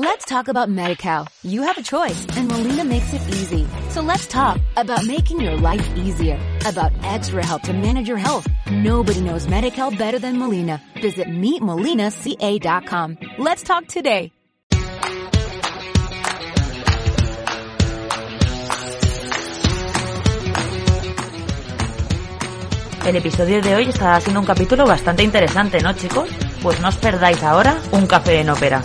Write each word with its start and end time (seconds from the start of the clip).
Let's 0.00 0.24
talk 0.26 0.46
about 0.46 0.68
MediCal. 0.68 1.26
You 1.42 1.62
have 1.62 1.76
a 1.76 1.82
choice 1.82 2.24
and 2.36 2.46
Molina 2.46 2.84
makes 2.84 3.12
it 3.12 3.20
easy. 3.34 3.66
So 3.90 4.00
let's 4.00 4.28
talk 4.28 4.60
about 4.76 5.04
making 5.04 5.40
your 5.40 5.56
life 5.56 5.84
easier, 5.96 6.38
about 6.64 6.92
extra 7.02 7.44
help 7.44 7.62
to 7.62 7.72
manage 7.72 8.06
your 8.06 8.16
health. 8.16 8.46
Nobody 8.70 9.20
knows 9.22 9.48
MediCal 9.48 9.98
better 9.98 10.20
than 10.20 10.38
Molina. 10.38 10.80
Visit 11.02 11.26
meetmolinaca.com. 11.26 13.18
Let's 13.38 13.64
talk 13.64 13.88
today. 13.88 14.30
El 23.04 23.16
episodio 23.16 23.60
de 23.62 23.74
hoy 23.74 23.88
está 23.88 24.20
siendo 24.20 24.38
un 24.38 24.46
capítulo 24.46 24.86
bastante 24.86 25.24
interesante, 25.24 25.80
¿no, 25.80 25.92
chicos? 25.94 26.28
Pues 26.62 26.78
no 26.78 26.86
os 26.86 26.96
perdáis 26.98 27.42
ahora 27.42 27.76
un 27.90 28.06
café 28.06 28.38
en 28.38 28.50
ópera. 28.50 28.84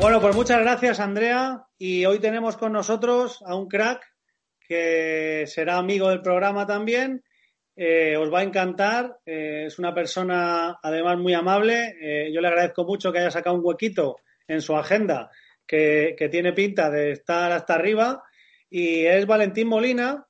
Bueno, 0.00 0.18
pues 0.18 0.34
muchas 0.34 0.60
gracias, 0.60 0.98
Andrea. 0.98 1.66
Y 1.76 2.06
hoy 2.06 2.20
tenemos 2.20 2.56
con 2.56 2.72
nosotros 2.72 3.42
a 3.44 3.54
un 3.54 3.68
crack 3.68 4.02
que 4.66 5.44
será 5.46 5.76
amigo 5.76 6.08
del 6.08 6.22
programa 6.22 6.66
también. 6.66 7.22
Eh, 7.76 8.16
os 8.16 8.32
va 8.32 8.38
a 8.40 8.44
encantar. 8.44 9.18
Eh, 9.26 9.64
es 9.66 9.78
una 9.78 9.92
persona, 9.92 10.78
además, 10.82 11.18
muy 11.18 11.34
amable. 11.34 11.96
Eh, 12.00 12.32
yo 12.32 12.40
le 12.40 12.48
agradezco 12.48 12.84
mucho 12.84 13.12
que 13.12 13.18
haya 13.18 13.30
sacado 13.30 13.56
un 13.56 13.62
huequito 13.62 14.16
en 14.48 14.62
su 14.62 14.74
agenda 14.74 15.30
que, 15.66 16.14
que 16.16 16.30
tiene 16.30 16.54
pinta 16.54 16.88
de 16.88 17.10
estar 17.10 17.52
hasta 17.52 17.74
arriba. 17.74 18.22
Y 18.70 19.04
es 19.04 19.26
Valentín 19.26 19.68
Molina, 19.68 20.26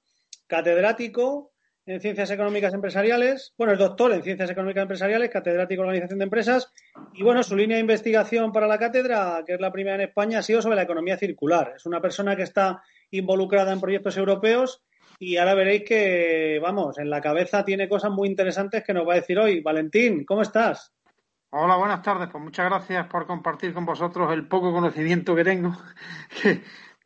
catedrático 0.49 1.50
en 1.91 2.01
Ciencias 2.01 2.31
Económicas 2.31 2.73
Empresariales, 2.73 3.53
bueno, 3.59 3.73
es 3.73 3.79
doctor 3.81 4.13
en 4.13 4.23
Ciencias 4.23 4.49
Económicas 4.49 4.83
Empresariales, 4.83 5.29
catedrático 5.29 5.83
de 5.83 5.89
Organización 5.89 6.21
de 6.21 6.25
Empresas, 6.25 6.73
y 7.15 7.25
bueno, 7.25 7.43
su 7.43 7.57
línea 7.57 7.79
de 7.79 7.81
investigación 7.81 8.53
para 8.53 8.69
la 8.69 8.79
cátedra, 8.79 9.43
que 9.45 9.55
es 9.55 9.61
la 9.61 9.73
primera 9.73 9.97
en 9.97 10.03
España, 10.03 10.39
ha 10.39 10.43
sido 10.43 10.63
sobre 10.63 10.77
la 10.77 10.83
economía 10.83 11.17
circular. 11.17 11.73
Es 11.75 11.87
una 11.87 12.01
persona 12.01 12.37
que 12.37 12.45
está 12.45 12.81
involucrada 13.11 13.73
en 13.73 13.81
proyectos 13.81 14.17
europeos 14.17 14.85
y 15.19 15.37
ahora 15.37 15.55
veréis 15.55 15.83
que, 15.83 16.61
vamos, 16.63 16.97
en 16.99 17.11
la 17.11 17.21
cabeza 17.21 17.65
tiene 17.65 17.89
cosas 17.89 18.13
muy 18.13 18.29
interesantes 18.29 18.85
que 18.85 18.95
nos 18.95 19.07
va 19.07 19.15
a 19.15 19.17
decir 19.17 19.41
hoy. 19.41 19.61
Valentín, 19.61 20.25
¿cómo 20.25 20.43
estás? 20.43 20.93
Hola, 21.51 21.75
buenas 21.75 22.03
tardes. 22.03 22.29
Pues 22.31 22.45
muchas 22.45 22.67
gracias 22.67 23.09
por 23.09 23.27
compartir 23.27 23.75
con 23.75 23.85
vosotros 23.85 24.33
el 24.33 24.47
poco 24.47 24.73
conocimiento 24.73 25.35
que 25.35 25.43
tengo, 25.43 25.77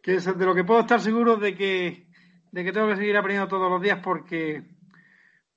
que, 0.03 0.15
es 0.15 0.39
de 0.39 0.45
lo 0.45 0.55
que 0.55 0.65
puedo 0.65 0.81
estar 0.81 1.01
seguro 1.01 1.37
de 1.39 1.55
que, 1.55 2.07
de 2.53 2.65
que 2.65 2.71
tengo 2.71 2.89
que 2.89 2.97
seguir 2.97 3.17
aprendiendo 3.17 3.49
todos 3.49 3.71
los 3.71 3.81
días 3.81 4.01
porque 4.05 4.74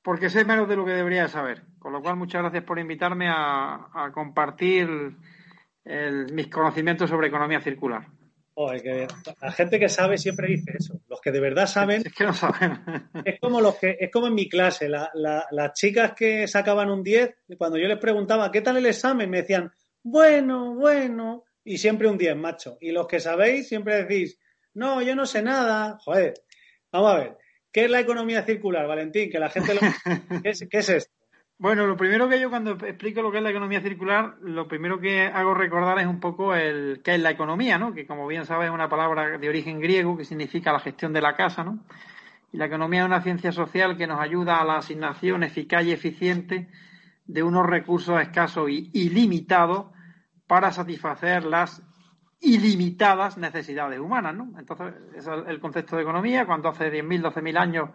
porque 0.08 0.30
sé 0.30 0.46
menos 0.46 0.70
de 0.70 0.78
lo 0.78 0.86
que 0.86 0.94
debería 0.94 1.28
saber. 1.28 1.64
Con 1.80 1.92
lo 1.92 2.02
cual, 2.02 2.16
muchas 2.16 2.42
gracias 2.42 2.64
por 2.64 2.80
invitarme 2.80 3.28
a, 3.28 4.10
compartir 4.14 4.88
mis 6.32 6.48
conocimientos 6.48 7.10
sobre 7.10 7.28
economía 7.28 7.60
circular. 7.60 8.08
la 8.56 9.52
gente 9.52 9.78
que 9.78 9.90
sabe 9.90 10.18
siempre 10.18 10.48
dice 10.48 10.72
eso. 10.80 11.02
Los 11.10 11.20
que 11.20 11.34
de 11.34 11.42
verdad 11.42 11.68
saben. 11.68 12.04
Es 12.06 12.14
que 12.14 12.24
no 12.24 12.32
saben. 12.32 12.80
Es 13.26 13.38
como, 13.42 13.60
los 13.60 13.76
que, 13.76 13.98
es 14.00 14.10
como 14.10 14.28
en 14.28 14.36
mi 14.36 14.48
clase. 14.48 14.88
las 14.88 15.74
chicas 15.74 16.14
que 16.14 16.48
sacaban 16.48 16.90
un 16.90 17.04
10, 17.04 17.40
cuando 17.58 17.78
yo 17.78 17.90
les 17.90 18.00
preguntaba 18.00 18.50
qué 18.50 18.62
tal 18.62 18.78
el 18.78 18.86
examen, 18.86 19.30
me 19.30 19.42
decían, 19.42 19.74
bueno, 20.04 20.74
bueno. 20.74 21.44
Y 21.66 21.80
siempre 21.80 22.08
un 22.08 22.18
10, 22.18 22.38
macho. 22.38 22.78
Y 22.80 22.92
los 22.92 23.08
que 23.08 23.20
sabéis 23.20 23.68
siempre 23.68 24.06
decís, 24.06 24.40
no, 24.74 25.02
yo 25.02 25.18
no 25.18 25.26
sé 25.26 25.42
nada. 25.42 25.98
Joder, 26.00 26.34
vamos 26.94 27.12
a 27.14 27.18
ver. 27.18 27.38
¿Qué 27.72 27.86
es 27.86 27.92
la 27.92 28.00
economía 28.00 28.44
circular, 28.44 28.88
Valentín? 28.88 29.30
Que 29.30 29.40
la 29.40 29.50
gente 29.50 29.76
lo... 29.76 29.82
¿Qué, 30.42 30.50
es, 30.50 30.90
esto? 30.90 31.14
Bueno, 31.60 31.88
lo 31.88 31.98
primero 31.98 32.30
que 32.30 32.40
yo 32.40 32.50
cuando 32.50 32.72
explico 32.72 33.22
lo 33.22 33.32
que 33.32 33.38
es 33.38 33.44
la 33.44 33.50
economía 33.50 33.82
circular, 33.82 34.36
lo 34.42 34.68
primero 34.68 35.00
que 35.00 35.24
hago 35.24 35.54
recordar 35.54 36.00
es 36.00 36.06
un 36.06 36.20
poco 36.20 36.56
el 36.56 37.02
qué 37.04 37.16
es 37.16 37.22
la 37.22 37.32
economía, 37.32 37.78
¿no? 37.78 37.94
Que 37.94 38.06
como 38.06 38.28
bien 38.28 38.46
sabes 38.46 38.68
es 38.68 38.74
una 38.74 38.90
palabra 38.90 39.38
de 39.38 39.50
origen 39.50 39.80
griego 39.80 40.18
que 40.18 40.26
significa 40.26 40.72
la 40.72 40.80
gestión 40.80 41.14
de 41.14 41.22
la 41.22 41.36
casa, 41.36 41.64
¿no? 41.64 41.84
Y 42.52 42.58
la 42.58 42.66
economía 42.66 43.02
es 43.02 43.08
una 43.08 43.22
ciencia 43.22 43.52
social 43.52 43.98
que 43.98 44.08
nos 44.08 44.20
ayuda 44.20 44.60
a 44.62 44.66
la 44.66 44.78
asignación 44.78 45.44
eficaz 45.44 45.84
y 45.84 45.92
eficiente 45.92 46.70
de 47.26 47.44
unos 47.44 47.66
recursos 47.66 48.22
escasos 48.22 48.70
y 48.70 48.90
ilimitados 48.94 49.88
para 50.48 50.72
satisfacer 50.72 51.44
las 51.44 51.84
ilimitadas 52.40 53.38
necesidades 53.38 54.00
humanas, 54.00 54.36
¿no? 54.36 54.52
Entonces, 54.58 54.94
es 55.16 55.28
el 55.28 55.60
concepto 55.60 55.96
de 55.96 56.04
economía. 56.04 56.46
Cuando 56.46 56.70
hace 56.70 56.92
10.000, 56.92 57.34
12.000 57.34 57.58
años 57.58 57.90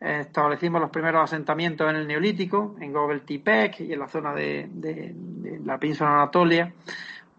eh, 0.00 0.18
establecimos 0.22 0.80
los 0.80 0.90
primeros 0.90 1.22
asentamientos 1.24 1.88
en 1.88 1.96
el 1.96 2.06
Neolítico, 2.06 2.76
en 2.80 2.92
Gobel 2.92 3.22
Tipec 3.22 3.80
y 3.80 3.92
en 3.92 3.98
la 3.98 4.08
zona 4.08 4.34
de, 4.34 5.14
la 5.64 5.78
península 5.78 6.10
Anatolia, 6.10 6.72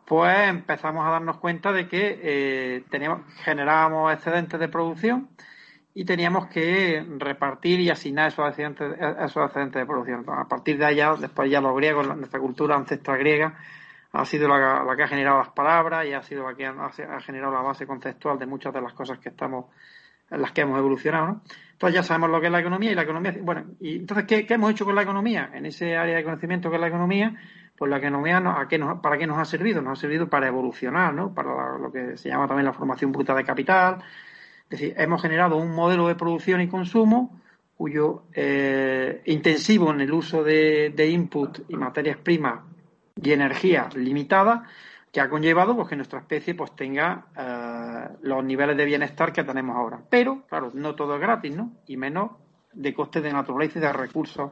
pues 0.05 0.49
empezamos 0.49 1.05
a 1.05 1.11
darnos 1.11 1.37
cuenta 1.37 1.71
de 1.71 1.87
que 1.87 2.19
eh, 2.23 2.83
teníamos, 2.89 3.21
generábamos 3.43 4.13
excedentes 4.13 4.59
de 4.59 4.69
producción 4.69 5.29
y 5.93 6.05
teníamos 6.05 6.47
que 6.47 7.05
repartir 7.17 7.79
y 7.79 7.89
asignar 7.89 8.29
esos 8.29 8.47
excedentes, 8.47 8.93
esos 9.19 9.45
excedentes 9.45 9.81
de 9.81 9.85
producción. 9.85 10.25
A 10.29 10.47
partir 10.47 10.77
de 10.77 10.85
allá, 10.85 11.15
después 11.15 11.49
ya 11.49 11.59
los 11.59 11.75
griegos, 11.75 12.07
nuestra 12.15 12.39
cultura 12.39 12.75
ancestral 12.75 13.19
griega, 13.19 13.57
ha 14.11 14.25
sido 14.25 14.47
la, 14.47 14.95
que 14.95 15.03
ha 15.03 15.07
generado 15.07 15.39
las 15.39 15.49
palabras 15.49 16.05
y 16.05 16.13
ha 16.13 16.21
sido 16.21 16.43
la 16.49 16.55
que 16.55 16.65
ha, 16.65 17.19
generado 17.19 17.53
la 17.53 17.61
base 17.61 17.85
conceptual 17.85 18.39
de 18.39 18.45
muchas 18.45 18.73
de 18.73 18.81
las 18.81 18.93
cosas 18.93 19.19
que 19.19 19.29
estamos 19.29 19.65
en 20.29 20.41
las 20.41 20.51
que 20.51 20.61
hemos 20.61 20.77
evolucionado. 20.79 21.41
Entonces 21.73 21.95
ya 21.95 22.03
sabemos 22.03 22.29
lo 22.29 22.39
que 22.39 22.47
es 22.47 22.51
la 22.51 22.59
economía 22.59 22.91
y 22.91 22.95
la 22.95 23.03
economía, 23.03 23.35
bueno, 23.41 23.65
y 23.79 23.97
entonces 23.97 24.25
¿qué, 24.25 24.45
hemos 24.49 24.71
hecho 24.71 24.85
con 24.85 24.95
la 24.95 25.03
economía? 25.03 25.51
En 25.53 25.65
ese 25.65 25.95
área 25.95 26.17
de 26.17 26.23
conocimiento 26.23 26.69
que 26.69 26.75
es 26.75 26.81
la 26.81 26.87
economía, 26.87 27.35
pues 27.77 27.91
la 27.91 27.97
economía 27.97 28.37
¿a 28.37 28.67
qué 28.67 28.77
nos, 28.77 28.99
¿para 28.99 29.17
qué 29.17 29.27
nos 29.27 29.37
ha 29.37 29.45
servido? 29.45 29.81
Nos 29.81 29.99
ha 29.99 30.01
servido 30.01 30.27
para 30.27 30.47
evolucionar, 30.47 31.13
¿no? 31.13 31.33
Para 31.33 31.77
lo 31.77 31.91
que 31.91 32.17
se 32.17 32.29
llama 32.29 32.47
también 32.47 32.65
la 32.65 32.73
formación 32.73 33.11
bruta 33.11 33.35
de 33.35 33.43
capital. 33.43 33.99
Es 34.63 34.69
decir, 34.69 34.93
hemos 34.97 35.21
generado 35.21 35.57
un 35.57 35.73
modelo 35.73 36.07
de 36.07 36.15
producción 36.15 36.59
y 36.61 36.67
consumo 36.67 37.39
cuyo 37.77 38.23
eh, 38.33 39.21
intensivo 39.25 39.91
en 39.91 40.01
el 40.01 40.11
uso 40.11 40.43
de, 40.43 40.91
de 40.95 41.07
input 41.09 41.59
y 41.69 41.75
materias 41.75 42.17
primas 42.17 42.61
y 43.21 43.31
energía 43.31 43.89
limitada 43.95 44.63
que 45.11 45.21
ha 45.21 45.29
conllevado 45.29 45.75
pues, 45.75 45.87
que 45.87 45.95
nuestra 45.95 46.19
especie 46.19 46.55
pues, 46.55 46.75
tenga 46.75 47.25
eh, 47.35 48.17
los 48.21 48.43
niveles 48.43 48.77
de 48.77 48.85
bienestar 48.85 49.33
que 49.33 49.43
tenemos 49.43 49.75
ahora. 49.75 49.99
Pero, 50.09 50.43
claro, 50.47 50.71
no 50.73 50.95
todo 50.95 51.15
es 51.15 51.21
gratis, 51.21 51.55
¿no? 51.55 51.71
Y 51.87 51.97
menos 51.97 52.31
de 52.73 52.93
costes 52.93 53.23
de 53.23 53.31
naturaleza 53.31 53.79
y 53.79 53.81
de 53.81 53.93
recursos 53.93 54.51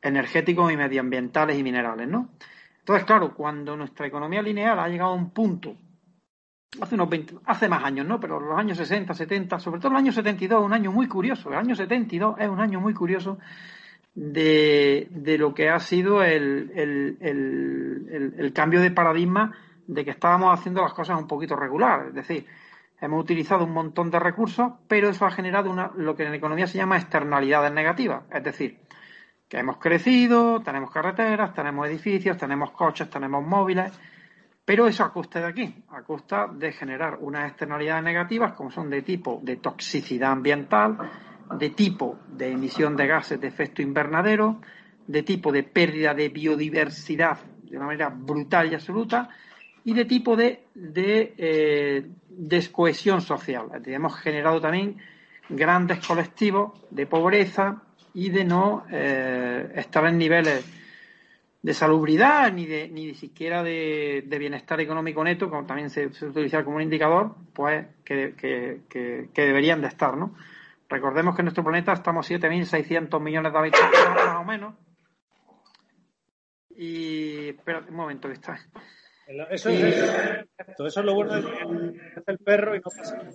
energéticos 0.00 0.72
y 0.72 0.76
medioambientales 0.76 1.58
y 1.58 1.62
minerales, 1.62 2.08
¿no? 2.08 2.30
Entonces, 2.78 3.04
claro, 3.04 3.34
cuando 3.34 3.76
nuestra 3.76 4.06
economía 4.06 4.42
lineal 4.42 4.78
ha 4.78 4.88
llegado 4.88 5.10
a 5.10 5.14
un 5.14 5.30
punto, 5.30 5.76
hace 6.80 6.94
unos 6.94 7.08
20, 7.08 7.34
hace 7.44 7.68
más 7.68 7.84
años, 7.84 8.06
¿no? 8.06 8.18
Pero 8.18 8.40
los 8.40 8.58
años 8.58 8.78
60, 8.78 9.14
70, 9.14 9.60
sobre 9.60 9.80
todo 9.80 9.92
el 9.92 9.98
año 9.98 10.12
72, 10.12 10.58
es 10.60 10.66
un 10.66 10.72
año 10.72 10.90
muy 10.90 11.06
curioso. 11.06 11.50
El 11.50 11.58
año 11.58 11.76
72 11.76 12.36
es 12.38 12.48
un 12.48 12.60
año 12.60 12.80
muy 12.80 12.94
curioso 12.94 13.38
de, 14.14 15.08
de 15.10 15.38
lo 15.38 15.54
que 15.54 15.70
ha 15.70 15.78
sido 15.78 16.22
el, 16.22 16.70
el, 16.74 18.34
el, 18.38 18.52
cambio 18.52 18.80
de 18.80 18.90
paradigma 18.90 19.56
de 19.86 20.04
que 20.04 20.10
estábamos 20.10 20.58
haciendo 20.58 20.82
las 20.82 20.92
cosas 20.92 21.18
un 21.18 21.26
poquito 21.26 21.56
regular. 21.56 22.08
Es 22.08 22.14
decir, 22.14 22.46
hemos 23.00 23.22
utilizado 23.22 23.64
un 23.64 23.72
montón 23.72 24.10
de 24.10 24.18
recursos, 24.18 24.72
pero 24.86 25.08
eso 25.08 25.24
ha 25.24 25.30
generado 25.30 25.70
una, 25.70 25.90
lo 25.96 26.14
que 26.14 26.24
en 26.24 26.34
economía 26.34 26.66
se 26.66 26.78
llama 26.78 26.98
externalidades 26.98 27.72
negativas. 27.72 28.24
Es 28.30 28.44
decir, 28.44 28.78
que 29.48 29.58
hemos 29.58 29.78
crecido, 29.78 30.60
tenemos 30.62 30.90
carreteras, 30.90 31.54
tenemos 31.54 31.86
edificios, 31.88 32.36
tenemos 32.36 32.70
coches, 32.72 33.08
tenemos 33.10 33.44
móviles, 33.44 33.92
pero 34.64 34.86
eso 34.86 35.04
a 35.04 35.12
costa 35.12 35.40
de 35.40 35.46
aquí, 35.46 35.84
a 35.90 36.02
costa 36.02 36.46
de 36.46 36.72
generar 36.72 37.18
unas 37.20 37.48
externalidades 37.48 38.04
negativas 38.04 38.52
como 38.52 38.70
son 38.70 38.88
de 38.88 39.02
tipo 39.02 39.40
de 39.42 39.56
toxicidad 39.56 40.32
ambiental, 40.32 40.96
de 41.58 41.70
tipo 41.70 42.18
de 42.28 42.50
emisión 42.50 42.96
de 42.96 43.06
gases 43.06 43.40
de 43.40 43.48
efecto 43.48 43.82
invernadero, 43.82 44.60
de 45.06 45.22
tipo 45.22 45.52
de 45.52 45.62
pérdida 45.62 46.14
de 46.14 46.28
biodiversidad 46.28 47.38
de 47.62 47.76
una 47.76 47.86
manera 47.86 48.10
brutal 48.10 48.70
y 48.70 48.74
absoluta, 48.74 49.30
y 49.84 49.94
de 49.94 50.04
tipo 50.04 50.36
de, 50.36 50.64
de 50.74 51.34
eh, 51.38 52.06
descohesión 52.28 53.20
social. 53.20 53.68
hemos 53.86 54.14
generado 54.20 54.60
también 54.60 54.98
grandes 55.48 56.06
colectivos 56.06 56.72
de 56.90 57.06
pobreza 57.06 57.82
y 58.14 58.28
de 58.28 58.44
no 58.44 58.84
eh, 58.90 59.72
estar 59.74 60.06
en 60.06 60.18
niveles 60.18 60.64
de 61.62 61.74
salubridad 61.74 62.52
ni 62.52 62.66
de 62.66 62.88
ni 62.88 63.14
siquiera 63.14 63.62
de, 63.62 64.24
bienestar 64.28 64.80
económico 64.80 65.24
neto, 65.24 65.48
como 65.48 65.64
también 65.64 65.90
se, 65.90 66.06
utiliza 66.06 66.64
como 66.64 66.76
un 66.76 66.82
indicador, 66.82 67.34
pues 67.52 67.86
que, 68.04 68.34
que, 68.36 69.28
que 69.32 69.42
deberían 69.42 69.80
de 69.80 69.88
estar, 69.88 70.16
¿no? 70.16 70.34
Recordemos 70.92 71.34
que 71.34 71.40
en 71.40 71.46
nuestro 71.46 71.64
planeta 71.64 71.94
estamos 71.94 72.30
7.600 72.30 73.18
millones 73.18 73.50
de 73.50 73.58
habitantes, 73.58 74.00
más 74.14 74.36
o 74.36 74.44
menos. 74.44 74.74
Y. 76.68 77.48
Espera 77.48 77.82
un 77.88 77.94
momento, 77.94 78.28
que 78.28 78.34
está. 78.34 78.58
Eso, 79.50 79.70
es, 79.70 80.44
eso 80.68 80.86
es 80.86 80.96
lo 80.96 81.14
bueno 81.14 81.40
de 81.40 81.98
el 82.26 82.38
perro 82.38 82.76
y 82.76 82.80
no 82.80 82.90
pasa 82.94 83.16
nada. 83.16 83.30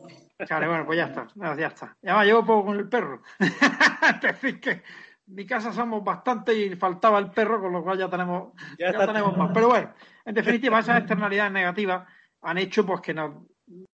Vale, 0.47 0.67
bueno, 0.67 0.85
pues 0.85 0.97
ya 0.99 1.05
está. 1.05 1.27
Ya 1.57 1.67
está. 1.67 1.97
Ya 2.03 2.17
me 2.19 2.25
llevo 2.25 2.45
poco 2.45 2.67
con 2.67 2.77
el 2.77 2.87
perro. 2.87 3.23
es 3.39 4.21
decir, 4.21 4.59
que 4.59 4.83
mi 5.25 5.43
casa 5.47 5.73
somos 5.73 6.03
bastante 6.03 6.53
y 6.53 6.75
faltaba 6.75 7.17
el 7.17 7.31
perro, 7.31 7.59
con 7.59 7.73
lo 7.73 7.81
cual 7.81 7.97
ya 7.97 8.07
tenemos, 8.07 8.53
ya, 8.77 8.93
tenemos 8.93 9.35
más. 9.35 9.49
Pero 9.51 9.69
bueno, 9.69 9.93
en 10.25 10.35
definitiva, 10.35 10.77
esas 10.77 10.99
externalidades 10.99 11.51
negativas 11.51 12.07
han 12.41 12.59
hecho 12.59 12.85
pues 12.85 13.01
que 13.01 13.15
nos, 13.15 13.33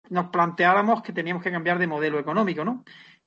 nos 0.09 0.25
planteáramos 0.27 1.01
que 1.01 1.13
teníamos 1.13 1.41
que 1.41 1.51
cambiar 1.51 1.79
de 1.79 1.87
modelo 1.87 2.19
económico, 2.19 2.65
¿no? 2.65 2.83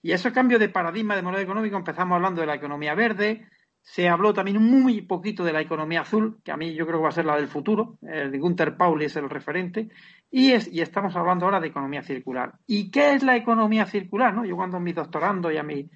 Y 0.07 0.13
ese 0.13 0.31
cambio 0.31 0.61
de 0.61 0.69
paradigma 0.69 1.17
de 1.17 1.23
modelo 1.23 1.43
económico 1.43 1.77
empezamos 1.77 2.15
hablando 2.15 2.41
de 2.41 2.47
la 2.47 2.55
economía 2.55 2.95
verde, 2.95 3.49
se 3.83 4.09
habló 4.09 4.33
también 4.33 4.63
muy 4.63 5.01
poquito 5.03 5.43
de 5.43 5.53
la 5.53 5.61
economía 5.61 6.03
azul, 6.03 6.39
que 6.45 6.53
a 6.53 6.57
mí 6.57 6.75
yo 6.75 6.87
creo 6.87 7.01
que 7.01 7.03
va 7.03 7.09
a 7.09 7.13
ser 7.13 7.25
la 7.25 7.35
del 7.35 7.49
futuro. 7.49 7.99
El 8.03 8.31
de 8.31 8.39
Gunther 8.39 8.77
Pauli 8.77 9.07
es 9.07 9.17
el 9.17 9.29
referente. 9.29 9.89
Y, 10.31 10.53
es, 10.53 10.73
y 10.73 10.81
estamos 10.81 11.17
hablando 11.17 11.45
ahora 11.45 11.59
de 11.59 11.67
economía 11.67 12.05
circular. 12.05 12.53
¿Y 12.69 12.89
qué 12.93 13.15
es 13.15 13.25
la 13.25 13.35
economía 13.35 13.85
circular? 13.85 14.33
¿no? 14.33 14.45
Yo 14.45 14.55
cuando 14.55 14.77
a 14.77 14.81
mis 14.81 14.95
doctorandos 14.95 15.53
y 15.53 15.57
a, 15.57 15.65
mi, 15.65 15.91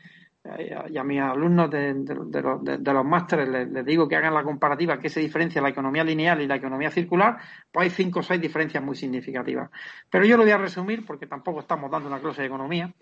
y 0.89 0.99
a 0.99 1.05
mis 1.05 1.21
alumnos 1.21 1.71
de, 1.71 1.95
de, 1.95 2.93
los, 2.93 3.05
másteres 3.05 3.49
les, 3.49 3.87
digo 3.87 4.09
que 4.09 4.17
hagan 4.17 4.35
la 4.35 4.43
comparativa, 4.43 4.99
qué 4.99 5.09
se 5.09 5.21
diferencia 5.21 5.63
la 5.63 5.69
economía 5.69 6.03
lineal 6.03 6.41
y 6.41 6.49
la 6.49 6.57
economía 6.57 6.91
circular, 6.91 7.39
pues 7.71 7.85
hay 7.85 7.91
cinco 7.91 8.19
o 8.19 8.23
seis 8.25 8.41
diferencias 8.41 8.83
muy 8.83 8.97
significativas. 8.97 9.71
Pero 10.11 10.25
yo 10.25 10.37
lo 10.37 10.43
voy 10.43 10.53
a 10.53 10.59
resumir 10.59 11.07
porque 11.07 11.29
tampoco 11.29 11.61
estamos 11.61 11.89
dando 11.93 12.09
una 12.09 12.19
clase 12.19 12.43
de 12.43 12.49
economía 12.49 12.93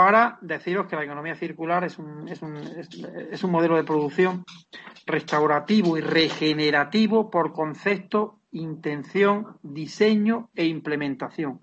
para 0.00 0.38
deciros 0.40 0.86
que 0.86 0.96
la 0.96 1.04
economía 1.04 1.34
circular 1.34 1.84
es 1.84 1.98
un, 1.98 2.26
es 2.26 2.40
un, 2.40 2.56
es, 2.56 3.44
un 3.44 3.50
modelo 3.50 3.76
de 3.76 3.84
producción 3.84 4.44
restaurativo 5.04 5.98
y 5.98 6.00
regenerativo 6.00 7.30
por 7.30 7.52
concepto, 7.52 8.38
intención, 8.50 9.58
diseño 9.62 10.48
e 10.54 10.64
implementación 10.64 11.60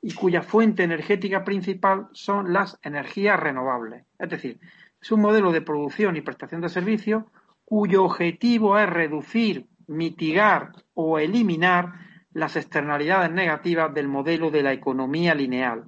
y 0.00 0.14
cuya 0.14 0.40
fuente 0.40 0.82
energética 0.82 1.44
principal 1.44 2.08
son 2.12 2.54
las 2.54 2.78
energías 2.82 3.38
renovables. 3.38 4.06
Es 4.18 4.30
decir, 4.30 4.60
es 4.98 5.12
un 5.12 5.20
modelo 5.20 5.52
de 5.52 5.60
producción 5.60 6.16
y 6.16 6.22
prestación 6.22 6.62
de 6.62 6.70
servicios 6.70 7.24
cuyo 7.66 8.04
objetivo 8.04 8.78
es 8.78 8.88
reducir, 8.88 9.66
mitigar 9.88 10.72
o 10.94 11.18
eliminar 11.18 11.92
las 12.32 12.56
externalidades 12.56 13.30
negativas 13.30 13.92
del 13.92 14.08
modelo 14.08 14.50
de 14.50 14.62
la 14.62 14.72
economía 14.72 15.34
lineal, 15.34 15.84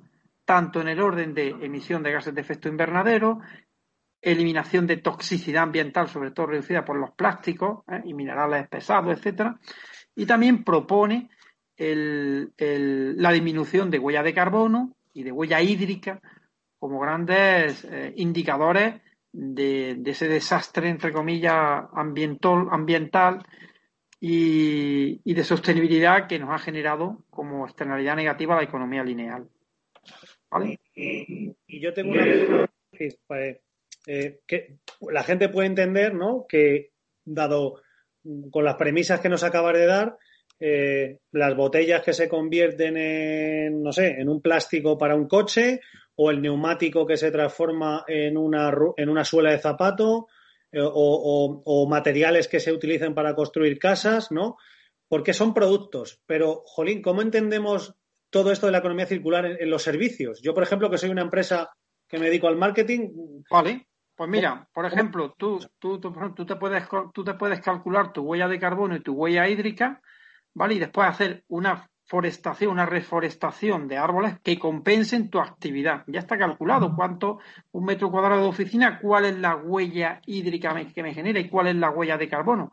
tanto 0.46 0.81
en 0.81 0.88
el 0.88 1.00
orden 1.00 1.34
de 1.34 1.48
emisión 1.48 2.02
de 2.02 2.12
gases 2.12 2.34
de 2.34 2.40
efecto 2.40 2.69
invernadero, 2.69 3.40
eliminación 4.22 4.87
de 4.87 4.98
toxicidad 4.98 5.64
ambiental, 5.64 6.08
sobre 6.08 6.31
todo 6.31 6.46
reducida 6.46 6.84
por 6.84 6.96
los 6.96 7.10
plásticos 7.10 7.84
¿eh? 7.88 8.00
y 8.04 8.14
minerales 8.14 8.69
pesados, 8.69 9.19
etcétera, 9.19 9.58
y 10.14 10.25
también 10.25 10.64
propone 10.64 11.28
la 11.78 13.32
disminución 13.32 13.90
de 13.90 13.98
huella 13.98 14.22
de 14.22 14.32
carbono 14.32 14.96
y 15.12 15.25
de 15.25 15.32
huella 15.32 15.60
hídrica 15.60 16.22
como 16.78 17.00
grandes 17.00 17.84
eh, 17.84 18.14
indicadores 18.16 19.02
de, 19.31 20.00
ese 20.06 20.28
desastre, 20.28 20.88
entre 20.88 21.12
comillas, 21.12 21.84
ambiental, 21.93 23.44
y 24.19 25.34
de 25.34 25.44
sostenibilidad 25.44 26.26
que 26.26 26.38
nos 26.38 26.50
ha 26.50 26.58
generado 26.58 27.22
como 27.28 27.66
externalidad 27.66 28.16
negativa 28.16 28.56
la 28.56 28.62
economía 28.62 29.04
lineal. 29.04 29.46
Y, 30.94 31.55
yo 31.81 31.93
tengo 31.93 32.12
una 32.12 32.25
pregunta 32.25 32.73
eh, 34.06 34.38
la 35.11 35.23
gente 35.25 35.49
puede 35.49 35.67
entender, 35.67 36.14
¿no? 36.14 36.47
Que 36.49 36.93
dado 37.25 37.82
con 38.50 38.64
las 38.64 38.76
premisas 38.76 39.20
que 39.20 39.29
nos 39.29 39.43
acabas 39.43 39.75
de 39.75 39.87
dar, 39.87 40.17
eh, 40.58 41.19
las 41.32 41.55
botellas 41.55 42.03
que 42.03 42.12
se 42.12 42.29
convierten 42.29 42.97
en, 42.97 43.82
no 43.82 43.93
sé, 43.93 44.20
en 44.20 44.29
un 44.29 44.41
plástico 44.41 44.97
para 44.97 45.14
un 45.14 45.29
coche 45.29 45.81
o 46.14 46.31
el 46.31 46.41
neumático 46.41 47.06
que 47.06 47.17
se 47.17 47.31
transforma 47.31 48.05
en 48.08 48.38
una, 48.38 48.73
en 48.97 49.08
una 49.08 49.25
suela 49.25 49.50
de 49.50 49.58
zapato 49.58 50.29
eh, 50.73 50.81
o, 50.81 51.62
o, 51.64 51.88
materiales 51.88 52.49
que 52.49 52.61
se 52.61 52.73
utilizan 52.73 53.14
para 53.14 53.35
construir 53.35 53.79
casas, 53.79 54.32
¿no? 54.32 54.56
Porque 55.08 55.35
son 55.35 55.53
productos. 55.53 56.20
Pero, 56.26 56.62
Jolín, 56.64 57.03
¿cómo 57.03 57.23
entendemos 57.23 57.94
todo 58.36 58.52
esto 58.52 58.66
de 58.66 58.72
la 58.72 58.78
economía 58.78 59.06
circular 59.06 59.46
en, 59.46 59.70
los 59.70 59.82
servicios. 59.82 60.42
Yo, 60.42 60.52
por 60.52 60.62
ejemplo, 60.62 60.90
que 60.90 60.98
soy 60.98 61.08
una 61.08 61.22
empresa 61.22 61.70
que 62.06 62.18
me 62.18 62.26
dedico 62.26 62.48
al 62.48 62.58
marketing. 62.58 63.08
Vale. 63.50 63.86
Pues 64.14 64.28
mira, 64.28 64.68
por 64.74 64.84
ejemplo, 64.84 65.34
tú, 65.38 65.58
tú, 65.78 65.98
tú, 65.98 66.44
te 66.44 66.56
puedes, 66.56 66.84
tú 67.14 67.24
te 67.24 67.32
puedes 67.32 67.60
calcular 67.60 68.12
tu 68.12 68.24
huella 68.24 68.46
de 68.46 68.58
carbono 68.58 68.94
y 68.94 69.00
tu 69.00 69.14
huella 69.14 69.48
hídrica, 69.48 70.02
¿vale? 70.52 70.74
Y 70.74 70.78
después 70.78 71.08
hacer 71.08 71.44
una 71.48 71.88
forestación, 72.04 72.72
una 72.72 72.84
reforestación 72.84 73.88
de 73.88 73.96
árboles 73.96 74.34
que 74.42 74.58
compensen 74.58 75.30
tu 75.30 75.40
actividad. 75.40 76.04
Ya 76.06 76.20
está 76.20 76.36
calculado 76.36 76.94
cuánto, 76.94 77.38
un 77.72 77.86
metro 77.86 78.10
cuadrado 78.10 78.42
de 78.42 78.48
oficina, 78.48 78.98
cuál 79.00 79.24
es 79.24 79.38
la 79.38 79.56
huella 79.56 80.20
hídrica 80.26 80.74
que 80.94 81.02
me 81.02 81.14
genera 81.14 81.40
y 81.40 81.48
cuál 81.48 81.68
es 81.68 81.76
la 81.76 81.88
huella 81.88 82.18
de 82.18 82.28
carbono. 82.28 82.70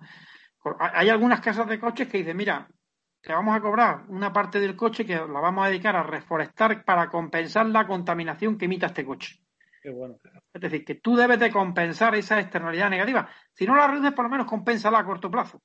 Hay 0.77 1.07
algunas 1.07 1.39
casas 1.39 1.69
de 1.69 1.79
coches 1.79 2.09
que 2.09 2.17
dicen, 2.17 2.35
mira, 2.35 2.67
te 3.23 3.31
vamos 3.31 3.55
a 3.55 3.61
cobrar 3.61 4.03
una 4.09 4.33
parte 4.33 4.59
del 4.59 4.75
coche 4.75 5.05
que 5.05 5.15
la 5.15 5.39
vamos 5.39 5.65
a 5.65 5.69
dedicar 5.69 5.95
a 5.95 6.03
reforestar 6.03 6.83
para 6.83 7.09
compensar 7.09 7.65
la 7.67 7.87
contaminación 7.87 8.57
que 8.57 8.65
emita 8.65 8.87
este 8.87 9.05
coche. 9.05 9.39
Qué 9.81 9.91
bueno. 9.91 10.17
Es 10.53 10.61
decir, 10.61 10.83
que 10.83 10.95
tú 10.95 11.15
debes 11.15 11.39
de 11.39 11.49
compensar 11.49 12.15
esa 12.15 12.39
externalidad 12.39 12.89
negativa. 12.89 13.29
Si 13.53 13.65
no 13.65 13.77
la 13.77 13.87
reduces, 13.87 14.11
por 14.11 14.25
lo 14.25 14.29
menos 14.29 14.45
compénsala 14.45 14.99
a 14.99 15.05
corto 15.05 15.31
plazo. 15.31 15.61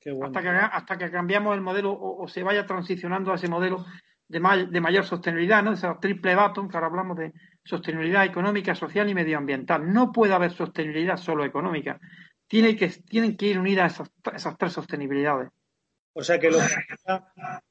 Qué 0.00 0.10
bueno. 0.10 0.26
hasta, 0.26 0.42
que, 0.42 0.48
hasta 0.48 0.98
que 0.98 1.10
cambiamos 1.12 1.54
el 1.54 1.60
modelo 1.60 1.96
o, 1.96 2.26
se 2.26 2.42
vaya 2.42 2.66
transicionando 2.66 3.30
a 3.30 3.36
ese 3.36 3.48
modelo 3.48 3.84
de, 4.26 4.40
de 4.68 4.80
mayor 4.80 5.04
sostenibilidad, 5.04 5.62
¿no? 5.62 5.72
Esa 5.72 5.96
triple 6.00 6.34
button, 6.34 6.68
que 6.68 6.76
ahora 6.76 6.88
hablamos 6.88 7.16
de 7.18 7.32
sostenibilidad 7.64 8.24
económica, 8.24 8.74
social 8.74 9.08
y 9.08 9.14
medioambiental. 9.14 9.92
No 9.92 10.10
puede 10.10 10.34
haber 10.34 10.50
sostenibilidad 10.50 11.18
solo 11.18 11.44
económica. 11.44 12.00
Tiene 12.48 12.74
que, 12.74 12.88
tienen 12.88 13.36
que 13.36 13.46
ir 13.46 13.60
unidas 13.60 13.94
esas, 13.94 14.10
esas 14.34 14.58
tres 14.58 14.72
sostenibilidades. 14.72 15.50
O 16.12 16.22
sea 16.22 16.38
que 16.38 16.50
lo 16.50 16.58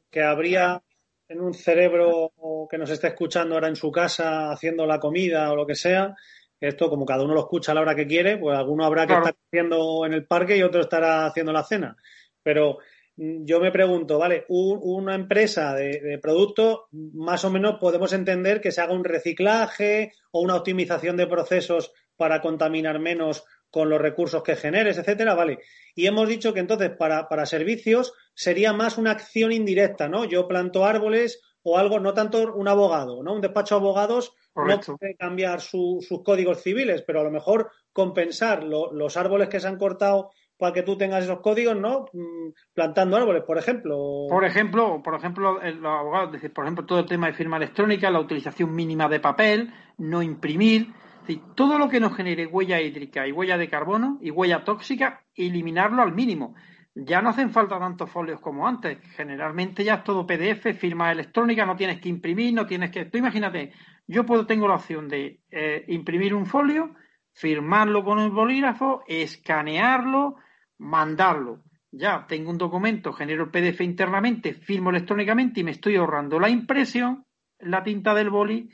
que 0.09 0.23
habría 0.23 0.81
en 1.27 1.41
un 1.41 1.53
cerebro 1.53 2.31
que 2.69 2.77
nos 2.77 2.89
esté 2.89 3.07
escuchando 3.07 3.55
ahora 3.55 3.67
en 3.67 3.75
su 3.75 3.91
casa 3.91 4.51
haciendo 4.51 4.85
la 4.85 4.99
comida 4.99 5.51
o 5.51 5.55
lo 5.55 5.65
que 5.65 5.75
sea, 5.75 6.15
esto 6.59 6.89
como 6.89 7.05
cada 7.05 7.23
uno 7.23 7.35
lo 7.35 7.41
escucha 7.41 7.71
a 7.71 7.75
la 7.75 7.81
hora 7.81 7.95
que 7.95 8.07
quiere, 8.07 8.37
pues 8.37 8.57
alguno 8.57 8.85
habrá 8.85 9.05
que 9.05 9.13
estar 9.13 9.35
haciendo 9.47 10.05
en 10.05 10.13
el 10.13 10.25
parque 10.25 10.57
y 10.57 10.63
otro 10.63 10.81
estará 10.81 11.25
haciendo 11.25 11.53
la 11.53 11.63
cena. 11.63 11.95
Pero 12.41 12.79
mm, 13.15 13.45
yo 13.45 13.59
me 13.59 13.71
pregunto, 13.71 14.17
vale, 14.17 14.45
una 14.49 15.15
empresa 15.15 15.73
de, 15.75 16.01
de 16.01 16.17
productos, 16.17 16.81
más 16.91 17.45
o 17.45 17.51
menos 17.51 17.77
podemos 17.79 18.11
entender 18.11 18.59
que 18.59 18.71
se 18.71 18.81
haga 18.81 18.93
un 18.93 19.03
reciclaje 19.03 20.13
o 20.31 20.41
una 20.41 20.55
optimización 20.55 21.15
de 21.15 21.27
procesos 21.27 21.93
para 22.17 22.41
contaminar 22.41 22.99
menos 22.99 23.45
con 23.69 23.89
los 23.89 24.01
recursos 24.01 24.43
que 24.43 24.55
generes, 24.55 24.97
etcétera, 24.97 25.35
vale. 25.35 25.59
Y 25.95 26.07
hemos 26.07 26.27
dicho 26.27 26.53
que 26.53 26.59
entonces 26.59 26.91
para, 26.91 27.27
para 27.27 27.45
servicios 27.45 28.13
sería 28.33 28.73
más 28.73 28.97
una 28.97 29.11
acción 29.11 29.51
indirecta, 29.51 30.07
¿no? 30.07 30.25
Yo 30.25 30.47
planto 30.47 30.85
árboles 30.85 31.41
o 31.61 31.77
algo, 31.77 31.99
no 31.99 32.13
tanto 32.13 32.53
un 32.53 32.67
abogado, 32.67 33.21
¿no? 33.23 33.33
Un 33.33 33.41
despacho 33.41 33.75
de 33.75 33.81
abogados 33.81 34.33
no 34.55 34.79
puede 34.97 35.15
cambiar 35.15 35.61
sus 35.61 36.07
códigos 36.23 36.61
civiles, 36.61 37.03
pero 37.05 37.21
a 37.21 37.23
lo 37.23 37.31
mejor 37.31 37.71
compensar 37.93 38.63
los 38.63 39.17
árboles 39.17 39.49
que 39.49 39.59
se 39.59 39.67
han 39.67 39.77
cortado 39.77 40.31
para 40.57 40.73
que 40.73 40.83
tú 40.83 40.97
tengas 40.97 41.23
esos 41.23 41.39
códigos, 41.39 41.77
¿no? 41.77 42.07
Mm, 42.11 42.49
plantando 42.73 43.15
árboles, 43.15 43.43
por 43.43 43.57
ejemplo. 43.57 44.25
Por 44.29 44.43
ejemplo, 44.43 45.01
por 45.01 45.15
ejemplo, 45.15 45.53
los 45.61 45.85
abogados, 45.85 46.37
por 46.53 46.65
ejemplo, 46.65 46.85
todo 46.85 46.99
el 46.99 47.05
tema 47.05 47.27
de 47.27 47.33
firma 47.33 47.55
electrónica, 47.57 48.11
la 48.11 48.19
utilización 48.19 48.75
mínima 48.75 49.07
de 49.07 49.21
papel, 49.21 49.73
no 49.97 50.21
imprimir, 50.21 50.89
todo 51.37 51.77
lo 51.77 51.89
que 51.89 51.99
nos 51.99 52.15
genere 52.15 52.47
huella 52.47 52.81
hídrica 52.81 53.27
y 53.27 53.31
huella 53.31 53.57
de 53.57 53.69
carbono 53.69 54.17
y 54.21 54.31
huella 54.31 54.63
tóxica, 54.63 55.23
eliminarlo 55.35 56.01
al 56.01 56.13
mínimo. 56.13 56.55
Ya 56.95 57.21
no 57.21 57.29
hacen 57.29 57.51
falta 57.51 57.79
tantos 57.79 58.09
folios 58.09 58.39
como 58.41 58.67
antes. 58.67 58.97
Generalmente 59.15 59.83
ya 59.83 59.95
es 59.95 60.03
todo 60.03 60.25
PDF, 60.25 60.77
firma 60.77 61.11
electrónica, 61.11 61.65
no 61.65 61.75
tienes 61.75 62.01
que 62.01 62.09
imprimir, 62.09 62.53
no 62.53 62.65
tienes 62.65 62.91
que. 62.91 63.05
Tú 63.05 63.17
imagínate, 63.17 63.71
yo 64.07 64.25
puedo 64.25 64.45
tengo 64.45 64.67
la 64.67 64.75
opción 64.75 65.07
de 65.07 65.39
eh, 65.51 65.85
imprimir 65.87 66.33
un 66.33 66.45
folio, 66.45 66.95
firmarlo 67.33 68.03
con 68.03 68.19
un 68.19 68.33
bolígrafo, 68.33 69.03
escanearlo, 69.07 70.35
mandarlo. 70.79 71.63
Ya 71.91 72.25
tengo 72.27 72.51
un 72.51 72.57
documento, 72.57 73.13
genero 73.13 73.45
el 73.45 73.49
PDF 73.49 73.81
internamente, 73.81 74.53
firmo 74.53 74.89
electrónicamente 74.89 75.61
y 75.61 75.63
me 75.63 75.71
estoy 75.71 75.95
ahorrando 75.95 76.39
la 76.39 76.49
impresión, 76.49 77.25
la 77.59 77.83
tinta 77.83 78.13
del 78.13 78.29
boli, 78.29 78.69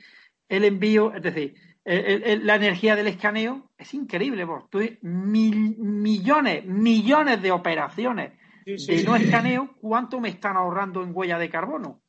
el 0.50 0.64
envío, 0.66 1.14
es 1.14 1.22
decir, 1.22 1.56
la 1.86 2.56
energía 2.56 2.96
del 2.96 3.08
escaneo 3.08 3.70
es 3.77 3.94
increíble. 3.94 4.44
Vos. 4.44 4.70
Tú, 4.70 4.80
millones, 5.01 6.65
millones 6.65 7.42
de 7.42 7.51
operaciones 7.51 8.34
de 8.65 9.04
no 9.04 9.15
escaneo, 9.15 9.75
¿cuánto 9.80 10.20
me 10.20 10.30
están 10.30 10.58
ahorrando 10.58 11.04
en 11.04 11.12
huella 11.13 11.38
de 11.38 11.50
carbono? 11.50 12.01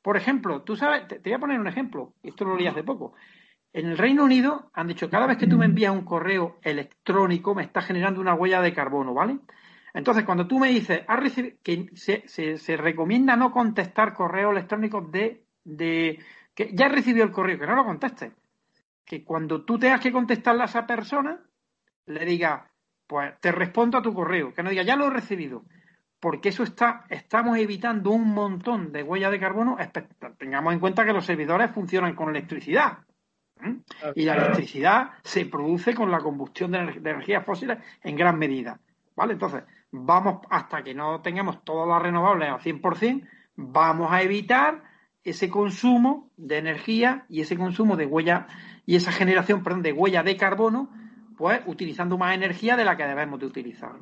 Por 0.00 0.16
ejemplo, 0.16 0.62
tú 0.62 0.74
sabes, 0.74 1.06
te, 1.06 1.18
voy 1.18 1.32
a 1.34 1.38
poner 1.38 1.60
un 1.60 1.68
ejemplo, 1.68 2.14
esto 2.22 2.46
lo 2.46 2.56
leí 2.56 2.66
hace 2.66 2.82
poco. 2.82 3.14
En 3.72 3.86
el 3.86 3.98
Reino 3.98 4.24
Unido 4.24 4.70
han 4.72 4.88
dicho, 4.88 5.10
cada 5.10 5.26
vez 5.26 5.36
que 5.36 5.46
tú 5.46 5.58
me 5.58 5.66
envías 5.66 5.92
un 5.92 6.04
correo 6.04 6.58
electrónico, 6.62 7.54
me 7.54 7.62
está 7.62 7.82
generando 7.82 8.20
una 8.20 8.34
huella 8.34 8.62
de 8.62 8.72
carbono, 8.72 9.12
¿vale? 9.12 9.38
Entonces, 9.92 10.24
cuando 10.24 10.46
tú 10.46 10.58
me 10.58 10.70
dices, 10.70 11.02
que 11.62 11.90
se, 11.94 12.26
se, 12.26 12.76
recomienda 12.78 13.36
no 13.36 13.52
contestar 13.52 14.14
correos 14.14 14.52
electrónicos 14.52 15.12
de, 15.12 15.44
de 15.64 16.18
que 16.54 16.70
ya 16.72 16.88
recibió 16.88 17.22
el 17.22 17.30
correo, 17.30 17.58
que 17.58 17.66
no 17.66 17.76
lo 17.76 17.84
contestes 17.84 18.32
que 19.10 19.24
cuando 19.24 19.64
tú 19.64 19.76
tengas 19.76 19.98
que 19.98 20.12
contestarle 20.12 20.62
a 20.62 20.66
esa 20.66 20.86
persona, 20.86 21.40
le 22.06 22.24
diga, 22.24 22.70
pues 23.08 23.34
te 23.40 23.50
respondo 23.50 23.98
a 23.98 24.02
tu 24.02 24.14
correo, 24.14 24.54
que 24.54 24.62
no 24.62 24.70
diga, 24.70 24.84
ya 24.84 24.94
lo 24.94 25.08
he 25.08 25.10
recibido, 25.10 25.64
porque 26.20 26.50
eso 26.50 26.62
está, 26.62 27.06
estamos 27.08 27.58
evitando 27.58 28.12
un 28.12 28.32
montón 28.32 28.92
de 28.92 29.02
huellas 29.02 29.32
de 29.32 29.40
carbono. 29.40 29.76
Tengamos 30.38 30.74
en 30.74 30.78
cuenta 30.78 31.04
que 31.04 31.12
los 31.12 31.26
servidores 31.26 31.72
funcionan 31.72 32.14
con 32.14 32.28
electricidad. 32.28 32.98
Y 34.14 34.26
la 34.26 34.36
electricidad 34.36 35.10
se 35.24 35.44
produce 35.44 35.92
con 35.92 36.12
la 36.12 36.20
combustión 36.20 36.70
de, 36.70 36.78
energías 36.78 37.44
fósiles 37.44 37.78
en 38.04 38.14
gran 38.14 38.38
medida. 38.38 38.78
¿Vale? 39.16 39.32
Entonces, 39.32 39.64
vamos 39.90 40.46
hasta 40.50 40.84
que 40.84 40.94
no 40.94 41.20
tengamos 41.20 41.64
todas 41.64 41.88
las 41.88 42.00
renovables 42.00 42.48
al 42.48 42.60
100%, 42.60 43.28
vamos 43.56 44.12
a 44.12 44.22
evitar 44.22 44.84
ese 45.24 45.50
consumo 45.50 46.30
de 46.36 46.58
energía 46.58 47.26
y 47.28 47.40
ese 47.40 47.56
consumo 47.56 47.96
de 47.96 48.06
huella 48.06 48.46
y 48.90 48.96
esa 48.96 49.12
generación, 49.12 49.62
perdón, 49.62 49.82
de 49.82 49.92
huella 49.92 50.24
de 50.24 50.36
carbono, 50.36 50.90
pues 51.38 51.60
utilizando 51.66 52.18
más 52.18 52.34
energía 52.34 52.76
de 52.76 52.84
la 52.84 52.96
que 52.96 53.04
debemos 53.04 53.38
de 53.38 53.46
utilizar. 53.46 53.92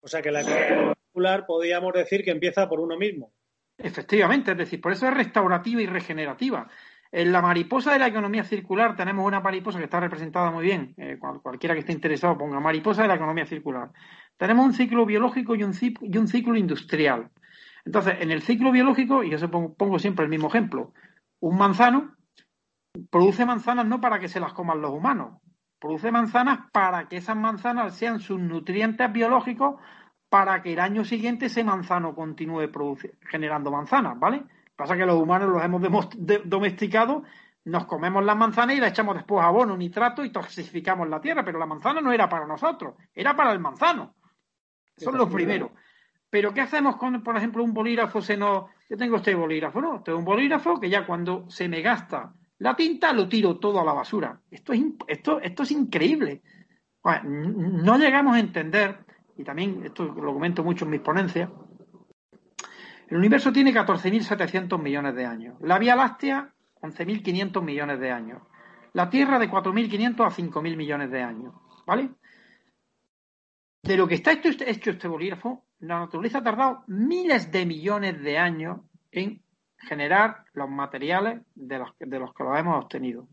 O 0.00 0.06
sea 0.06 0.22
que 0.22 0.30
la 0.30 0.42
economía 0.42 0.94
circular 0.94 1.46
podríamos 1.46 1.92
decir 1.92 2.22
que 2.22 2.30
empieza 2.30 2.68
por 2.68 2.78
uno 2.78 2.96
mismo. 2.96 3.32
Efectivamente, 3.76 4.52
es 4.52 4.56
decir, 4.56 4.80
por 4.80 4.92
eso 4.92 5.08
es 5.08 5.14
restaurativa 5.14 5.82
y 5.82 5.86
regenerativa. 5.86 6.68
En 7.10 7.32
la 7.32 7.42
mariposa 7.42 7.92
de 7.92 7.98
la 7.98 8.06
economía 8.06 8.44
circular 8.44 8.94
tenemos 8.94 9.26
una 9.26 9.40
mariposa 9.40 9.78
que 9.78 9.86
está 9.86 9.98
representada 9.98 10.52
muy 10.52 10.64
bien. 10.64 10.94
Eh, 10.96 11.18
cualquiera 11.42 11.74
que 11.74 11.80
esté 11.80 11.92
interesado 11.92 12.38
ponga 12.38 12.60
mariposa 12.60 13.02
de 13.02 13.08
la 13.08 13.16
economía 13.16 13.46
circular. 13.46 13.90
Tenemos 14.36 14.64
un 14.64 14.74
ciclo 14.74 15.06
biológico 15.06 15.56
y 15.56 15.64
un, 15.64 15.72
y 16.02 16.18
un 16.18 16.28
ciclo 16.28 16.54
industrial. 16.54 17.30
Entonces, 17.84 18.14
en 18.20 18.30
el 18.30 18.42
ciclo 18.42 18.70
biológico, 18.70 19.24
y 19.24 19.30
yo 19.30 19.50
pongo, 19.50 19.74
pongo 19.74 19.98
siempre 19.98 20.24
el 20.24 20.30
mismo 20.30 20.46
ejemplo, 20.46 20.92
un 21.40 21.58
manzano 21.58 22.14
produce 23.10 23.46
manzanas 23.46 23.86
no 23.86 24.00
para 24.00 24.18
que 24.18 24.28
se 24.28 24.40
las 24.40 24.52
coman 24.52 24.80
los 24.80 24.92
humanos, 24.92 25.40
produce 25.78 26.10
manzanas 26.10 26.70
para 26.72 27.08
que 27.08 27.16
esas 27.16 27.36
manzanas 27.36 27.94
sean 27.96 28.20
sus 28.20 28.38
nutrientes 28.38 29.10
biológicos 29.12 29.80
para 30.28 30.62
que 30.62 30.74
el 30.74 30.80
año 30.80 31.04
siguiente 31.04 31.46
ese 31.46 31.64
manzano 31.64 32.14
continúe 32.14 32.70
generando 33.28 33.70
manzanas, 33.70 34.18
¿vale? 34.18 34.44
Pasa 34.76 34.96
que 34.96 35.04
los 35.04 35.20
humanos 35.20 35.50
los 35.50 35.62
hemos 35.64 35.82
domesticado, 36.44 37.24
nos 37.64 37.86
comemos 37.86 38.24
las 38.24 38.36
manzanas 38.36 38.76
y 38.76 38.80
le 38.80 38.88
echamos 38.88 39.16
después 39.16 39.44
abono, 39.44 39.76
nitrato 39.76 40.24
y 40.24 40.30
toxificamos 40.30 41.08
la 41.08 41.20
tierra, 41.20 41.44
pero 41.44 41.58
la 41.58 41.66
manzana 41.66 42.00
no 42.00 42.12
era 42.12 42.28
para 42.28 42.46
nosotros, 42.46 42.94
era 43.12 43.34
para 43.34 43.52
el 43.52 43.58
manzano. 43.58 44.14
Son 44.96 45.16
los 45.16 45.28
primeros. 45.28 45.70
Pero 46.30 46.54
¿qué 46.54 46.60
hacemos 46.60 46.96
con, 46.96 47.22
por 47.22 47.36
ejemplo, 47.36 47.64
un 47.64 47.74
bolígrafo? 47.74 48.22
Se 48.22 48.36
nos... 48.36 48.66
Yo 48.88 48.96
tengo 48.96 49.16
este 49.16 49.34
bolígrafo, 49.34 49.80
¿no? 49.80 50.02
Tengo 50.02 50.18
un 50.18 50.24
bolígrafo 50.24 50.78
que 50.78 50.88
ya 50.88 51.04
cuando 51.04 51.50
se 51.50 51.68
me 51.68 51.80
gasta 51.80 52.32
la 52.60 52.76
tinta 52.76 53.12
lo 53.12 53.28
tiro 53.28 53.58
todo 53.58 53.80
a 53.80 53.84
la 53.84 53.92
basura. 53.94 54.38
Esto 54.50 54.72
es, 54.72 54.82
esto, 55.08 55.40
esto 55.40 55.62
es 55.62 55.70
increíble. 55.70 56.42
no 57.24 57.98
llegamos 57.98 58.36
a 58.36 58.40
entender, 58.40 58.98
y 59.36 59.44
también 59.44 59.82
esto 59.84 60.04
lo 60.04 60.34
comento 60.34 60.62
mucho 60.62 60.84
en 60.84 60.90
mis 60.90 61.00
ponencias, 61.00 61.48
el 63.08 63.16
universo 63.16 63.50
tiene 63.50 63.72
14.700 63.72 64.80
millones 64.80 65.14
de 65.16 65.24
años. 65.24 65.56
La 65.62 65.78
Vía 65.78 65.96
Láctea, 65.96 66.52
11.500 66.82 67.62
millones 67.62 67.98
de 67.98 68.12
años. 68.12 68.42
La 68.92 69.08
Tierra 69.08 69.38
de 69.38 69.50
4.500 69.50 70.26
a 70.26 70.30
5.000 70.30 70.76
millones 70.76 71.10
de 71.10 71.22
años. 71.22 71.54
¿Vale? 71.86 72.10
De 73.82 73.96
lo 73.96 74.06
que 74.06 74.16
está 74.16 74.32
hecho 74.32 74.50
este, 74.50 74.70
hecho 74.70 74.90
este 74.90 75.08
bolígrafo, 75.08 75.64
la 75.78 76.00
naturaleza 76.00 76.38
ha 76.38 76.42
tardado 76.42 76.84
miles 76.86 77.50
de 77.50 77.64
millones 77.64 78.22
de 78.22 78.36
años 78.38 78.80
en 79.10 79.42
generar 79.80 80.44
los 80.52 80.68
materiales 80.68 81.40
de 81.54 81.78
los, 81.78 81.90
de 81.98 82.18
los 82.18 82.34
que 82.34 82.44
los 82.44 82.58
hemos 82.58 82.84
obtenido. 82.84 83.28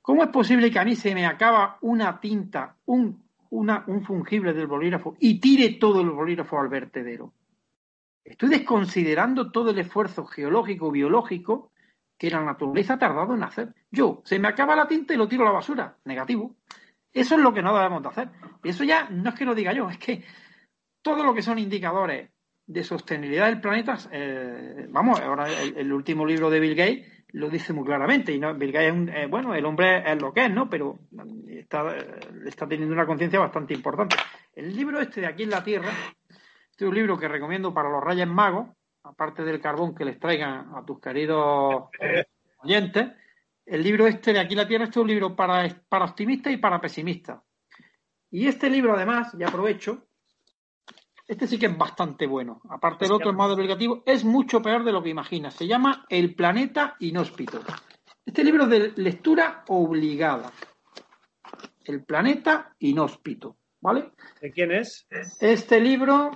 ¿Cómo 0.00 0.22
es 0.22 0.30
posible 0.30 0.70
que 0.70 0.78
a 0.78 0.84
mí 0.84 0.96
se 0.96 1.14
me 1.14 1.26
acaba 1.26 1.78
una 1.82 2.18
tinta, 2.20 2.76
un, 2.86 3.22
un 3.50 4.04
fungible 4.04 4.54
del 4.54 4.66
bolígrafo 4.66 5.16
y 5.18 5.40
tire 5.40 5.74
todo 5.74 6.00
el 6.00 6.10
bolígrafo 6.10 6.58
al 6.58 6.68
vertedero? 6.68 7.32
Estoy 8.24 8.50
desconsiderando 8.50 9.50
todo 9.50 9.70
el 9.70 9.78
esfuerzo 9.78 10.24
geológico, 10.26 10.90
biológico 10.90 11.72
que 12.18 12.30
la 12.30 12.42
naturaleza 12.42 12.94
ha 12.94 12.98
tardado 12.98 13.34
en 13.34 13.42
hacer. 13.42 13.74
Yo, 13.90 14.22
se 14.24 14.38
me 14.38 14.48
acaba 14.48 14.76
la 14.76 14.88
tinta 14.88 15.14
y 15.14 15.16
lo 15.16 15.28
tiro 15.28 15.42
a 15.42 15.46
la 15.46 15.52
basura. 15.52 15.96
Negativo. 16.04 16.56
Eso 17.12 17.36
es 17.36 17.40
lo 17.40 17.54
que 17.54 17.62
no 17.62 17.74
debemos 17.74 18.02
de 18.02 18.08
hacer. 18.08 18.28
Eso 18.62 18.84
ya 18.84 19.08
no 19.08 19.30
es 19.30 19.34
que 19.34 19.44
lo 19.44 19.54
diga 19.54 19.72
yo, 19.72 19.88
es 19.88 19.98
que 19.98 20.24
todo 21.00 21.24
lo 21.24 21.32
que 21.32 21.42
son 21.42 21.58
indicadores 21.58 22.30
de 22.68 22.84
sostenibilidad 22.84 23.46
del 23.46 23.62
planeta, 23.62 23.96
eh, 24.12 24.86
vamos, 24.90 25.18
ahora 25.20 25.46
el, 25.50 25.90
último 25.90 26.26
libro 26.26 26.50
de 26.50 26.60
Bill 26.60 26.74
Gates 26.74 27.24
lo 27.28 27.48
dice 27.48 27.72
muy 27.72 27.84
claramente. 27.84 28.30
Y 28.30 28.38
no, 28.38 28.54
Bill 28.54 28.72
Gates 28.72 29.08
es 29.08 29.24
eh, 29.24 29.26
bueno, 29.26 29.54
el 29.54 29.64
hombre 29.64 30.04
es 30.06 30.20
lo 30.20 30.34
que 30.34 30.44
es, 30.44 30.50
¿no? 30.50 30.68
Pero 30.68 30.98
está, 31.48 31.96
está 32.46 32.68
teniendo 32.68 32.94
una 32.94 33.06
conciencia 33.06 33.40
bastante 33.40 33.72
importante. 33.72 34.16
El 34.54 34.76
libro 34.76 35.00
este 35.00 35.22
de 35.22 35.28
aquí 35.28 35.44
en 35.44 35.50
la 35.50 35.64
Tierra, 35.64 35.88
este 36.70 36.84
es 36.84 36.88
un 36.88 36.94
libro 36.94 37.18
que 37.18 37.26
recomiendo 37.26 37.72
para 37.72 37.88
los 37.88 38.04
Reyes 38.04 38.28
Magos, 38.28 38.68
aparte 39.02 39.44
del 39.44 39.62
carbón 39.62 39.94
que 39.94 40.04
les 40.04 40.20
traigan 40.20 40.68
a 40.74 40.84
tus 40.84 41.00
queridos 41.00 41.84
oyentes. 42.62 43.08
El 43.64 43.82
libro 43.82 44.06
este 44.06 44.34
de 44.34 44.40
aquí 44.40 44.52
en 44.52 44.58
la 44.58 44.68
Tierra, 44.68 44.84
este 44.84 44.98
es 44.98 45.02
un 45.02 45.08
libro 45.08 45.34
para, 45.34 45.66
para 45.88 46.04
optimistas 46.04 46.52
y 46.52 46.58
para 46.58 46.82
pesimistas. 46.82 47.40
Y 48.30 48.46
este 48.46 48.68
libro, 48.68 48.94
además, 48.94 49.34
y 49.38 49.42
aprovecho, 49.42 50.07
este 51.28 51.46
sí 51.46 51.58
que 51.58 51.66
es 51.66 51.76
bastante 51.76 52.26
bueno. 52.26 52.62
Aparte 52.70 53.04
del 53.04 53.12
otro, 53.12 53.28
el 53.28 53.36
más 53.36 53.50
obligativo, 53.50 54.02
es 54.06 54.24
mucho 54.24 54.62
peor 54.62 54.82
de 54.82 54.92
lo 54.92 55.02
que 55.02 55.10
imaginas. 55.10 55.54
Se 55.54 55.66
llama 55.66 56.06
El 56.08 56.34
planeta 56.34 56.96
inhóspito. 57.00 57.60
Este 58.24 58.42
libro 58.42 58.64
es 58.64 58.70
de 58.70 58.92
lectura 58.96 59.62
obligada. 59.68 60.50
El 61.84 62.02
planeta 62.02 62.74
inhóspito. 62.78 63.56
¿Vale? 63.80 64.10
¿De 64.40 64.50
quién 64.50 64.72
es? 64.72 65.06
Este 65.38 65.80
libro 65.80 66.30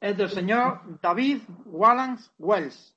es 0.00 0.16
del 0.16 0.30
señor 0.30 0.98
David 1.00 1.42
Wallace 1.66 2.30
Wells. 2.38 2.96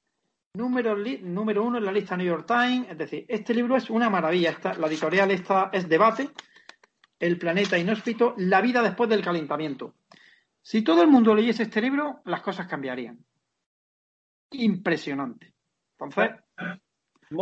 Número, 0.54 0.96
número 0.96 1.64
uno 1.64 1.78
en 1.78 1.86
la 1.86 1.92
lista 1.92 2.16
New 2.16 2.26
York 2.26 2.48
Times. 2.48 2.90
Es 2.90 2.98
decir, 2.98 3.26
este 3.28 3.54
libro 3.54 3.76
es 3.76 3.90
una 3.90 4.10
maravilla. 4.10 4.52
Esta, 4.52 4.74
la 4.76 4.88
editorial 4.88 5.30
esta 5.32 5.70
es 5.74 5.90
Debate. 5.90 6.30
El 7.20 7.38
planeta 7.38 7.78
inhóspito, 7.78 8.34
la 8.38 8.62
vida 8.62 8.82
después 8.82 9.10
del 9.10 9.24
calentamiento. 9.24 9.94
Si 10.64 10.82
todo 10.82 11.02
el 11.04 11.10
mundo 11.10 11.36
leyese 11.36 11.64
este 11.64 11.82
libro, 11.82 12.22
las 12.24 12.42
cosas 12.42 12.68
cambiarían. 12.68 13.24
Impresionante. 14.52 15.54
Entonces. 16.00 16.32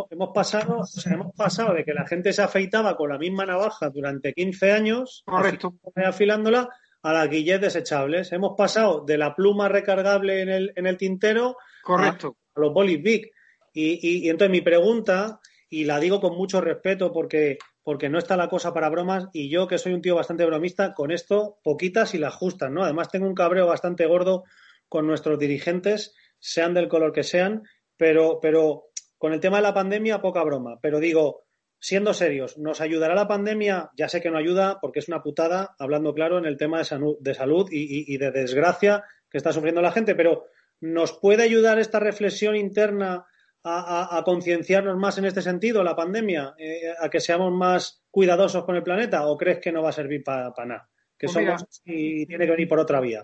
Hemos 0.10 0.30
pasado, 0.34 0.84
hemos 1.06 1.36
pasado 1.36 1.74
de 1.74 1.84
que 1.84 1.94
la 1.94 2.08
gente 2.08 2.32
se 2.32 2.42
afeitaba 2.42 2.96
con 2.96 3.10
la 3.10 3.18
misma 3.18 3.46
navaja 3.46 3.90
durante 3.90 4.34
15 4.34 4.72
años, 4.72 5.22
correcto, 5.26 5.76
afilándola, 5.96 6.70
a 7.04 7.14
las 7.14 7.30
guillet 7.30 7.60
desechables. 7.60 8.32
Hemos 8.32 8.56
pasado 8.58 9.04
de 9.06 9.18
la 9.18 9.36
pluma 9.36 9.68
recargable 9.68 10.42
en 10.42 10.50
el, 10.50 10.74
en 10.76 10.88
el 10.88 10.98
tintero 10.98 11.58
correcto. 11.84 12.38
A, 12.56 12.62
los 12.62 12.74
bolis 12.74 13.04
big. 13.04 13.32
Y, 13.74 14.26
y, 14.26 14.30
entonces 14.30 14.52
mi 14.52 14.62
pregunta, 14.62 15.42
y 15.70 15.84
la 15.84 16.00
digo 16.00 16.22
con 16.22 16.38
mucho 16.38 16.62
respeto 16.62 17.12
porque 17.12 17.58
porque 17.84 18.10
no 18.10 18.20
está 18.20 18.38
la 18.38 18.50
cosa 18.50 18.74
para 18.74 18.90
bromas 18.90 19.28
y 19.34 19.50
yo 19.50 19.68
que 19.68 19.78
soy 19.78 19.94
un 19.94 20.02
tío 20.02 20.16
bastante 20.16 20.46
bromista, 20.46 20.94
con 20.94 21.12
esto 21.12 21.58
poquitas 21.64 22.14
y 22.14 22.18
las 22.18 22.36
justas, 22.36 22.72
¿no? 22.72 22.84
Además 22.84 23.10
tengo 23.10 23.28
un 23.28 23.36
cabreo 23.36 23.68
bastante 23.68 24.06
gordo 24.06 24.44
con 24.88 25.08
nuestros 25.08 25.40
dirigentes, 25.40 26.14
sean 26.40 26.74
del 26.74 26.88
color 26.88 27.14
que 27.14 27.24
sean, 27.24 27.64
pero, 27.98 28.40
pero 28.42 28.86
con 29.18 29.34
el 29.34 29.40
tema 29.40 29.58
de 29.58 29.64
la 29.64 29.74
pandemia 29.74 30.22
poca 30.22 30.44
broma, 30.44 30.80
pero 30.82 31.00
digo, 31.00 31.46
siendo 31.80 32.14
serios, 32.14 32.58
¿nos 32.58 32.82
ayudará 32.82 33.16
la 33.16 33.28
pandemia? 33.28 33.90
Ya 33.96 34.10
sé 34.10 34.22
que 34.22 34.30
no 34.30 34.38
ayuda 34.38 34.80
porque 34.82 35.00
es 35.00 35.08
una 35.08 35.24
putada, 35.24 35.76
hablando 35.80 36.14
claro 36.14 36.38
en 36.38 36.46
el 36.46 36.58
tema 36.58 36.80
de, 36.80 36.86
salud, 37.34 37.68
y 37.72 38.18
de 38.18 38.32
desgracia 38.32 39.04
que 39.30 39.38
está 39.38 39.54
sufriendo 39.54 39.82
la 39.82 39.92
gente, 39.92 40.14
pero 40.14 40.46
¿nos 40.82 41.14
puede 41.14 41.44
ayudar 41.44 41.80
esta 41.80 42.00
reflexión 42.00 42.56
interna 42.56 43.26
a, 43.64 44.22
concienciarnos 44.26 44.98
más 44.98 45.18
en 45.18 45.26
este 45.26 45.42
sentido, 45.42 45.84
la 45.84 45.96
pandemia, 45.96 46.56
eh, 46.58 46.94
a 47.00 47.10
que 47.10 47.20
seamos 47.20 47.52
más 47.52 48.04
cuidadosos 48.10 48.64
con 48.64 48.76
el 48.76 48.84
planeta 48.84 49.28
o 49.28 49.38
crees 49.38 49.60
que 49.60 49.72
no 49.72 49.84
va 49.84 49.90
a 49.90 49.94
servir 49.94 50.24
para 50.24 50.54
nada? 50.66 50.90
Que 51.18 51.28
pues 51.28 51.34
somos 51.34 51.82
y 51.86 52.26
tiene 52.26 52.46
que 52.46 52.52
venir 52.52 52.68
por 52.68 52.80
otra 52.80 53.00
vía. 53.00 53.22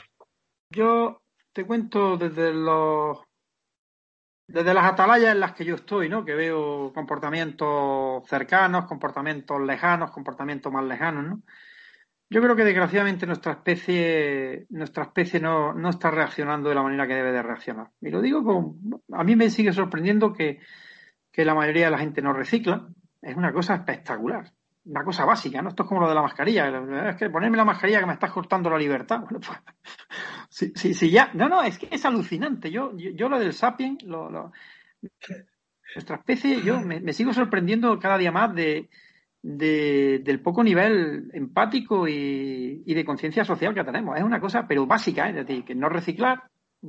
Yo 0.69 1.23
te 1.53 1.65
cuento 1.65 2.17
desde 2.17 2.53
los 2.53 3.19
desde 4.47 4.73
las 4.73 4.85
atalayas 4.85 5.33
en 5.33 5.41
las 5.41 5.53
que 5.53 5.65
yo 5.65 5.75
estoy, 5.75 6.07
¿no? 6.07 6.23
Que 6.23 6.33
veo 6.33 6.93
comportamientos 6.93 8.25
cercanos, 8.29 8.85
comportamientos 8.85 9.59
lejanos, 9.61 10.11
comportamientos 10.11 10.71
más 10.71 10.85
lejanos, 10.85 11.25
¿no? 11.25 11.41
Yo 12.29 12.41
creo 12.41 12.55
que 12.57 12.65
desgraciadamente 12.65 13.25
nuestra 13.25 13.53
especie, 13.53 14.65
nuestra 14.69 15.03
especie 15.03 15.39
no, 15.39 15.73
no, 15.73 15.89
está 15.89 16.11
reaccionando 16.11 16.67
de 16.67 16.75
la 16.75 16.83
manera 16.83 17.07
que 17.07 17.15
debe 17.15 17.31
de 17.31 17.41
reaccionar. 17.41 17.91
Y 18.01 18.09
lo 18.09 18.21
digo 18.21 18.43
con, 18.43 19.01
a 19.13 19.23
mí 19.23 19.37
me 19.37 19.49
sigue 19.49 19.71
sorprendiendo 19.71 20.33
que, 20.33 20.59
que 21.31 21.45
la 21.45 21.55
mayoría 21.55 21.85
de 21.85 21.91
la 21.91 21.99
gente 21.99 22.21
no 22.21 22.33
recicla. 22.33 22.85
Es 23.21 23.35
una 23.37 23.53
cosa 23.53 23.75
espectacular, 23.75 24.51
una 24.83 25.05
cosa 25.05 25.23
básica, 25.23 25.61
¿no? 25.61 25.69
Esto 25.69 25.83
es 25.83 25.89
como 25.89 26.01
lo 26.01 26.09
de 26.09 26.15
la 26.15 26.21
mascarilla. 26.21 26.67
Es 27.09 27.15
que 27.15 27.29
ponerme 27.29 27.55
la 27.55 27.65
mascarilla 27.65 28.01
que 28.01 28.05
me 28.07 28.13
estás 28.13 28.31
cortando 28.31 28.69
la 28.69 28.77
libertad. 28.77 29.21
Bueno, 29.29 29.39
pues, 29.39 29.59
sí, 30.49 30.73
sí, 30.75 30.93
sí, 30.93 31.09
ya. 31.09 31.31
No, 31.33 31.47
no, 31.47 31.63
es 31.63 31.77
que 31.77 31.87
es 31.89 32.03
alucinante. 32.03 32.71
Yo, 32.71 32.91
yo, 32.97 33.29
lo 33.29 33.39
del 33.39 33.53
sapien, 33.53 33.97
lo, 34.03 34.51
nuestra 35.95 36.17
especie, 36.17 36.61
yo 36.61 36.81
me, 36.81 36.99
me 36.99 37.13
sigo 37.13 37.31
sorprendiendo 37.31 37.97
cada 37.99 38.17
día 38.17 38.31
más 38.31 38.53
de, 38.53 38.89
del 39.47 40.41
poco 40.41 40.61
nivel 40.61 41.29
empático 41.33 42.05
y, 42.07 42.83
de 42.83 43.05
conciencia 43.05 43.45
social 43.45 43.73
que 43.73 43.83
tenemos. 43.83 44.17
Es 44.17 44.23
una 44.23 44.41
cosa, 44.41 44.67
pero 44.67 44.85
básica, 44.85 45.27
¿eh? 45.27 45.29
es 45.29 45.47
decir, 45.47 45.63
que 45.63 45.73
no 45.73 45.87
reciclar, 45.87 46.43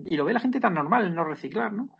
y 0.04 0.16
lo 0.16 0.24
ve 0.24 0.32
la 0.32 0.40
gente 0.40 0.58
tan 0.58 0.74
normal 0.74 1.06
el 1.06 1.14
no 1.14 1.24
reciclar, 1.24 1.72
¿no? 1.72 1.96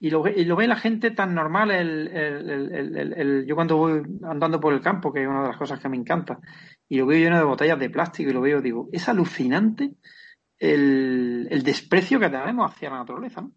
Y 0.00 0.10
lo, 0.10 0.26
y 0.28 0.44
lo 0.44 0.56
ve 0.56 0.68
la 0.68 0.76
gente 0.76 1.10
tan 1.10 1.34
normal 1.34 1.70
el, 1.72 2.08
el, 2.08 3.46
yo 3.46 3.54
cuando 3.54 3.76
voy 3.76 4.02
andando 4.22 4.60
por 4.60 4.72
el 4.72 4.80
campo, 4.80 5.12
que 5.12 5.22
es 5.22 5.28
una 5.28 5.42
de 5.42 5.48
las 5.48 5.56
cosas 5.56 5.80
que 5.80 5.88
me 5.88 5.96
encanta, 5.96 6.38
y 6.88 6.98
lo 6.98 7.06
veo 7.06 7.18
lleno 7.18 7.38
de 7.38 7.44
botellas 7.44 7.78
de 7.78 7.90
plástico 7.90 8.30
y 8.30 8.32
lo 8.32 8.40
veo, 8.40 8.60
digo, 8.60 8.88
es 8.92 9.08
alucinante 9.08 9.94
el, 10.58 11.62
desprecio 11.64 12.18
que 12.18 12.30
tenemos 12.30 12.70
hacia 12.70 12.90
la 12.90 12.98
naturaleza, 12.98 13.42
¿no? 13.42 13.52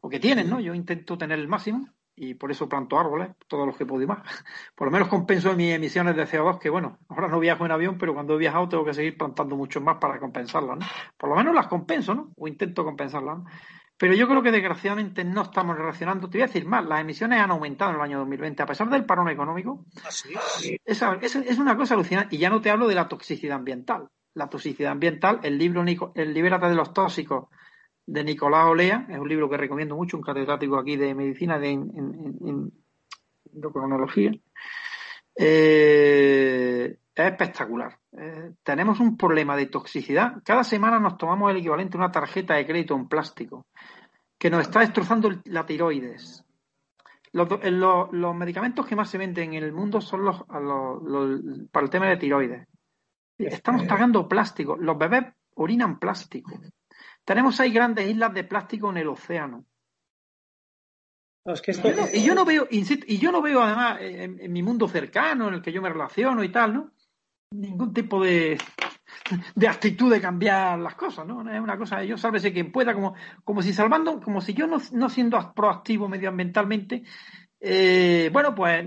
O 0.00 0.08
que 0.08 0.20
tienen, 0.20 0.48
¿no? 0.48 0.60
Yo 0.60 0.74
intento 0.74 1.18
tener 1.18 1.38
el 1.38 1.48
máximo 1.48 1.88
y 2.16 2.34
por 2.34 2.50
eso 2.50 2.68
planto 2.68 2.98
árboles, 2.98 3.30
todos 3.48 3.66
los 3.66 3.76
que 3.76 3.86
puedo 3.86 4.02
y 4.02 4.06
más. 4.06 4.18
Por 4.74 4.86
lo 4.88 4.92
menos 4.92 5.08
compenso 5.08 5.54
mis 5.54 5.74
emisiones 5.74 6.16
de 6.16 6.26
CO2, 6.26 6.58
que 6.58 6.70
bueno, 6.70 6.98
ahora 7.08 7.28
no 7.28 7.40
viajo 7.40 7.64
en 7.64 7.72
avión, 7.72 7.98
pero 7.98 8.14
cuando 8.14 8.34
he 8.34 8.38
viajado 8.38 8.68
tengo 8.68 8.84
que 8.84 8.94
seguir 8.94 9.16
plantando 9.18 9.56
mucho 9.56 9.80
más 9.80 9.96
para 9.98 10.18
compensarlas, 10.18 10.78
¿no? 10.78 10.86
Por 11.16 11.30
lo 11.30 11.36
menos 11.36 11.54
las 11.54 11.66
compenso, 11.66 12.14
¿no? 12.14 12.32
O 12.36 12.46
intento 12.46 12.84
compensarlas, 12.84 13.38
¿no? 13.38 13.44
Pero 13.96 14.14
yo 14.14 14.26
creo 14.26 14.42
que 14.42 14.50
desgraciadamente 14.50 15.24
no 15.24 15.42
estamos 15.42 15.76
relacionando. 15.76 16.28
Te 16.28 16.38
voy 16.38 16.42
a 16.42 16.46
decir 16.46 16.66
más, 16.66 16.84
las 16.84 17.00
emisiones 17.00 17.40
han 17.40 17.52
aumentado 17.52 17.92
en 17.92 17.96
el 17.96 18.02
año 18.02 18.18
2020, 18.18 18.62
a 18.62 18.66
pesar 18.66 18.90
del 18.90 19.06
parón 19.06 19.28
económico. 19.28 19.84
¿Ah, 20.04 20.10
sí? 20.10 20.34
es, 20.84 21.02
es, 21.36 21.58
una 21.58 21.76
cosa 21.76 21.94
alucinante. 21.94 22.34
Y 22.34 22.40
ya 22.40 22.50
no 22.50 22.60
te 22.60 22.70
hablo 22.70 22.88
de 22.88 22.96
la 22.96 23.06
toxicidad 23.06 23.56
ambiental. 23.56 24.08
La 24.34 24.48
toxicidad 24.48 24.90
ambiental, 24.90 25.38
el 25.44 25.58
libro 25.58 25.84
El 26.16 26.34
Libérate 26.34 26.66
de 26.66 26.74
los 26.74 26.92
Tóxicos 26.92 27.46
de 28.06 28.24
Nicolás 28.24 28.66
Olea, 28.66 29.06
es 29.08 29.18
un 29.18 29.28
libro 29.28 29.48
que 29.48 29.56
recomiendo 29.56 29.96
mucho, 29.96 30.16
un 30.16 30.22
catedrático 30.22 30.78
aquí 30.78 30.96
de 30.96 31.14
medicina 31.14 31.58
de 31.58 31.70
en, 31.70 32.72
endocrinología. 33.52 34.32
Eh, 35.36 36.96
es 37.14 37.24
espectacular. 37.24 37.98
Eh, 38.12 38.52
tenemos 38.62 39.00
un 39.00 39.16
problema 39.16 39.56
de 39.56 39.66
toxicidad. 39.66 40.42
Cada 40.44 40.64
semana 40.64 40.98
nos 40.98 41.16
tomamos 41.16 41.50
el 41.50 41.58
equivalente 41.58 41.96
a 41.96 42.00
una 42.00 42.12
tarjeta 42.12 42.54
de 42.54 42.66
crédito 42.66 42.94
en 42.94 43.08
plástico 43.08 43.66
que 44.38 44.50
nos 44.50 44.62
está 44.62 44.80
destrozando 44.80 45.30
la 45.44 45.64
tiroides. 45.64 46.44
Los, 47.32 47.48
los, 48.12 48.36
medicamentos 48.36 48.86
que 48.86 48.94
más 48.94 49.10
se 49.10 49.18
venden 49.18 49.54
en 49.54 49.64
el 49.64 49.72
mundo 49.72 50.00
son 50.00 50.24
los, 50.24 50.44
para 51.72 51.84
el 51.84 51.90
tema 51.90 52.06
de 52.06 52.16
tiroides. 52.16 52.68
Estamos 53.38 53.86
pagando 53.86 54.28
plástico. 54.28 54.76
Los 54.76 54.96
bebés 54.98 55.24
orinan 55.54 55.98
plástico. 55.98 56.52
Tenemos 57.24 57.56
seis 57.56 57.72
grandes 57.72 58.08
islas 58.08 58.34
de 58.34 58.44
plástico 58.44 58.90
en 58.90 58.98
el 58.98 59.08
océano. 59.08 59.64
y, 62.14 62.22
yo 62.24 62.34
no, 62.34 62.44
veo, 62.44 62.66
y 62.70 63.18
yo 63.18 63.30
no 63.30 63.42
veo 63.42 63.62
además 63.62 63.98
en, 64.00 64.52
mi 64.52 64.62
mundo 64.62 64.88
cercano, 64.88 65.48
en 65.48 65.54
el 65.54 65.62
que 65.62 65.72
yo 65.72 65.82
me 65.82 65.90
relaciono 65.90 66.42
y 66.42 66.50
tal, 66.50 66.74
¿no? 66.74 66.90
Ningún 67.50 67.92
tipo 67.92 68.22
de, 68.22 68.58
de 69.54 69.68
actitud 69.68 70.10
de 70.10 70.20
cambiar 70.20 70.78
las 70.78 70.94
cosas, 70.94 71.26
¿no? 71.26 71.48
Es 71.50 71.60
una 71.60 71.76
cosa, 71.76 72.02
yo 72.02 72.16
sálvese 72.16 72.52
quien 72.52 72.72
pueda, 72.72 72.94
como, 72.94 73.14
como 73.44 73.62
si 73.62 73.72
salvando, 73.72 74.20
como 74.20 74.40
si 74.40 74.54
yo 74.54 74.66
no, 74.66 74.78
no 74.92 75.08
siendo 75.08 75.52
proactivo 75.54 76.08
medioambientalmente, 76.08 77.04
eh, 77.60 78.28
bueno, 78.30 78.54
pues 78.54 78.84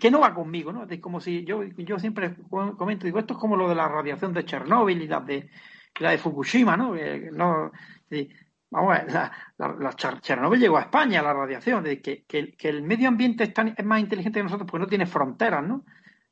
que, 0.00 0.10
no 0.10 0.20
va 0.20 0.32
conmigo, 0.32 0.72
¿no? 0.72 0.84
Es 0.84 1.00
como 1.00 1.20
si 1.20 1.44
yo, 1.44 1.64
yo 1.64 1.98
siempre 1.98 2.36
comento, 2.48 3.04
digo, 3.04 3.18
esto 3.18 3.34
es 3.34 3.40
como 3.40 3.56
lo 3.56 3.68
de 3.68 3.74
la 3.74 3.88
radiación 3.88 4.32
de 4.32 4.44
Chernóbil 4.44 5.02
y 5.02 5.08
las 5.08 5.26
de 5.26 5.50
la 6.00 6.10
de 6.10 6.18
Fukushima, 6.18 6.76
¿no? 6.76 6.94
no 7.32 7.72
vamos 8.72 8.96
a 8.96 9.02
ver, 9.02 9.12
la, 9.12 9.32
la, 9.78 9.92
Chernobyl 9.94 10.58
llegó 10.58 10.78
a 10.78 10.82
España, 10.82 11.22
la 11.22 11.34
radiación, 11.34 11.84
de 11.84 12.00
que, 12.00 12.24
que, 12.24 12.56
el 12.62 12.82
medio 12.82 13.08
ambiente 13.08 13.44
es, 13.44 13.52
tan, 13.52 13.74
es 13.76 13.84
más 13.84 14.00
inteligente 14.00 14.40
que 14.40 14.44
nosotros 14.44 14.68
porque 14.68 14.82
no 14.82 14.88
tiene 14.88 15.06
fronteras, 15.06 15.62
¿no? 15.62 15.84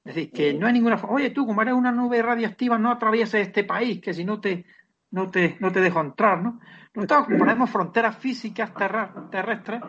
Es 0.03 0.15
decir, 0.15 0.33
que 0.33 0.55
no 0.55 0.67
hay 0.67 0.73
ninguna. 0.73 0.99
Oye, 1.09 1.31
tú, 1.31 1.47
como 1.47 1.61
eres 1.61 1.75
una 1.75 1.93
nube 1.93 2.23
radiactiva, 2.23 2.79
no 2.79 2.91
atravieses 2.91 3.47
este 3.47 3.65
país, 3.65 4.01
que 4.01 4.15
si 4.15 4.25
no 4.25 4.41
te, 4.41 4.65
no 5.11 5.31
te, 5.31 5.57
no 5.61 5.73
te 5.73 5.81
dejo 5.81 6.01
entrar, 6.01 6.43
¿no? 6.43 6.61
Nosotros 6.95 7.39
ponemos 7.39 7.71
fronteras 7.71 8.17
físicas 8.17 8.73
terrestres, 9.31 9.81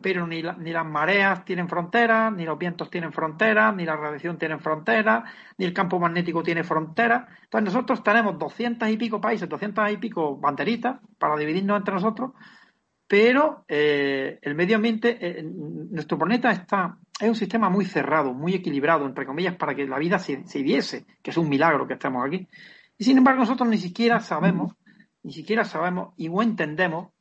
pero 0.00 0.26
ni, 0.26 0.42
ni 0.42 0.72
las 0.72 0.86
mareas 0.86 1.44
tienen 1.44 1.68
fronteras, 1.68 2.32
ni 2.32 2.44
los 2.44 2.58
vientos 2.58 2.90
tienen 2.90 3.12
fronteras, 3.12 3.74
ni 3.74 3.84
la 3.84 3.96
radiación 3.96 4.38
tiene 4.38 4.58
fronteras, 4.58 5.24
ni 5.56 5.66
el 5.66 5.72
campo 5.72 6.00
magnético 6.00 6.42
tiene 6.42 6.64
fronteras. 6.64 7.28
Entonces 7.44 7.74
nosotros 7.74 8.02
tenemos 8.02 8.38
doscientas 8.38 8.90
y 8.90 8.96
pico 8.96 9.20
países, 9.20 9.48
doscientas 9.48 9.92
y 9.92 9.98
pico 9.98 10.36
banderitas 10.36 11.00
para 11.18 11.36
dividirnos 11.36 11.78
entre 11.78 11.94
nosotros, 11.94 12.32
pero 13.06 13.64
eh, 13.68 14.38
el 14.42 14.54
medio 14.54 14.76
ambiente, 14.76 15.16
eh, 15.20 15.42
nuestro 15.42 16.18
planeta 16.18 16.50
está, 16.50 16.98
es 17.18 17.28
un 17.28 17.34
sistema 17.34 17.70
muy 17.70 17.84
cerrado, 17.86 18.34
muy 18.34 18.54
equilibrado, 18.54 19.06
entre 19.06 19.24
comillas, 19.24 19.56
para 19.56 19.74
que 19.74 19.86
la 19.86 19.98
vida 19.98 20.18
se, 20.18 20.44
se 20.46 20.62
diese, 20.62 21.06
que 21.22 21.30
es 21.30 21.36
un 21.36 21.48
milagro 21.48 21.86
que 21.86 21.94
estemos 21.94 22.26
aquí. 22.26 22.46
Y 22.98 23.04
sin 23.04 23.16
embargo 23.16 23.40
nosotros 23.40 23.68
ni 23.68 23.78
siquiera 23.78 24.20
sabemos, 24.20 24.74
ni 25.22 25.32
siquiera 25.32 25.64
sabemos 25.64 26.14
y 26.16 26.28
no 26.28 26.42
entendemos 26.42 27.12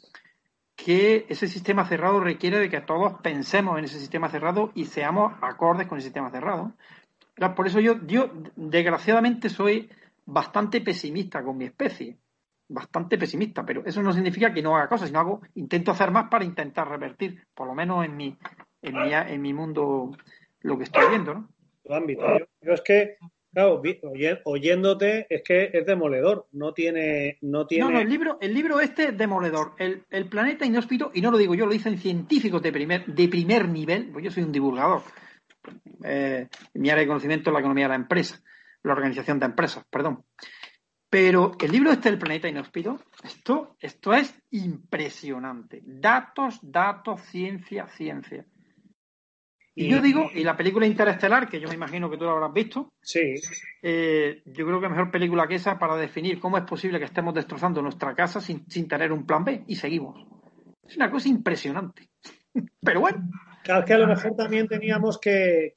que 0.75 1.25
ese 1.29 1.47
sistema 1.47 1.85
cerrado 1.85 2.19
requiere 2.19 2.59
de 2.59 2.69
que 2.69 2.81
todos 2.81 3.19
pensemos 3.21 3.77
en 3.77 3.85
ese 3.85 3.99
sistema 3.99 4.29
cerrado 4.29 4.71
y 4.75 4.85
seamos 4.85 5.33
acordes 5.41 5.87
con 5.87 5.97
el 5.97 6.03
sistema 6.03 6.29
cerrado. 6.31 6.73
Por 7.55 7.67
eso 7.67 7.79
yo, 7.79 8.03
yo 8.05 8.31
desgraciadamente 8.55 9.49
soy 9.49 9.89
bastante 10.25 10.81
pesimista 10.81 11.43
con 11.43 11.57
mi 11.57 11.65
especie, 11.65 12.17
bastante 12.67 13.17
pesimista, 13.17 13.63
pero 13.63 13.83
eso 13.85 14.01
no 14.01 14.11
significa 14.11 14.53
que 14.53 14.61
no 14.61 14.75
haga 14.75 14.89
cosas, 14.89 15.07
sino 15.07 15.19
hago, 15.19 15.41
intento 15.55 15.91
hacer 15.91 16.11
más 16.11 16.29
para 16.29 16.45
intentar 16.45 16.87
revertir, 16.87 17.43
por 17.53 17.67
lo 17.67 17.75
menos 17.75 18.05
en 18.05 18.15
mi, 18.15 18.37
en 18.81 18.95
mi, 18.95 19.13
en 19.13 19.41
mi 19.41 19.53
mundo, 19.53 20.11
lo 20.61 20.77
que 20.77 20.83
estoy 20.83 21.09
viendo, 21.09 21.33
¿no? 21.33 21.49
yo 22.61 22.73
es 22.73 22.81
que 22.81 23.17
Claro, 23.53 23.81
oyéndote 24.43 25.25
es 25.29 25.41
que 25.41 25.71
es 25.73 25.86
demoledor, 25.86 26.47
no 26.51 26.73
tiene, 26.73 27.38
no 27.41 27.65
tiene. 27.65 27.86
No, 27.86 27.91
no, 27.91 27.99
el 27.99 28.10
libro, 28.10 28.38
el 28.41 28.53
libro 28.53 28.79
este 28.79 29.10
es 29.10 29.17
demoledor. 29.17 29.73
El, 29.79 30.29
planeta 30.29 30.65
inhóspito, 30.65 31.12
y 31.13 31.21
no 31.21 31.31
lo 31.31 31.38
digo 31.38 31.55
yo, 31.55 31.65
lo 31.65 31.71
dicen 31.71 31.97
científicos 31.97 32.62
de 32.62 32.71
primer, 32.71 33.05
de 33.05 33.27
primer 33.27 33.67
nivel, 33.67 34.10
pues 34.12 34.25
yo 34.25 34.31
soy 34.31 34.43
un 34.43 34.51
divulgador. 34.51 35.01
Eh, 36.03 36.47
mi 36.75 36.89
área 36.89 37.01
de 37.01 37.07
conocimiento 37.07 37.49
es 37.49 37.53
la 37.53 37.60
economía 37.60 37.86
de 37.86 37.89
la 37.89 37.95
empresa, 37.95 38.41
la 38.83 38.93
organización 38.93 39.39
de 39.39 39.47
empresas, 39.47 39.86
perdón. 39.89 40.23
Pero 41.10 41.53
el 41.60 41.71
libro 41.71 41.91
este 41.91 42.10
del 42.10 42.19
planeta 42.19 42.49
inhóspito, 42.49 42.99
esto, 43.23 43.77
esto 43.79 44.13
es 44.13 44.39
impresionante. 44.51 45.81
Datos, 45.83 46.60
datos, 46.62 47.21
ciencia, 47.21 47.88
ciencia. 47.88 48.45
Y 49.79 49.89
yo 49.89 50.01
digo, 50.01 50.31
y 50.33 50.43
la 50.43 50.57
película 50.57 50.87
Interestelar, 50.87 51.47
que 51.47 51.59
yo 51.59 51.67
me 51.67 51.75
imagino 51.75 52.09
que 52.09 52.17
tú 52.17 52.25
la 52.25 52.31
habrás 52.31 52.51
visto, 52.51 52.93
sí. 52.99 53.35
Eh, 53.83 54.41
yo 54.43 54.65
creo 54.65 54.81
que 54.81 54.89
mejor 54.89 55.11
película 55.11 55.47
que 55.47 55.53
esa 55.53 55.77
para 55.77 55.95
definir 55.95 56.39
cómo 56.39 56.57
es 56.57 56.63
posible 56.63 56.97
que 56.97 57.05
estemos 57.05 57.31
destrozando 57.35 57.79
nuestra 57.83 58.15
casa 58.15 58.41
sin, 58.41 58.65
tener 58.87 59.11
un 59.11 59.27
plan 59.27 59.45
B 59.45 59.65
y 59.67 59.75
seguimos. 59.75 60.25
Es 60.83 60.97
una 60.97 61.11
cosa 61.11 61.29
impresionante. 61.29 62.09
Pero 62.81 63.01
bueno. 63.01 63.29
Claro, 63.63 63.85
que 63.85 63.93
a 63.93 63.99
lo 63.99 64.07
mejor 64.07 64.35
también 64.35 64.67
teníamos 64.67 65.19
que, 65.19 65.75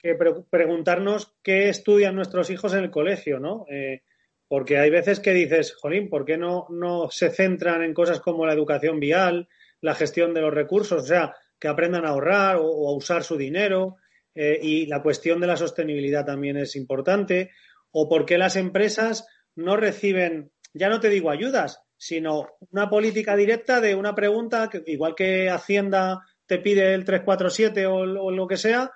preguntarnos 0.48 1.34
qué 1.42 1.68
estudian 1.68 2.14
nuestros 2.14 2.48
hijos 2.48 2.72
en 2.72 2.84
el 2.84 2.90
colegio, 2.90 3.38
¿no? 3.38 3.66
Eh, 3.68 4.00
porque 4.48 4.78
hay 4.78 4.88
veces 4.88 5.20
que 5.20 5.34
dices, 5.34 5.74
Jolín, 5.74 6.08
¿por 6.08 6.24
qué 6.24 6.38
no, 6.38 6.66
no 6.70 7.10
se 7.10 7.28
centran 7.28 7.82
en 7.82 7.92
cosas 7.92 8.20
como 8.20 8.46
la 8.46 8.54
educación 8.54 8.98
vial, 8.98 9.46
la 9.82 9.94
gestión 9.94 10.32
de 10.32 10.40
los 10.40 10.54
recursos? 10.54 11.02
O 11.02 11.06
sea, 11.06 11.34
que 11.60 11.68
aprendan 11.68 12.04
a 12.04 12.10
ahorrar 12.10 12.56
o, 12.56 12.88
a 12.88 12.96
usar 12.96 13.22
su 13.22 13.36
dinero. 13.36 13.96
Eh, 14.34 14.58
y 14.62 14.86
la 14.86 15.02
cuestión 15.02 15.40
de 15.40 15.46
la 15.46 15.56
sostenibilidad 15.56 16.24
también 16.24 16.56
es 16.56 16.74
importante. 16.74 17.50
O 17.92 18.08
por 18.08 18.24
qué 18.24 18.38
las 18.38 18.56
empresas 18.56 19.26
no 19.54 19.76
reciben, 19.76 20.50
ya 20.72 20.88
no 20.88 21.00
te 21.00 21.10
digo 21.10 21.30
ayudas, 21.30 21.82
sino 21.96 22.48
una 22.70 22.88
política 22.88 23.36
directa 23.36 23.80
de 23.80 23.94
una 23.94 24.14
pregunta, 24.14 24.70
que, 24.70 24.82
igual 24.86 25.14
que 25.14 25.50
Hacienda 25.50 26.20
te 26.46 26.58
pide 26.58 26.94
el 26.94 27.04
347 27.04 27.86
o, 27.86 27.96
o 27.96 28.30
lo 28.30 28.46
que 28.46 28.56
sea, 28.56 28.90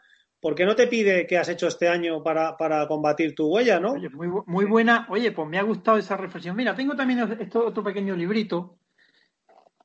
¿por 0.44 0.54
qué 0.54 0.66
no 0.66 0.76
te 0.76 0.88
pide 0.88 1.26
qué 1.26 1.38
has 1.38 1.48
hecho 1.48 1.68
este 1.68 1.88
año 1.88 2.22
para, 2.22 2.54
combatir 2.86 3.34
tu 3.34 3.46
huella, 3.46 3.80
no? 3.80 3.92
Oye, 3.92 4.10
muy, 4.10 4.28
muy, 4.44 4.66
buena. 4.66 5.06
Oye, 5.08 5.32
pues 5.32 5.48
me 5.48 5.58
ha 5.58 5.62
gustado 5.62 5.96
esa 5.96 6.18
reflexión. 6.18 6.54
Mira, 6.54 6.74
tengo 6.74 6.94
también 6.94 7.38
esto, 7.40 7.66
otro 7.66 7.82
pequeño 7.82 8.14
librito. 8.14 8.76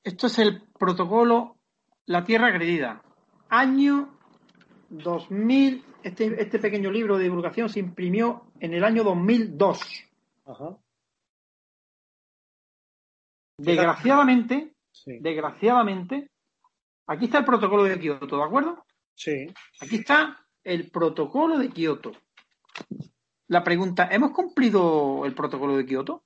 Esto 0.03 0.27
es 0.27 0.37
el 0.39 0.63
protocolo 0.77 1.58
la 2.09 2.25
Tierra 2.25 2.47
Agredida. 2.47 3.03
Año 3.49 4.17
2000. 4.89 5.85
Este, 6.01 6.41
este 6.41 6.57
pequeño 6.57 6.89
libro 6.89 7.17
de 7.17 7.25
divulgación 7.25 7.69
se 7.69 7.79
imprimió 7.79 8.51
en 8.59 8.73
el 8.73 8.83
año 8.83 9.03
2002. 9.03 9.79
Ajá. 10.45 10.77
Desgraciadamente, 13.57 14.73
desgraciadamente, 15.05 16.31
aquí 17.05 17.25
está 17.25 17.39
el 17.39 17.45
protocolo 17.45 17.83
de 17.83 17.99
Kioto, 17.99 18.37
¿de 18.37 18.43
acuerdo? 18.43 18.85
Sí. 19.13 19.53
Aquí 19.81 19.97
está 19.97 20.47
el 20.63 20.89
protocolo 20.89 21.59
de 21.59 21.69
Kioto. 21.69 22.13
La 23.49 23.63
pregunta, 23.63 24.07
¿hemos 24.11 24.31
cumplido 24.31 25.25
el 25.25 25.35
protocolo 25.35 25.75
de 25.77 25.85
Kioto? 25.85 26.23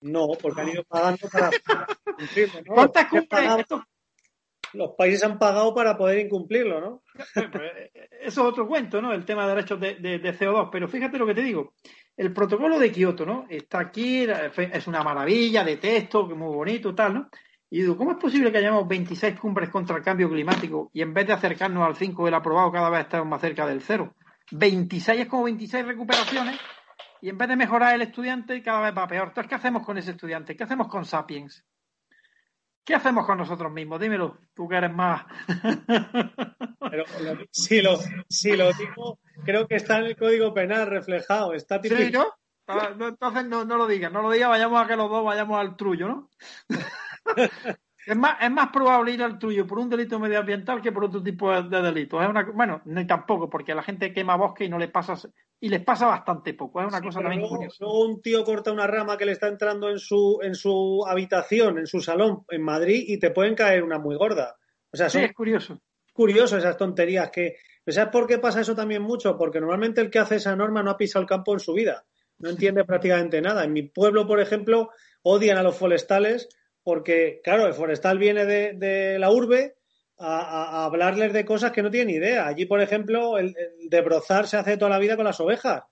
No, 0.00 0.28
porque 0.42 0.60
han 0.60 0.68
ido 0.68 0.84
pagando 0.84 1.28
para 1.30 1.50
cumplirlo. 2.04 2.74
¿Cuántas 2.74 3.08
cumple? 3.08 3.48
Los 4.74 4.92
países 4.96 5.24
han 5.24 5.38
pagado 5.38 5.74
para 5.74 5.96
poder 5.96 6.18
incumplirlo, 6.18 6.80
¿no? 6.80 7.02
Pues, 7.34 7.72
eso 8.20 8.40
es 8.42 8.46
otro 8.48 8.66
cuento, 8.66 9.00
¿no? 9.00 9.12
El 9.12 9.24
tema 9.24 9.46
de 9.46 9.54
derechos 9.54 9.80
de, 9.80 9.94
de, 9.96 10.38
CO2. 10.38 10.68
Pero 10.70 10.88
fíjate 10.88 11.18
lo 11.18 11.26
que 11.26 11.34
te 11.34 11.42
digo. 11.42 11.74
El 12.16 12.32
protocolo 12.32 12.78
de 12.78 12.92
Kioto, 12.92 13.26
¿no? 13.26 13.46
Está 13.48 13.80
aquí, 13.80 14.26
es 14.72 14.86
una 14.86 15.02
maravilla 15.02 15.64
de 15.64 15.76
texto, 15.76 16.26
muy 16.28 16.54
bonito, 16.54 16.94
tal, 16.94 17.14
¿no? 17.14 17.28
Y 17.70 17.80
digo, 17.80 17.96
¿cómo 17.96 18.12
es 18.12 18.18
posible 18.18 18.52
que 18.52 18.58
hayamos 18.58 18.86
26 18.86 19.38
cumbres 19.40 19.68
contra 19.68 19.96
el 19.96 20.02
cambio 20.02 20.30
climático 20.30 20.90
y 20.92 21.02
en 21.02 21.12
vez 21.12 21.26
de 21.26 21.32
acercarnos 21.32 21.84
al 21.84 21.96
5 21.96 22.24
del 22.24 22.34
aprobado, 22.34 22.70
cada 22.70 22.88
vez 22.88 23.00
estamos 23.00 23.26
más 23.26 23.40
cerca 23.40 23.66
del 23.66 23.80
0? 23.80 24.14
26 24.52 25.22
es 25.22 25.26
como 25.26 25.44
26 25.44 25.84
recuperaciones 25.84 26.60
y 27.20 27.30
en 27.30 27.38
vez 27.38 27.48
de 27.48 27.56
mejorar 27.56 27.94
el 27.94 28.02
estudiante, 28.02 28.62
cada 28.62 28.82
vez 28.82 28.96
va 28.96 29.08
peor. 29.08 29.28
Entonces, 29.28 29.48
¿qué 29.48 29.54
hacemos 29.54 29.84
con 29.84 29.98
ese 29.98 30.12
estudiante? 30.12 30.54
¿Qué 30.56 30.64
hacemos 30.64 30.88
con 30.88 31.04
Sapiens? 31.04 31.64
¿Qué 32.84 32.94
hacemos 32.94 33.26
con 33.26 33.38
nosotros 33.38 33.72
mismos? 33.72 33.98
Dímelo, 33.98 34.38
tú 34.54 34.68
que 34.68 34.76
eres 34.76 34.92
más. 34.92 35.24
Pero 36.90 37.04
si 37.50 37.80
lo, 37.80 37.98
si 38.28 38.56
lo 38.56 38.72
digo, 38.72 39.18
creo 39.44 39.66
que 39.66 39.76
está 39.76 39.98
en 39.98 40.06
el 40.06 40.16
código 40.16 40.52
penal 40.52 40.86
reflejado. 40.86 41.54
Está 41.54 41.80
¿Sí, 41.82 42.10
¿no? 42.12 42.26
Ah, 42.66 42.94
entonces 42.98 43.44
no, 43.46 43.64
no 43.64 43.76
lo 43.76 43.86
digas, 43.86 44.10
no 44.10 44.22
lo 44.22 44.30
digas, 44.30 44.48
vayamos 44.48 44.82
a 44.82 44.86
que 44.86 44.96
los 44.96 45.10
dos 45.10 45.24
vayamos 45.24 45.60
al 45.60 45.76
trullo, 45.76 46.08
¿no? 46.08 46.30
Es 48.06 48.16
más, 48.16 48.36
es 48.40 48.50
más 48.50 48.68
probable 48.70 49.12
ir 49.12 49.22
al 49.22 49.38
tuyo 49.38 49.66
por 49.66 49.78
un 49.78 49.88
delito 49.88 50.18
medioambiental 50.18 50.82
que 50.82 50.92
por 50.92 51.04
otro 51.04 51.22
tipo 51.22 51.50
de, 51.50 51.82
delitos. 51.82 52.22
Es 52.22 52.28
una, 52.28 52.42
bueno, 52.44 52.82
ni 52.84 53.06
tampoco, 53.06 53.48
porque 53.48 53.74
la 53.74 53.82
gente 53.82 54.12
quema 54.12 54.36
bosque 54.36 54.64
y 54.64 54.68
no 54.68 54.78
le 54.78 54.88
pasa 54.88 55.14
y 55.60 55.68
les 55.70 55.82
pasa 55.82 56.06
bastante 56.06 56.52
poco. 56.52 56.80
Es 56.80 56.88
una 56.88 57.00
cosa 57.00 57.20
también 57.20 57.48
curiosa. 57.48 57.76
Luego 57.80 58.06
un 58.06 58.20
tío 58.20 58.44
corta 58.44 58.72
una 58.72 58.86
rama 58.86 59.16
que 59.16 59.24
le 59.24 59.32
está 59.32 59.48
entrando 59.48 59.88
en 59.88 59.98
su, 59.98 60.38
en 60.42 60.54
su 60.54 61.04
habitación, 61.06 61.78
en 61.78 61.86
su 61.86 62.00
salón 62.00 62.44
en 62.50 62.62
Madrid 62.62 63.04
y 63.06 63.18
te 63.18 63.30
pueden 63.30 63.54
caer 63.54 63.82
una 63.82 63.98
muy 63.98 64.16
gorda. 64.16 64.56
O 64.92 64.96
sea, 64.96 65.08
sí, 65.08 65.20
es 65.20 65.32
curioso. 65.32 65.80
Curioso 66.12 66.58
esas 66.58 66.76
tonterías 66.76 67.30
que. 67.30 67.56
¿Sabes 67.86 68.10
por 68.10 68.26
qué 68.26 68.38
pasa 68.38 68.60
eso 68.60 68.74
también 68.74 69.02
mucho? 69.02 69.36
Porque 69.36 69.60
normalmente 69.60 70.00
el 70.00 70.10
que 70.10 70.18
hace 70.18 70.36
esa 70.36 70.56
norma 70.56 70.82
no 70.82 70.90
ha 70.90 70.96
pisado 70.96 71.22
el 71.22 71.28
campo 71.28 71.52
en 71.52 71.60
su 71.60 71.72
vida. 71.72 72.04
No 72.38 72.50
entiende 72.50 72.84
prácticamente 72.84 73.40
nada. 73.40 73.64
En 73.64 73.72
mi 73.72 73.82
pueblo, 73.82 74.26
por 74.26 74.40
ejemplo, 74.40 74.90
odian 75.22 75.58
a 75.58 75.62
los 75.62 75.76
forestales 75.76 76.48
porque, 76.84 77.40
claro, 77.42 77.66
el 77.66 77.72
forestal 77.72 78.18
viene 78.18 78.44
de, 78.44 79.18
la 79.18 79.30
urbe 79.30 79.76
a, 80.18 80.84
hablarles 80.84 81.32
de 81.32 81.44
cosas 81.44 81.72
que 81.72 81.82
no 81.82 81.90
tienen 81.90 82.14
idea. 82.14 82.46
Allí, 82.46 82.66
por 82.66 82.80
ejemplo, 82.80 83.38
el, 83.38 83.56
de 83.88 84.00
brozar 84.02 84.46
se 84.46 84.58
hace 84.58 84.76
toda 84.76 84.90
la 84.90 84.98
vida 84.98 85.16
con 85.16 85.24
las 85.24 85.40
ovejas. 85.40 85.82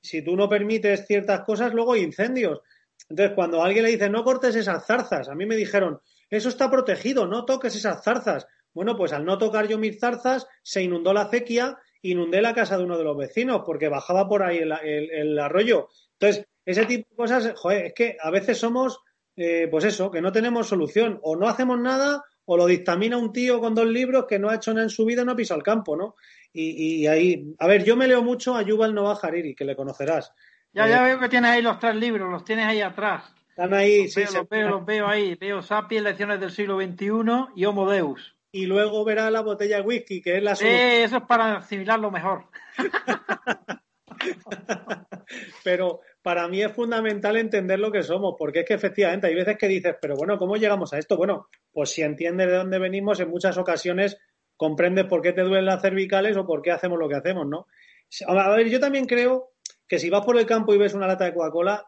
Si, 0.00 0.22
tú 0.22 0.36
no 0.36 0.48
permites 0.48 1.04
ciertas 1.06 1.40
cosas, 1.40 1.74
luego 1.74 1.92
hay 1.92 2.02
incendios. 2.02 2.60
Entonces, 3.08 3.34
cuando 3.34 3.62
alguien 3.62 3.84
le 3.84 3.90
dice, 3.90 4.08
no 4.08 4.22
cortes 4.22 4.54
esas 4.54 4.86
zarzas, 4.86 5.28
a 5.28 5.34
mí 5.34 5.46
me 5.46 5.56
dijeron, 5.56 6.00
eso 6.30 6.48
está 6.48 6.70
protegido, 6.70 7.26
no 7.26 7.44
toques 7.44 7.74
esas 7.74 8.02
zarzas. 8.02 8.46
Bueno, 8.72 8.96
pues 8.96 9.12
al 9.12 9.24
no 9.24 9.36
tocar 9.36 9.66
yo 9.66 9.78
mis 9.78 9.98
zarzas, 9.98 10.46
se 10.62 10.82
inundó 10.82 11.12
la 11.12 11.22
acequia, 11.22 11.76
inundé 12.02 12.40
la 12.40 12.54
casa 12.54 12.78
de 12.78 12.84
uno 12.84 12.96
de 12.96 13.04
los 13.04 13.16
vecinos, 13.16 13.62
porque 13.66 13.88
bajaba 13.88 14.28
por 14.28 14.44
ahí 14.44 14.58
el, 14.58 14.72
el 14.72 15.38
arroyo. 15.38 15.88
Entonces, 16.12 16.46
ese 16.64 16.86
tipo 16.86 17.08
de 17.10 17.16
cosas, 17.16 17.52
joder, 17.56 17.86
es 17.86 17.94
que 17.94 18.16
a 18.20 18.30
veces 18.30 18.58
somos 18.58 19.00
eh, 19.40 19.68
pues 19.70 19.84
eso, 19.84 20.10
que 20.10 20.20
no 20.20 20.32
tenemos 20.32 20.66
solución. 20.66 21.20
O 21.22 21.36
no 21.36 21.48
hacemos 21.48 21.78
nada 21.78 22.24
o 22.44 22.56
lo 22.56 22.66
dictamina 22.66 23.16
un 23.16 23.32
tío 23.32 23.60
con 23.60 23.72
dos 23.74 23.86
libros 23.86 24.26
que 24.26 24.38
no 24.38 24.48
ha 24.48 24.56
hecho 24.56 24.72
nada 24.72 24.82
en 24.82 24.90
su 24.90 25.04
vida, 25.04 25.24
no 25.24 25.32
ha 25.32 25.36
pisado 25.36 25.58
el 25.58 25.64
campo, 25.64 25.96
¿no? 25.96 26.16
Y, 26.52 27.06
ahí, 27.06 27.54
a 27.60 27.68
ver, 27.68 27.84
yo 27.84 27.94
me 27.94 28.08
leo 28.08 28.22
mucho 28.22 28.56
a 28.56 28.62
Yuval 28.62 28.94
Noah 28.94 29.20
Hariri, 29.22 29.54
que 29.54 29.64
le 29.64 29.76
conocerás. 29.76 30.32
Ya, 30.72 30.88
ya 30.88 31.02
eh, 31.02 31.10
veo 31.10 31.20
que 31.20 31.28
tienes 31.28 31.50
ahí 31.52 31.62
los 31.62 31.78
tres 31.78 31.94
libros, 31.94 32.28
los 32.28 32.44
tienes 32.44 32.66
ahí 32.66 32.80
atrás. 32.80 33.32
Están 33.50 33.74
ahí, 33.74 34.04
los 34.04 34.12
sí. 34.14 34.22
Veo, 34.22 34.32
los, 34.32 34.48
veo, 34.48 34.68
los 34.70 34.84
veo 34.84 35.06
ahí. 35.06 35.36
Veo 35.36 35.62
Sapiens, 35.62 36.04
Lecciones 36.04 36.40
del 36.40 36.50
siglo 36.50 36.80
XXI 36.80 37.52
y 37.54 37.64
Homo 37.64 37.88
Deus. 37.88 38.34
Y 38.50 38.66
luego 38.66 39.04
verá 39.04 39.30
la 39.30 39.42
botella 39.42 39.76
de 39.76 39.82
whisky, 39.82 40.20
que 40.20 40.38
es 40.38 40.42
la 40.42 40.54
Eh, 40.54 41.04
eso 41.04 41.18
es 41.18 41.22
para 41.24 41.58
asimilarlo 41.58 42.10
mejor. 42.10 42.46
Pero 45.62 46.00
para 46.28 46.46
mí 46.46 46.60
es 46.60 46.70
fundamental 46.70 47.38
entender 47.38 47.78
lo 47.78 47.90
que 47.90 48.02
somos, 48.02 48.34
porque 48.38 48.58
es 48.58 48.66
que 48.66 48.74
efectivamente 48.74 49.28
hay 49.28 49.34
veces 49.34 49.56
que 49.56 49.66
dices, 49.66 49.96
pero 49.98 50.14
bueno, 50.14 50.36
¿cómo 50.36 50.56
llegamos 50.56 50.92
a 50.92 50.98
esto? 50.98 51.16
Bueno, 51.16 51.48
pues 51.72 51.88
si 51.88 52.02
entiendes 52.02 52.48
de 52.48 52.56
dónde 52.56 52.78
venimos, 52.78 53.18
en 53.20 53.30
muchas 53.30 53.56
ocasiones 53.56 54.18
comprendes 54.54 55.06
por 55.06 55.22
qué 55.22 55.32
te 55.32 55.40
duelen 55.40 55.64
las 55.64 55.80
cervicales 55.80 56.36
o 56.36 56.46
por 56.46 56.60
qué 56.60 56.70
hacemos 56.70 56.98
lo 56.98 57.08
que 57.08 57.14
hacemos, 57.14 57.46
¿no? 57.46 57.66
A 58.26 58.50
ver, 58.50 58.68
yo 58.68 58.78
también 58.78 59.06
creo 59.06 59.52
que 59.88 59.98
si 59.98 60.10
vas 60.10 60.22
por 60.22 60.36
el 60.36 60.44
campo 60.44 60.74
y 60.74 60.76
ves 60.76 60.92
una 60.92 61.06
lata 61.06 61.24
de 61.24 61.32
Coca-Cola, 61.32 61.86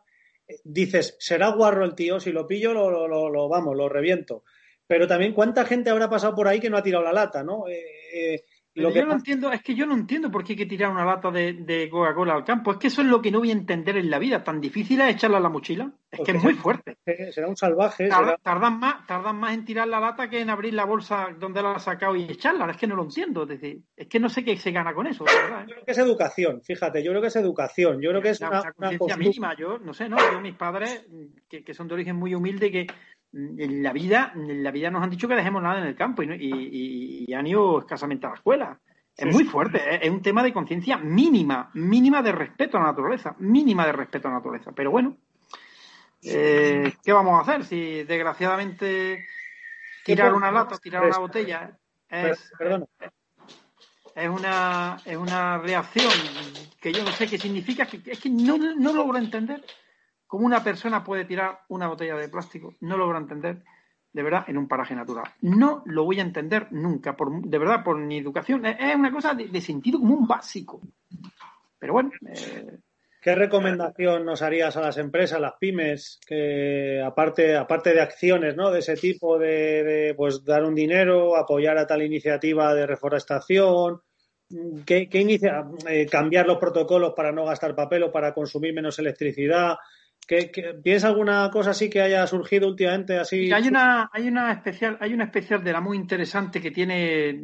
eh, 0.48 0.54
dices, 0.64 1.18
será 1.18 1.50
guarro 1.50 1.84
el 1.84 1.94
tío, 1.94 2.18
si 2.18 2.32
lo 2.32 2.46
pillo, 2.46 2.72
lo, 2.72 3.08
lo, 3.08 3.48
vamos, 3.50 3.76
lo 3.76 3.90
reviento. 3.90 4.44
Pero 4.86 5.06
también, 5.06 5.34
¿cuánta 5.34 5.66
gente 5.66 5.90
habrá 5.90 6.08
pasado 6.08 6.34
por 6.34 6.48
ahí 6.48 6.60
que 6.60 6.70
no 6.70 6.78
ha 6.78 6.82
tirado 6.82 7.04
la 7.04 7.12
lata, 7.12 7.44
¿no? 7.44 7.68
Eh, 7.68 7.84
eh, 8.14 8.44
lo 8.80 8.92
que 8.92 9.00
yo 9.00 9.06
no 9.06 9.14
entiendo, 9.14 9.52
es 9.52 9.62
que 9.62 9.74
yo 9.74 9.86
no 9.86 9.94
entiendo 9.94 10.30
por 10.30 10.44
qué 10.44 10.52
hay 10.52 10.58
que 10.58 10.66
tirar 10.66 10.90
una 10.90 11.04
lata 11.04 11.30
de, 11.30 11.88
Coca-Cola 11.90 12.34
al 12.34 12.44
campo. 12.44 12.72
Es 12.72 12.78
que 12.78 12.88
eso 12.88 13.02
es 13.02 13.08
lo 13.08 13.20
que 13.22 13.30
no 13.30 13.38
voy 13.38 13.50
a 13.50 13.54
entender 13.54 13.96
en 13.96 14.10
la 14.10 14.18
vida. 14.18 14.42
¿Tan 14.42 14.60
difícil 14.60 15.00
es 15.00 15.14
echarla 15.14 15.38
a 15.38 15.40
la 15.40 15.48
mochila? 15.48 15.90
Es 16.10 16.20
que 16.20 16.32
es 16.32 16.42
muy 16.42 16.54
fuerte. 16.54 16.96
Será 17.30 17.48
un 17.48 17.56
salvaje. 17.56 18.08
Tardan, 18.08 18.78
más, 18.78 19.06
tardan 19.06 19.36
más 19.36 19.54
en 19.54 19.64
tirar 19.64 19.88
la 19.88 20.00
lata 20.00 20.28
que 20.28 20.40
en 20.40 20.50
abrir 20.50 20.74
la 20.74 20.84
bolsa 20.84 21.28
donde 21.38 21.62
la 21.62 21.72
has 21.72 21.84
sacado 21.84 22.16
y 22.16 22.24
echarla. 22.24 22.70
Es 22.70 22.76
que 22.76 22.86
no 22.86 22.96
lo 22.96 23.04
entiendo. 23.04 23.44
Es 23.44 23.50
decir, 23.50 23.82
es 23.96 24.08
que 24.08 24.18
no 24.18 24.28
sé 24.28 24.44
qué 24.44 24.56
se 24.56 24.72
gana 24.72 24.92
con 24.92 25.06
eso. 25.06 25.24
¿eh? 25.24 25.30
Yo 25.66 25.74
creo 25.74 25.84
que 25.84 25.92
es 25.92 25.98
educación, 25.98 26.62
fíjate. 26.62 27.02
Yo 27.02 27.12
creo 27.12 27.22
que 27.22 27.28
es 27.28 27.36
educación. 27.36 28.00
Yo 28.00 28.10
creo 28.10 28.22
que 28.22 28.30
es 28.30 28.40
una, 28.40 28.72
conciencia 28.72 29.16
mínima. 29.16 29.54
Yo 29.56 29.78
no 29.78 29.94
sé, 29.94 30.08
¿no? 30.08 30.16
Yo, 30.32 30.40
mis 30.40 30.54
padres, 30.54 31.06
que, 31.48 31.62
que 31.62 31.74
son 31.74 31.88
de 31.88 31.94
origen 31.94 32.16
muy 32.16 32.34
humilde, 32.34 32.70
que 32.70 32.86
en 33.32 33.82
la 33.82 33.92
vida, 33.92 34.32
en 34.34 34.62
la 34.62 34.70
vida 34.70 34.90
nos 34.90 35.02
han 35.02 35.10
dicho 35.10 35.28
que 35.28 35.34
dejemos 35.34 35.62
nada 35.62 35.80
en 35.80 35.86
el 35.86 35.96
campo 35.96 36.22
y, 36.22 37.32
han 37.32 37.46
ido 37.46 37.80
escasamente 37.80 38.26
a 38.26 38.30
la 38.30 38.36
escuela. 38.36 38.80
Es 39.16 39.32
muy 39.32 39.44
fuerte, 39.44 39.78
¿eh? 39.78 40.00
es 40.02 40.10
un 40.10 40.22
tema 40.22 40.42
de 40.42 40.52
conciencia 40.52 40.96
mínima, 40.96 41.70
mínima 41.74 42.22
de 42.22 42.32
respeto 42.32 42.76
a 42.76 42.80
la 42.80 42.86
naturaleza, 42.86 43.34
mínima 43.38 43.84
de 43.84 43.92
respeto 43.92 44.28
a 44.28 44.30
la 44.30 44.36
naturaleza. 44.38 44.72
Pero 44.72 44.90
bueno, 44.90 45.16
eh, 46.22 46.94
¿qué 47.02 47.12
vamos 47.12 47.38
a 47.38 47.42
hacer 47.42 47.64
si 47.64 48.02
desgraciadamente 48.04 49.26
tirar 50.04 50.32
una 50.32 50.50
lata, 50.50 50.78
tirar 50.78 51.04
una 51.04 51.18
botella 51.18 51.78
es, 52.08 52.52
es 54.14 54.28
una, 54.28 54.96
es 55.04 55.16
una 55.16 55.58
reacción 55.58 56.12
que 56.80 56.92
yo 56.92 57.04
no 57.04 57.12
sé 57.12 57.26
qué 57.26 57.38
significa, 57.38 57.86
que, 57.86 58.00
es 58.06 58.18
que 58.18 58.30
no, 58.30 58.56
no 58.56 58.92
logro 58.92 59.18
entender 59.18 59.62
¿Cómo 60.30 60.46
una 60.46 60.62
persona 60.62 61.02
puede 61.02 61.24
tirar 61.24 61.62
una 61.70 61.88
botella 61.88 62.14
de 62.14 62.28
plástico? 62.28 62.74
No 62.82 62.96
logro 62.96 63.18
entender, 63.18 63.64
de 64.12 64.22
verdad, 64.22 64.44
en 64.46 64.58
un 64.58 64.68
paraje 64.68 64.94
natural. 64.94 65.24
No 65.40 65.82
lo 65.86 66.04
voy 66.04 66.20
a 66.20 66.22
entender 66.22 66.68
nunca, 66.70 67.16
de 67.18 67.58
verdad, 67.58 67.82
por 67.82 67.98
mi 67.98 68.18
educación. 68.18 68.64
Es 68.64 68.94
una 68.94 69.10
cosa 69.10 69.34
de, 69.34 69.60
sentido 69.60 69.98
común 69.98 70.28
básico. 70.28 70.80
Pero 71.80 71.94
bueno. 71.94 72.12
Eh, 72.28 72.78
¿Qué 73.20 73.34
recomendación 73.34 74.24
nos 74.24 74.40
harías 74.42 74.76
a 74.76 74.82
las 74.82 74.98
empresas, 74.98 75.40
las 75.40 75.54
pymes, 75.58 76.20
que 76.24 77.02
aparte, 77.04 77.56
aparte 77.56 77.92
de 77.92 78.00
acciones 78.00 78.54
¿no? 78.54 78.70
de 78.70 78.78
ese 78.78 78.94
tipo, 78.94 79.36
de, 79.36 80.14
pues 80.16 80.44
dar 80.44 80.62
un 80.62 80.76
dinero, 80.76 81.36
apoyar 81.36 81.76
a 81.76 81.88
tal 81.88 82.02
iniciativa 82.02 82.72
de 82.72 82.86
reforestación, 82.86 84.00
¿Qué, 84.86 85.08
inicia? 85.12 85.64
Eh, 85.88 86.06
cambiar 86.06 86.46
los 86.46 86.58
protocolos 86.58 87.14
para 87.14 87.32
no 87.32 87.44
gastar 87.44 87.74
papel 87.74 88.04
o 88.04 88.12
para 88.12 88.32
consumir 88.32 88.74
menos 88.74 88.98
electricidad, 89.00 89.76
¿Tienes 90.82 91.04
alguna 91.04 91.50
cosa 91.50 91.70
así 91.70 91.90
que 91.90 92.00
haya 92.00 92.26
surgido 92.26 92.68
últimamente 92.68 93.18
así? 93.18 93.52
Hay 93.52 93.66
una, 93.68 94.08
hay 94.12 94.28
una 94.28 94.52
especial, 94.52 94.96
hay 95.00 95.12
una 95.12 95.24
especial 95.24 95.64
de 95.64 95.72
la 95.72 95.80
muy 95.80 95.96
interesante 95.96 96.60
que 96.60 96.70
tiene, 96.70 97.40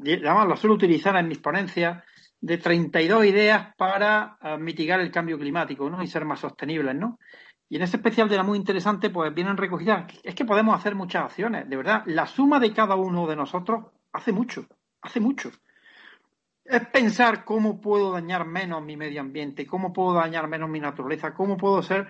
además 0.00 0.48
la 0.48 0.56
suelo 0.56 0.74
utilizar 0.74 1.16
en 1.16 1.28
mis 1.28 1.38
ponencias, 1.38 2.02
de 2.44 2.58
32 2.58 3.24
ideas 3.24 3.74
para 3.74 4.36
eh, 4.42 4.58
mitigar 4.58 5.00
el 5.00 5.10
cambio 5.10 5.38
climático, 5.38 5.88
¿no? 5.88 6.02
Y 6.02 6.06
ser 6.06 6.26
más 6.26 6.40
sostenibles, 6.40 6.94
¿no? 6.94 7.18
Y 7.70 7.76
en 7.76 7.82
ese 7.82 7.96
especial 7.96 8.28
de 8.28 8.36
la 8.36 8.42
muy 8.42 8.58
interesante, 8.58 9.08
pues 9.08 9.32
vienen 9.32 9.56
recogidas, 9.56 10.12
es 10.22 10.34
que 10.34 10.44
podemos 10.44 10.78
hacer 10.78 10.94
muchas 10.94 11.24
acciones, 11.24 11.68
de 11.68 11.76
verdad, 11.76 12.02
la 12.04 12.26
suma 12.26 12.60
de 12.60 12.74
cada 12.74 12.96
uno 12.96 13.26
de 13.26 13.36
nosotros 13.36 13.86
hace 14.12 14.32
mucho, 14.32 14.66
hace 15.00 15.20
mucho. 15.20 15.50
Es 16.64 16.86
pensar 16.88 17.44
cómo 17.44 17.80
puedo 17.80 18.12
dañar 18.12 18.46
menos 18.46 18.82
mi 18.82 18.96
medio 18.96 19.20
ambiente, 19.20 19.66
cómo 19.66 19.92
puedo 19.92 20.14
dañar 20.14 20.48
menos 20.48 20.70
mi 20.70 20.80
naturaleza, 20.80 21.34
cómo 21.34 21.56
puedo 21.56 21.82
ser 21.82 22.08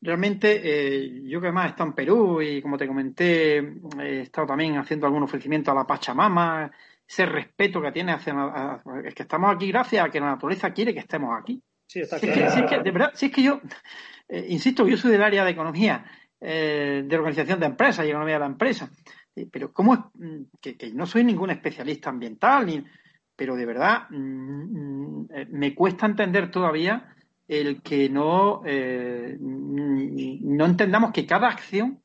realmente, 0.00 0.60
eh, 0.62 1.22
yo 1.24 1.40
que 1.40 1.48
he 1.48 1.66
estado 1.66 1.88
en 1.88 1.92
Perú 1.92 2.40
y 2.40 2.62
como 2.62 2.78
te 2.78 2.86
comenté, 2.86 3.58
he 4.00 4.20
estado 4.20 4.46
también 4.48 4.76
haciendo 4.76 5.06
algún 5.06 5.24
ofrecimiento 5.24 5.70
a 5.70 5.74
la 5.74 5.86
Pachamama, 5.86 6.70
ese 7.06 7.26
respeto 7.26 7.80
que 7.80 7.90
tiene 7.90 8.12
hacia 8.12 8.80
es 9.04 9.14
que 9.14 9.22
estamos 9.22 9.54
aquí 9.54 9.68
gracias 9.68 10.04
a 10.04 10.10
que 10.10 10.20
la 10.20 10.26
naturaleza 10.26 10.72
quiere 10.72 10.92
que 10.92 11.00
estemos 11.00 11.36
aquí. 11.38 11.62
Sí, 11.86 12.00
está 12.00 12.18
si, 12.18 12.28
es 12.28 12.62
que, 12.68 12.78
de 12.80 12.90
verdad, 12.90 13.12
si 13.14 13.26
es 13.26 13.32
que 13.32 13.42
yo, 13.42 13.60
eh, 14.28 14.46
insisto, 14.50 14.86
yo 14.86 14.96
soy 14.96 15.12
del 15.12 15.22
área 15.22 15.44
de 15.44 15.50
economía, 15.50 16.04
eh, 16.38 17.02
de 17.06 17.16
organización 17.16 17.58
de 17.58 17.66
empresas 17.66 18.04
y 18.04 18.10
economía 18.10 18.34
de 18.34 18.40
la 18.40 18.46
empresa, 18.46 18.90
pero 19.50 19.72
¿cómo 19.72 19.94
es 19.94 20.00
mm, 20.14 20.42
que, 20.60 20.76
que 20.76 20.92
no 20.92 21.06
soy 21.06 21.24
ningún 21.24 21.50
especialista 21.50 22.10
ambiental 22.10 22.66
ni 22.66 22.84
pero 23.38 23.54
de 23.54 23.66
verdad 23.66 24.10
mm, 24.10 24.16
mm, 24.16 25.28
me 25.50 25.72
cuesta 25.72 26.06
entender 26.06 26.50
todavía 26.50 27.14
el 27.46 27.80
que 27.82 28.10
no, 28.10 28.62
eh, 28.66 29.38
no 29.40 30.66
entendamos 30.66 31.12
que 31.12 31.24
cada 31.24 31.46
acción 31.46 32.02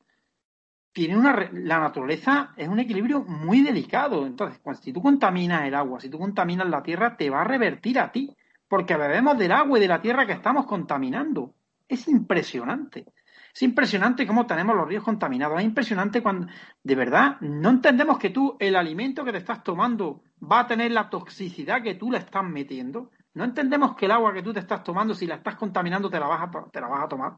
tiene 0.92 1.18
una, 1.18 1.50
la 1.52 1.80
naturaleza 1.80 2.54
es 2.56 2.68
un 2.68 2.78
equilibrio 2.78 3.24
muy 3.24 3.62
delicado. 3.62 4.26
Entonces, 4.26 4.60
si 4.80 4.92
tú 4.92 5.02
contaminas 5.02 5.64
el 5.64 5.74
agua, 5.74 6.00
si 6.00 6.08
tú 6.08 6.20
contaminas 6.20 6.70
la 6.70 6.84
tierra, 6.84 7.16
te 7.16 7.28
va 7.28 7.40
a 7.40 7.44
revertir 7.44 7.98
a 7.98 8.12
ti, 8.12 8.34
porque 8.68 8.96
bebemos 8.96 9.36
del 9.36 9.52
agua 9.52 9.76
y 9.76 9.82
de 9.82 9.88
la 9.88 10.00
tierra 10.00 10.24
que 10.24 10.32
estamos 10.32 10.66
contaminando. 10.66 11.52
Es 11.88 12.06
impresionante. 12.06 13.06
Es 13.54 13.62
impresionante 13.62 14.26
cómo 14.26 14.46
tenemos 14.46 14.74
los 14.74 14.88
ríos 14.88 15.04
contaminados. 15.04 15.60
Es 15.60 15.64
impresionante 15.64 16.20
cuando, 16.20 16.48
de 16.82 16.94
verdad, 16.96 17.40
no 17.40 17.70
entendemos 17.70 18.18
que 18.18 18.30
tú, 18.30 18.56
el 18.58 18.74
alimento 18.74 19.24
que 19.24 19.30
te 19.30 19.38
estás 19.38 19.62
tomando, 19.62 20.24
va 20.42 20.60
a 20.60 20.66
tener 20.66 20.90
la 20.90 21.08
toxicidad 21.08 21.80
que 21.80 21.94
tú 21.94 22.10
le 22.10 22.18
estás 22.18 22.42
metiendo. 22.42 23.12
No 23.34 23.44
entendemos 23.44 23.94
que 23.94 24.06
el 24.06 24.10
agua 24.10 24.32
que 24.34 24.42
tú 24.42 24.52
te 24.52 24.58
estás 24.58 24.82
tomando, 24.82 25.14
si 25.14 25.28
la 25.28 25.36
estás 25.36 25.54
contaminando, 25.54 26.10
te 26.10 26.18
la 26.18 26.26
vas 26.26 26.42
a, 26.42 26.70
te 26.70 26.80
la 26.80 26.88
vas 26.88 27.04
a 27.04 27.08
tomar. 27.08 27.36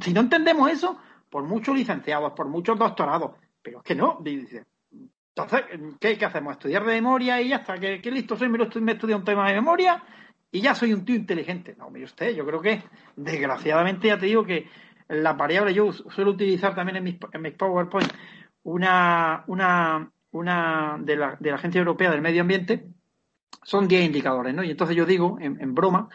si 0.00 0.12
no 0.12 0.20
entendemos 0.20 0.70
eso, 0.70 0.98
por 1.28 1.42
muchos 1.42 1.76
licenciados, 1.76 2.32
por 2.34 2.46
muchos 2.46 2.78
doctorados, 2.78 3.32
pero 3.60 3.78
es 3.78 3.84
que 3.84 3.96
no, 3.96 4.18
dice. 4.22 4.64
Entonces, 5.36 5.64
¿qué, 5.98 6.16
hacemos? 6.24 6.52
¿Estudiar 6.52 6.84
de 6.84 6.92
memoria 6.92 7.40
y 7.40 7.48
ya 7.48 7.56
está? 7.56 7.76
¿Qué, 7.76 8.10
listo 8.12 8.36
soy? 8.36 8.48
Me, 8.48 8.58
he 8.58 8.62
estudiado 8.62 9.18
un 9.18 9.24
tema 9.24 9.48
de 9.48 9.54
memoria 9.54 10.00
y 10.52 10.60
ya 10.60 10.76
soy 10.76 10.92
un 10.92 11.04
tío 11.04 11.16
inteligente. 11.16 11.74
No, 11.76 11.90
mire 11.90 12.04
usted, 12.04 12.36
yo 12.36 12.46
creo 12.46 12.60
que, 12.60 12.84
desgraciadamente, 13.16 14.06
ya 14.06 14.16
te 14.16 14.26
digo 14.26 14.44
que 14.44 14.68
la 15.22 15.34
variable, 15.34 15.72
yo 15.74 15.92
suelo 15.92 16.32
utilizar 16.32 16.74
también 16.74 16.96
en 16.96 17.04
mis, 17.04 17.16
en 17.32 17.42
mis 17.42 17.54
PowerPoint 17.54 18.12
una, 18.64 19.44
una, 19.46 20.10
una 20.32 20.98
de, 21.00 21.16
la, 21.16 21.36
de 21.38 21.50
la 21.50 21.56
Agencia 21.56 21.78
Europea 21.78 22.10
del 22.10 22.22
Medio 22.22 22.42
Ambiente, 22.42 22.86
son 23.62 23.88
10 23.88 24.04
indicadores, 24.04 24.54
¿no? 24.54 24.62
Y 24.62 24.70
entonces 24.70 24.96
yo 24.96 25.06
digo, 25.06 25.38
en, 25.40 25.74
broma, 25.74 26.08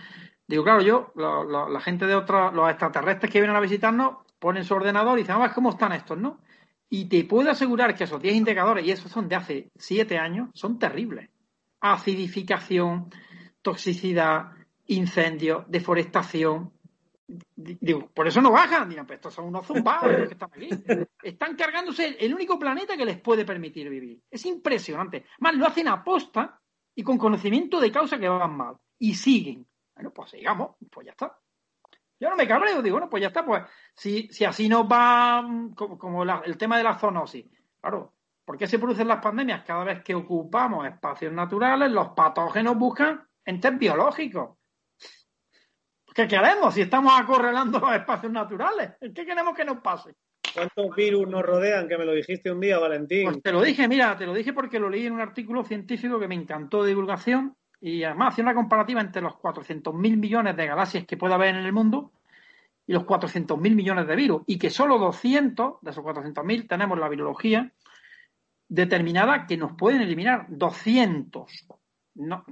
digo, 0.47 0.63
claro, 0.63 0.81
yo, 0.81 1.13
la 1.15 1.81
gente 1.81 2.05
de 2.05 2.15
otros, 2.15 2.53
los 2.53 2.69
extraterrestres 2.69 3.31
que 3.31 3.39
vienen 3.39 3.55
a 3.55 3.61
visitarnos, 3.61 4.17
ponen 4.39 4.63
su 4.63 4.73
ordenador 4.73 5.17
y 5.17 5.23
dicen, 5.23 5.37
vamos, 5.37 5.53
¿cómo 5.53 5.71
están 5.71 5.91
estos, 5.91 6.17
no? 6.17 6.39
Y 6.89 7.05
te 7.05 7.23
puedo 7.25 7.51
asegurar 7.51 7.95
que 7.95 8.05
esos 8.05 8.21
10 8.21 8.35
indicadores, 8.35 8.85
y 8.85 8.91
esos 8.91 9.11
son 9.11 9.27
de 9.27 9.35
hace 9.35 9.71
7 9.75 10.17
años, 10.17 10.49
son 10.53 10.79
terribles. 10.79 11.29
Acidificación, 11.81 13.09
toxicidad, 13.61 14.51
incendios, 14.87 15.65
deforestación. 15.67 16.71
Digo, 17.55 18.09
por 18.09 18.27
eso 18.27 18.41
no 18.41 18.51
bajan. 18.51 18.89
Digan, 18.89 19.05
pues 19.05 19.17
estos 19.17 19.33
son 19.33 19.45
unos 19.45 19.65
zumbados 19.65 20.27
que 20.27 20.33
están 20.33 20.49
aquí. 20.51 20.69
Están 21.21 21.55
cargándose 21.55 22.17
el 22.19 22.33
único 22.33 22.57
planeta 22.57 22.97
que 22.97 23.05
les 23.05 23.19
puede 23.19 23.45
permitir 23.45 23.89
vivir. 23.89 24.21
Es 24.29 24.45
impresionante. 24.45 25.25
Más 25.39 25.55
lo 25.55 25.67
hacen 25.67 25.87
a 25.87 26.03
posta 26.03 26.59
y 26.95 27.03
con 27.03 27.17
conocimiento 27.17 27.79
de 27.79 27.91
causa 27.91 28.17
que 28.17 28.27
van 28.27 28.57
mal. 28.57 28.77
Y 28.97 29.13
siguen. 29.13 29.67
Bueno, 29.95 30.11
pues 30.11 30.31
sigamos, 30.31 30.75
pues 30.89 31.05
ya 31.05 31.11
está. 31.11 31.37
Yo 32.19 32.29
no 32.29 32.35
me 32.35 32.47
cabreo, 32.47 32.81
digo, 32.81 32.95
bueno, 32.95 33.09
pues 33.09 33.21
ya 33.21 33.27
está, 33.27 33.45
pues 33.45 33.63
si, 33.95 34.27
si 34.29 34.43
así 34.43 34.67
nos 34.67 34.85
va 34.85 35.41
mm, 35.41 35.73
como, 35.73 36.23
el 36.23 36.57
tema 36.57 36.77
de 36.77 36.83
la 36.83 36.95
zoonosis. 36.95 37.45
Claro, 37.79 38.13
¿por 38.43 38.57
qué 38.57 38.67
se 38.67 38.77
producen 38.77 39.07
las 39.07 39.21
pandemias? 39.21 39.63
Cada 39.63 39.85
vez 39.85 40.03
que 40.03 40.15
ocupamos 40.15 40.85
espacios 40.85 41.31
naturales, 41.31 41.89
los 41.91 42.09
patógenos 42.09 42.77
buscan 42.77 43.25
entes 43.45 43.77
biológicos. 43.77 44.57
¿Qué 46.19 46.27
queremos 46.27 46.73
si 46.73 46.81
estamos 46.81 47.17
acorralando 47.17 47.79
los 47.79 47.93
espacios 47.93 48.29
naturales? 48.29 48.91
¿Qué 48.99 49.25
queremos 49.25 49.55
que 49.55 49.63
nos 49.63 49.77
pase? 49.77 50.15
¿Cuántos 50.53 50.93
virus 50.93 51.29
nos 51.29 51.43
rodean? 51.43 51.87
Que 51.87 51.97
me 51.97 52.03
lo 52.03 52.11
dijiste 52.11 52.51
un 52.51 52.59
día, 52.59 52.77
Valentín. 52.77 53.23
Pues 53.23 53.41
te 53.41 53.53
lo 53.53 53.61
dije, 53.61 53.87
mira, 53.87 54.17
te 54.17 54.25
lo 54.25 54.33
dije 54.33 54.51
porque 54.51 54.81
lo 54.81 54.89
leí 54.89 55.05
en 55.05 55.13
un 55.13 55.21
artículo 55.21 55.63
científico 55.63 56.19
que 56.19 56.27
me 56.27 56.35
encantó 56.35 56.83
de 56.83 56.89
divulgación 56.89 57.55
y 57.79 58.03
además 58.03 58.33
hacía 58.33 58.43
una 58.43 58.53
comparativa 58.53 58.99
entre 58.99 59.21
los 59.21 59.31
400.000 59.35 59.93
millones 60.17 60.57
de 60.57 60.67
galaxias 60.67 61.05
que 61.05 61.15
puede 61.15 61.35
haber 61.35 61.55
en 61.55 61.63
el 61.63 61.71
mundo 61.71 62.11
y 62.85 62.91
los 62.91 63.03
400.000 63.03 63.57
millones 63.73 64.05
de 64.05 64.15
virus, 64.17 64.41
y 64.45 64.57
que 64.57 64.69
solo 64.69 64.97
200 64.97 65.75
de 65.79 65.91
esos 65.91 66.03
400.000 66.03 66.67
tenemos 66.67 66.99
la 66.99 67.07
virología 67.07 67.71
determinada 68.67 69.47
que 69.47 69.55
nos 69.55 69.71
pueden 69.71 70.01
eliminar 70.01 70.47
200. 70.49 71.78
No, 72.15 72.43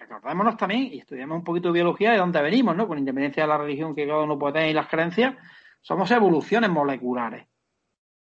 acordémonos 0.00 0.56
también, 0.56 0.92
y 0.92 0.98
estudiamos 0.98 1.38
un 1.38 1.44
poquito 1.44 1.68
de 1.68 1.74
biología 1.74 2.12
de 2.12 2.18
dónde 2.18 2.42
venimos, 2.42 2.76
¿no? 2.76 2.88
Con 2.88 2.98
independencia 2.98 3.44
de 3.44 3.48
la 3.48 3.58
religión 3.58 3.94
que 3.94 4.06
cada 4.06 4.22
uno 4.22 4.38
puede 4.38 4.54
tener 4.54 4.70
y 4.70 4.74
las 4.74 4.88
creencias, 4.88 5.36
somos 5.80 6.10
evoluciones 6.10 6.70
moleculares. 6.70 7.46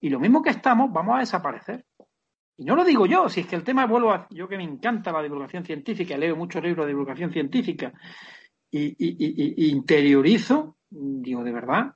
Y 0.02 0.10
lo 0.10 0.20
mismo 0.20 0.44
que 0.44 0.52
estamos, 0.52 0.92
vamos 0.92 1.16
a 1.16 1.20
desaparecer. 1.20 1.86
Y 2.58 2.66
no 2.66 2.76
lo 2.76 2.86
digo 2.86 3.06
yo, 3.06 3.28
si 3.28 3.42
es 3.42 3.48
que 3.48 3.56
el 3.56 3.64
tema 3.64 3.86
vuelvo 3.86 4.12
a. 4.12 4.28
Yo 4.30 4.48
que 4.48 4.58
me 4.58 4.64
encanta 4.64 5.12
la 5.12 5.24
divulgación 5.24 5.66
científica, 5.66 6.18
leo 6.18 6.36
muchos 6.36 6.64
libros 6.64 6.86
de 6.86 6.92
divulgación 6.92 7.32
científica 7.32 7.92
y, 8.72 9.70
interiorizo, 9.72 10.78
digo, 10.90 11.44
de 11.44 11.52
verdad, 11.52 11.94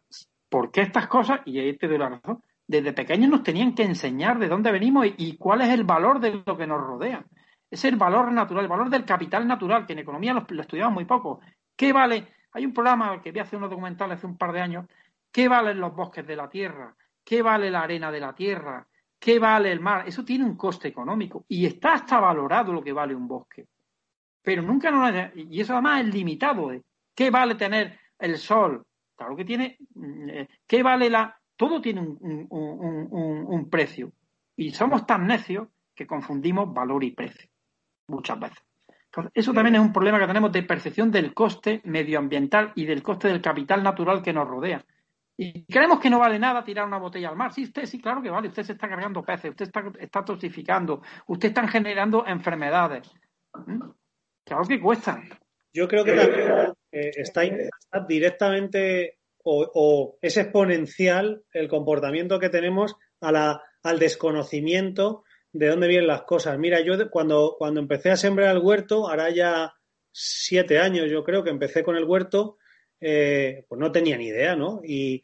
¿por 0.49 0.71
qué 0.71 0.81
estas 0.81 1.07
cosas? 1.07 1.41
Y 1.45 1.59
ahí 1.59 1.77
te 1.77 1.87
doy 1.87 1.97
la 1.97 2.09
razón. 2.09 2.43
Desde 2.67 2.93
pequeños 2.93 3.29
nos 3.29 3.43
tenían 3.43 3.73
que 3.73 3.83
enseñar 3.83 4.37
de 4.37 4.47
dónde 4.47 4.71
venimos 4.71 5.07
y, 5.17 5.37
cuál 5.37 5.61
es 5.61 5.69
el 5.69 5.83
valor 5.83 6.19
de 6.19 6.41
lo 6.45 6.57
que 6.57 6.67
nos 6.67 6.79
rodea. 6.79 7.25
Es 7.71 7.86
el 7.86 7.95
valor 7.97 8.32
natural, 8.32 8.63
el 8.63 8.69
valor 8.69 8.89
del 8.89 9.05
capital 9.05 9.47
natural, 9.47 9.86
que 9.86 9.93
en 9.93 9.99
economía 9.99 10.34
lo, 10.34 10.45
lo 10.47 10.62
estudiamos 10.62 10.93
muy 10.93 11.05
poco. 11.05 11.39
¿Qué 11.75 11.93
vale? 11.93 12.27
Hay 12.51 12.65
un 12.65 12.73
programa 12.73 13.21
que 13.21 13.32
vi 13.32 13.39
hace 13.39 13.55
unos 13.55 13.69
documentales 13.69 14.17
hace 14.17 14.27
un 14.27 14.38
par 14.38 14.51
de 14.51 14.62
años. 14.62 14.86
¿Qué 15.32 15.47
valen 15.47 15.79
los 15.79 15.95
bosques 15.95 16.25
de 16.25 16.36
la 16.36 16.49
tierra? 16.49 16.95
¿Qué 17.23 17.41
vale 17.41 17.69
la 17.69 17.82
arena 17.82 18.12
de 18.12 18.19
la 18.19 18.34
tierra? 18.34 18.88
¿Qué 19.19 19.38
vale 19.38 19.71
el 19.71 19.79
mar? 19.79 20.08
Eso 20.08 20.25
tiene 20.25 20.45
un 20.45 20.55
coste 20.55 20.88
económico 20.88 21.45
y 21.47 21.65
está 21.65 21.93
hasta 21.93 22.19
valorado 22.19 22.73
lo 22.73 22.82
que 22.82 22.93
vale 22.93 23.13
un 23.13 23.27
bosque. 23.27 23.67
Pero 24.41 24.63
nunca 24.63 24.89
nos... 24.89 25.36
Y 25.36 25.62
eso 25.62 25.73
además 25.73 26.01
es 26.01 26.13
limitado. 26.13 26.71
¿eh? 26.71 26.82
¿Qué 27.13 27.29
vale 27.29 27.55
tener 27.55 27.99
el 28.17 28.38
sol? 28.38 28.84
Claro 29.15 29.36
que 29.36 29.45
tiene... 29.45 29.77
Mm, 29.93 30.29
eh, 30.29 30.47
¿Qué 30.65 30.82
vale 30.82 31.10
la...? 31.10 31.38
Todo 31.55 31.82
tiene 31.82 31.99
un, 31.99 32.47
un 32.49 33.69
precio. 33.69 34.13
Y 34.55 34.71
somos 34.71 35.05
tan 35.05 35.27
necios 35.27 35.67
que 35.93 36.08
confundimos 36.08 36.73
valor 36.73 37.03
y 37.03 37.12
precio. 37.12 37.49
Muchas 38.09 38.39
veces. 38.39 38.59
Entonces, 39.05 39.31
eso 39.33 39.53
también 39.53 39.75
es 39.75 39.81
un 39.81 39.93
problema 39.93 40.19
que 40.19 40.27
tenemos 40.27 40.51
de 40.51 40.63
percepción 40.63 41.11
del 41.11 41.33
coste 41.33 41.81
medioambiental 41.85 42.73
y 42.75 42.85
del 42.85 43.01
coste 43.01 43.27
del 43.27 43.41
capital 43.41 43.81
natural 43.81 44.21
que 44.21 44.33
nos 44.33 44.47
rodea. 44.47 44.85
Y 45.35 45.63
creemos 45.63 45.99
que 45.99 46.09
no 46.09 46.19
vale 46.19 46.37
nada 46.37 46.63
tirar 46.63 46.85
una 46.85 46.97
botella 46.97 47.29
al 47.29 47.35
mar. 47.35 47.53
Sí, 47.53 47.63
usted 47.63 47.85
sí, 47.85 48.01
claro 48.01 48.21
que 48.21 48.29
vale. 48.29 48.49
Usted 48.49 48.63
se 48.63 48.73
está 48.73 48.89
cargando 48.89 49.23
peces, 49.23 49.51
usted 49.51 49.65
está, 49.65 49.83
está 49.97 50.25
toxificando, 50.25 51.01
usted 51.27 51.47
está 51.47 51.67
generando 51.67 52.25
enfermedades. 52.27 53.09
¿Mm? 53.65 53.89
Claro 54.43 54.63
que 54.67 54.79
cuesta. 54.79 55.21
Yo 55.73 55.87
creo 55.87 56.03
que 56.03 56.13
también 56.13 56.73
eh, 56.91 57.11
está, 57.15 57.43
directamente 58.07 59.17
o, 59.43 60.17
es 60.21 60.37
exponencial 60.37 61.43
el 61.53 61.67
comportamiento 61.67 62.39
que 62.39 62.49
tenemos 62.49 62.95
a 63.21 63.31
la, 63.31 63.61
al 63.83 63.97
desconocimiento 63.97 65.23
de 65.51 65.67
dónde 65.67 65.88
vienen 65.88 66.07
las 66.07 66.23
cosas. 66.23 66.57
Mira, 66.57 66.81
yo 66.81 67.09
cuando, 67.09 67.55
cuando 67.57 67.79
empecé 67.79 68.12
a 68.12 68.17
sembrar 68.17 68.55
el 68.55 68.62
huerto, 68.62 69.09
ahora 69.09 69.29
ya 69.29 69.73
siete 70.12 70.79
años 70.79 71.09
yo 71.09 71.23
creo 71.23 71.43
que 71.43 71.49
empecé 71.49 71.83
con 71.83 71.95
el 71.95 72.03
huerto, 72.03 72.57
eh, 72.99 73.65
pues 73.67 73.79
no 73.79 73.91
tenía 73.91 74.17
ni 74.17 74.27
idea, 74.27 74.55
¿no? 74.55 74.81
Y, 74.83 75.21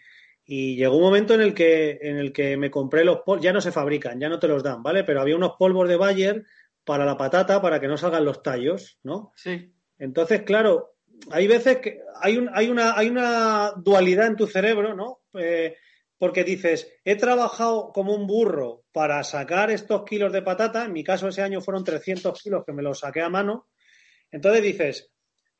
llegó 0.47 0.97
un 0.97 1.03
momento 1.03 1.33
en 1.33 1.41
el 1.41 1.55
que, 1.55 1.97
en 2.01 2.17
el 2.17 2.31
que 2.31 2.55
me 2.55 2.69
compré 2.69 3.03
los 3.03 3.21
polvos, 3.21 3.43
ya 3.43 3.51
no 3.51 3.61
se 3.61 3.71
fabrican, 3.71 4.19
ya 4.19 4.29
no 4.29 4.37
te 4.37 4.47
los 4.47 4.61
dan, 4.61 4.83
¿vale? 4.83 5.03
Pero 5.03 5.19
había 5.19 5.35
unos 5.35 5.53
polvos 5.57 5.89
de 5.89 5.95
Bayer 5.95 6.45
para 6.83 7.03
la 7.03 7.17
patata 7.17 7.63
para 7.63 7.79
que 7.79 7.87
no 7.87 7.97
salgan 7.97 8.25
los 8.25 8.43
tallos, 8.43 8.99
¿no? 9.01 9.33
Sí. 9.35 9.73
Entonces, 9.97 10.43
claro, 10.43 10.97
hay 11.31 11.47
veces 11.47 11.77
que 11.77 11.99
hay, 12.21 12.37
un, 12.37 12.49
hay, 12.53 12.69
una, 12.69 12.95
hay 12.95 13.09
una 13.09 13.73
dualidad 13.75 14.27
en 14.27 14.35
tu 14.35 14.45
cerebro, 14.45 14.93
¿no? 14.93 15.21
Eh, 15.33 15.77
porque 16.17 16.43
dices, 16.43 16.91
he 17.03 17.15
trabajado 17.15 17.91
como 17.93 18.13
un 18.13 18.27
burro 18.27 18.83
para 18.91 19.23
sacar 19.23 19.71
estos 19.71 20.03
kilos 20.05 20.31
de 20.31 20.41
patata, 20.41 20.85
en 20.85 20.93
mi 20.93 21.03
caso 21.03 21.27
ese 21.27 21.41
año 21.41 21.61
fueron 21.61 21.83
300 21.83 22.41
kilos 22.41 22.63
que 22.65 22.73
me 22.73 22.83
los 22.83 22.99
saqué 22.99 23.21
a 23.21 23.29
mano, 23.29 23.67
entonces 24.31 24.61
dices, 24.61 25.11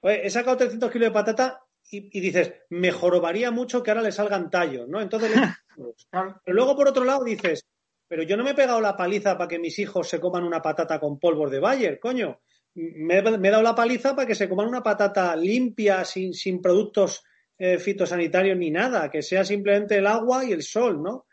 he 0.01 0.29
sacado 0.29 0.57
300 0.57 0.91
kilos 0.91 1.09
de 1.09 1.13
patata 1.13 1.61
y, 1.91 2.19
dices, 2.19 2.53
me 2.69 2.91
jorobaría 2.91 3.51
mucho 3.51 3.83
que 3.83 3.91
ahora 3.91 4.01
le 4.01 4.11
salgan 4.11 4.49
tallos, 4.49 4.87
¿no? 4.87 5.01
Entonces, 5.01 5.31
pero 6.11 6.41
luego 6.47 6.75
por 6.75 6.87
otro 6.87 7.03
lado 7.03 7.23
dices, 7.23 7.65
pero 8.07 8.23
yo 8.23 8.37
no 8.37 8.43
me 8.43 8.51
he 8.51 8.55
pegado 8.55 8.81
la 8.81 8.95
paliza 8.95 9.37
para 9.37 9.47
que 9.47 9.59
mis 9.59 9.77
hijos 9.79 10.07
se 10.09 10.19
coman 10.19 10.43
una 10.43 10.61
patata 10.61 10.99
con 10.99 11.19
polvos 11.19 11.51
de 11.51 11.59
Bayer, 11.59 11.99
coño. 11.99 12.41
Me, 12.73 13.19
he 13.19 13.21
dado 13.21 13.61
la 13.61 13.75
paliza 13.75 14.15
para 14.15 14.27
que 14.27 14.35
se 14.35 14.49
coman 14.49 14.67
una 14.67 14.83
patata 14.83 15.35
limpia, 15.35 16.03
sin, 16.03 16.33
sin 16.33 16.61
productos 16.61 17.23
eh, 17.57 17.77
fitosanitarios 17.77 18.57
ni 18.57 18.71
nada, 18.71 19.09
que 19.09 19.21
sea 19.21 19.45
simplemente 19.45 19.97
el 19.97 20.07
agua 20.07 20.43
y 20.45 20.51
el 20.51 20.63
sol, 20.63 21.01
¿no? 21.01 21.25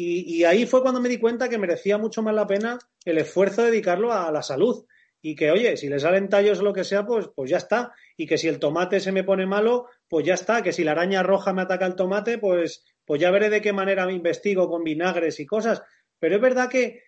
Y, 0.00 0.44
ahí 0.44 0.64
fue 0.64 0.80
cuando 0.80 1.00
me 1.00 1.08
di 1.08 1.18
cuenta 1.18 1.48
que 1.48 1.58
merecía 1.58 1.98
mucho 1.98 2.22
más 2.22 2.32
la 2.32 2.46
pena 2.46 2.78
el 3.04 3.18
esfuerzo 3.18 3.62
de 3.62 3.72
dedicarlo 3.72 4.12
a 4.12 4.30
la 4.30 4.42
salud. 4.42 4.86
Y 5.20 5.34
que, 5.34 5.50
oye, 5.50 5.76
si 5.76 5.88
le 5.88 5.98
salen 5.98 6.28
tallos 6.28 6.60
o 6.60 6.62
lo 6.62 6.72
que 6.72 6.84
sea, 6.84 7.04
pues, 7.04 7.28
pues 7.34 7.50
ya 7.50 7.56
está 7.56 7.92
y 8.16 8.24
que 8.24 8.38
si 8.38 8.46
el 8.46 8.60
tomate 8.60 9.00
se 9.00 9.10
me 9.10 9.24
pone 9.24 9.44
malo, 9.44 9.86
pues 10.08 10.24
ya 10.24 10.34
está, 10.34 10.62
que 10.62 10.72
si 10.72 10.84
la 10.84 10.92
araña 10.92 11.24
roja 11.24 11.52
me 11.52 11.62
ataca 11.62 11.84
el 11.84 11.96
tomate, 11.96 12.38
pues, 12.38 12.84
pues 13.04 13.20
ya 13.20 13.32
veré 13.32 13.50
de 13.50 13.60
qué 13.60 13.72
manera 13.72 14.06
me 14.06 14.12
investigo 14.12 14.68
con 14.68 14.84
vinagres 14.84 15.40
y 15.40 15.46
cosas. 15.46 15.82
Pero 16.20 16.36
es 16.36 16.42
verdad 16.42 16.68
que 16.68 17.02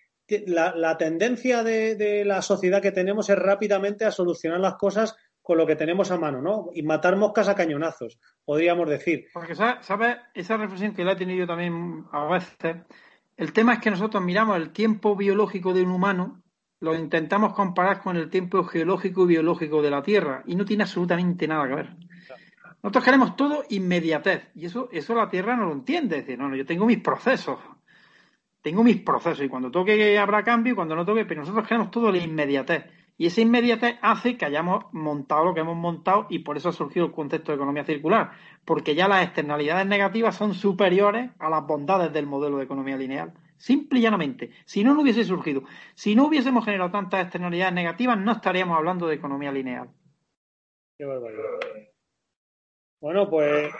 la, 0.46 0.96
tendencia 0.96 1.62
de, 1.62 2.24
la 2.24 2.42
sociedad 2.42 2.82
que 2.82 2.92
tenemos 2.92 3.28
es 3.30 3.36
rápidamente 3.36 4.04
a 4.04 4.10
solucionar 4.10 4.60
las 4.60 4.74
cosas 4.74 5.16
con 5.50 5.58
lo 5.58 5.66
que 5.66 5.74
tenemos 5.74 6.12
a 6.12 6.16
mano, 6.16 6.40
¿no? 6.40 6.70
Y 6.74 6.84
matar 6.84 7.16
moscas 7.16 7.48
a 7.48 7.56
cañonazos, 7.56 8.20
podríamos 8.44 8.88
decir. 8.88 9.26
Porque, 9.34 9.56
¿sabes? 9.56 10.18
Esa 10.32 10.56
reflexión 10.56 10.94
que 10.94 11.02
la 11.02 11.14
he 11.14 11.16
tenido 11.16 11.44
también 11.44 12.04
a 12.12 12.24
veces 12.26 12.76
El 13.36 13.52
tema 13.52 13.72
es 13.72 13.80
que 13.80 13.90
nosotros 13.90 14.22
miramos 14.22 14.56
el 14.58 14.70
tiempo 14.70 15.16
biológico 15.16 15.74
de 15.74 15.82
un 15.82 15.90
humano, 15.90 16.40
lo 16.78 16.94
intentamos 16.94 17.52
comparar 17.52 18.00
con 18.00 18.16
el 18.16 18.30
tiempo 18.30 18.62
geológico 18.62 19.24
y 19.24 19.26
biológico 19.26 19.82
de 19.82 19.90
la 19.90 20.04
Tierra 20.04 20.44
y 20.46 20.54
no 20.54 20.64
tiene 20.64 20.84
absolutamente 20.84 21.48
nada 21.48 21.66
que 21.66 21.74
ver. 21.74 21.96
Nosotros 22.80 23.04
queremos 23.04 23.34
todo 23.34 23.64
inmediatez 23.70 24.50
y 24.54 24.66
eso, 24.66 24.88
eso 24.92 25.16
la 25.16 25.28
Tierra 25.28 25.56
no 25.56 25.66
lo 25.66 25.72
entiende. 25.72 26.18
Es 26.18 26.26
decir, 26.26 26.38
no, 26.38 26.48
no, 26.48 26.54
yo 26.54 26.64
tengo 26.64 26.86
mis 26.86 27.00
procesos, 27.00 27.58
tengo 28.62 28.84
mis 28.84 29.02
procesos 29.02 29.44
y 29.44 29.48
cuando 29.48 29.68
toque 29.68 30.16
habrá 30.16 30.44
cambio 30.44 30.74
y 30.74 30.76
cuando 30.76 30.94
no 30.94 31.04
toque, 31.04 31.24
pero 31.24 31.40
nosotros 31.40 31.66
queremos 31.66 31.90
todo 31.90 32.12
la 32.12 32.18
inmediatez. 32.18 32.99
Y 33.20 33.26
esa 33.26 33.42
inmediatez 33.42 33.98
hace 34.00 34.38
que 34.38 34.46
hayamos 34.46 34.86
montado 34.92 35.44
lo 35.44 35.52
que 35.52 35.60
hemos 35.60 35.76
montado 35.76 36.26
y 36.30 36.38
por 36.38 36.56
eso 36.56 36.70
ha 36.70 36.72
surgido 36.72 37.04
el 37.04 37.12
concepto 37.12 37.52
de 37.52 37.56
economía 37.56 37.84
circular, 37.84 38.30
porque 38.64 38.94
ya 38.94 39.08
las 39.08 39.26
externalidades 39.26 39.86
negativas 39.86 40.34
son 40.34 40.54
superiores 40.54 41.28
a 41.38 41.50
las 41.50 41.66
bondades 41.66 42.14
del 42.14 42.24
modelo 42.24 42.56
de 42.56 42.64
economía 42.64 42.96
lineal. 42.96 43.34
Simple 43.58 43.98
y 43.98 44.02
llanamente. 44.04 44.52
Si 44.64 44.82
no, 44.82 44.94
no 44.94 45.02
hubiese 45.02 45.22
surgido. 45.24 45.64
Si 45.94 46.14
no 46.14 46.28
hubiésemos 46.28 46.64
generado 46.64 46.90
tantas 46.90 47.24
externalidades 47.24 47.74
negativas, 47.74 48.16
no 48.16 48.32
estaríamos 48.32 48.78
hablando 48.78 49.06
de 49.06 49.16
economía 49.16 49.52
lineal. 49.52 49.90
Qué 50.96 51.04
barbaridad. 51.04 51.44
Bueno, 53.02 53.28
pues, 53.28 53.70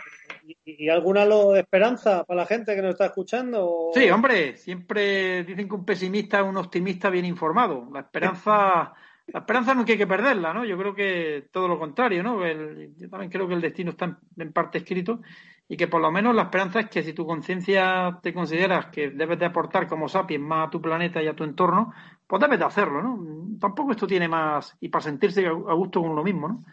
¿y, 0.65 0.87
alguna 0.87 1.25
lo 1.25 1.53
de 1.53 1.61
esperanza 1.61 2.25
para 2.25 2.41
la 2.41 2.45
gente 2.45 2.75
que 2.75 2.81
nos 2.83 2.91
está 2.91 3.07
escuchando? 3.07 3.89
Sí, 3.95 4.07
hombre, 4.11 4.55
siempre 4.57 5.43
dicen 5.45 5.67
que 5.67 5.73
un 5.73 5.83
pesimista 5.83 6.41
es 6.41 6.45
un 6.45 6.57
optimista 6.57 7.09
bien 7.09 7.25
informado. 7.25 7.87
La 7.91 8.01
esperanza 8.01 8.93
la 9.33 9.39
esperanza 9.39 9.73
no 9.73 9.85
hay 9.87 9.97
que 9.97 10.07
perderla, 10.07 10.53
¿no? 10.53 10.65
Yo 10.65 10.77
creo 10.77 10.93
que 10.93 11.47
todo 11.51 11.67
lo 11.67 11.79
contrario, 11.79 12.21
¿no? 12.21 12.45
yo 12.45 13.09
también 13.09 13.31
creo 13.31 13.47
que 13.47 13.53
el 13.53 13.61
destino 13.61 13.91
está 13.91 14.17
en, 14.37 14.51
parte 14.51 14.79
escrito 14.79 15.21
y 15.69 15.77
que 15.77 15.87
por 15.87 16.01
lo 16.01 16.11
menos 16.11 16.35
la 16.35 16.43
esperanza 16.43 16.81
es 16.81 16.89
que 16.89 17.01
si 17.01 17.13
tu 17.13 17.25
conciencia 17.25 18.19
te 18.21 18.33
consideras 18.33 18.87
que 18.87 19.09
debes 19.09 19.39
de 19.39 19.45
aportar 19.45 19.87
como 19.87 20.09
sapiens 20.09 20.43
más 20.43 20.67
a 20.67 20.69
tu 20.69 20.81
planeta 20.81 21.23
y 21.23 21.27
a 21.27 21.35
tu 21.35 21.45
entorno, 21.45 21.93
pues 22.27 22.41
debes 22.41 22.59
de 22.59 22.65
hacerlo, 22.65 23.01
¿no? 23.01 23.57
Tampoco 23.57 23.91
esto 23.91 24.05
tiene 24.05 24.27
más, 24.27 24.75
y 24.81 24.89
para 24.89 25.03
sentirse 25.03 25.45
a 25.47 25.51
gusto 25.51 26.01
con 26.01 26.11
uno 26.11 26.23
mismo, 26.23 26.47
¿no? 26.49 26.65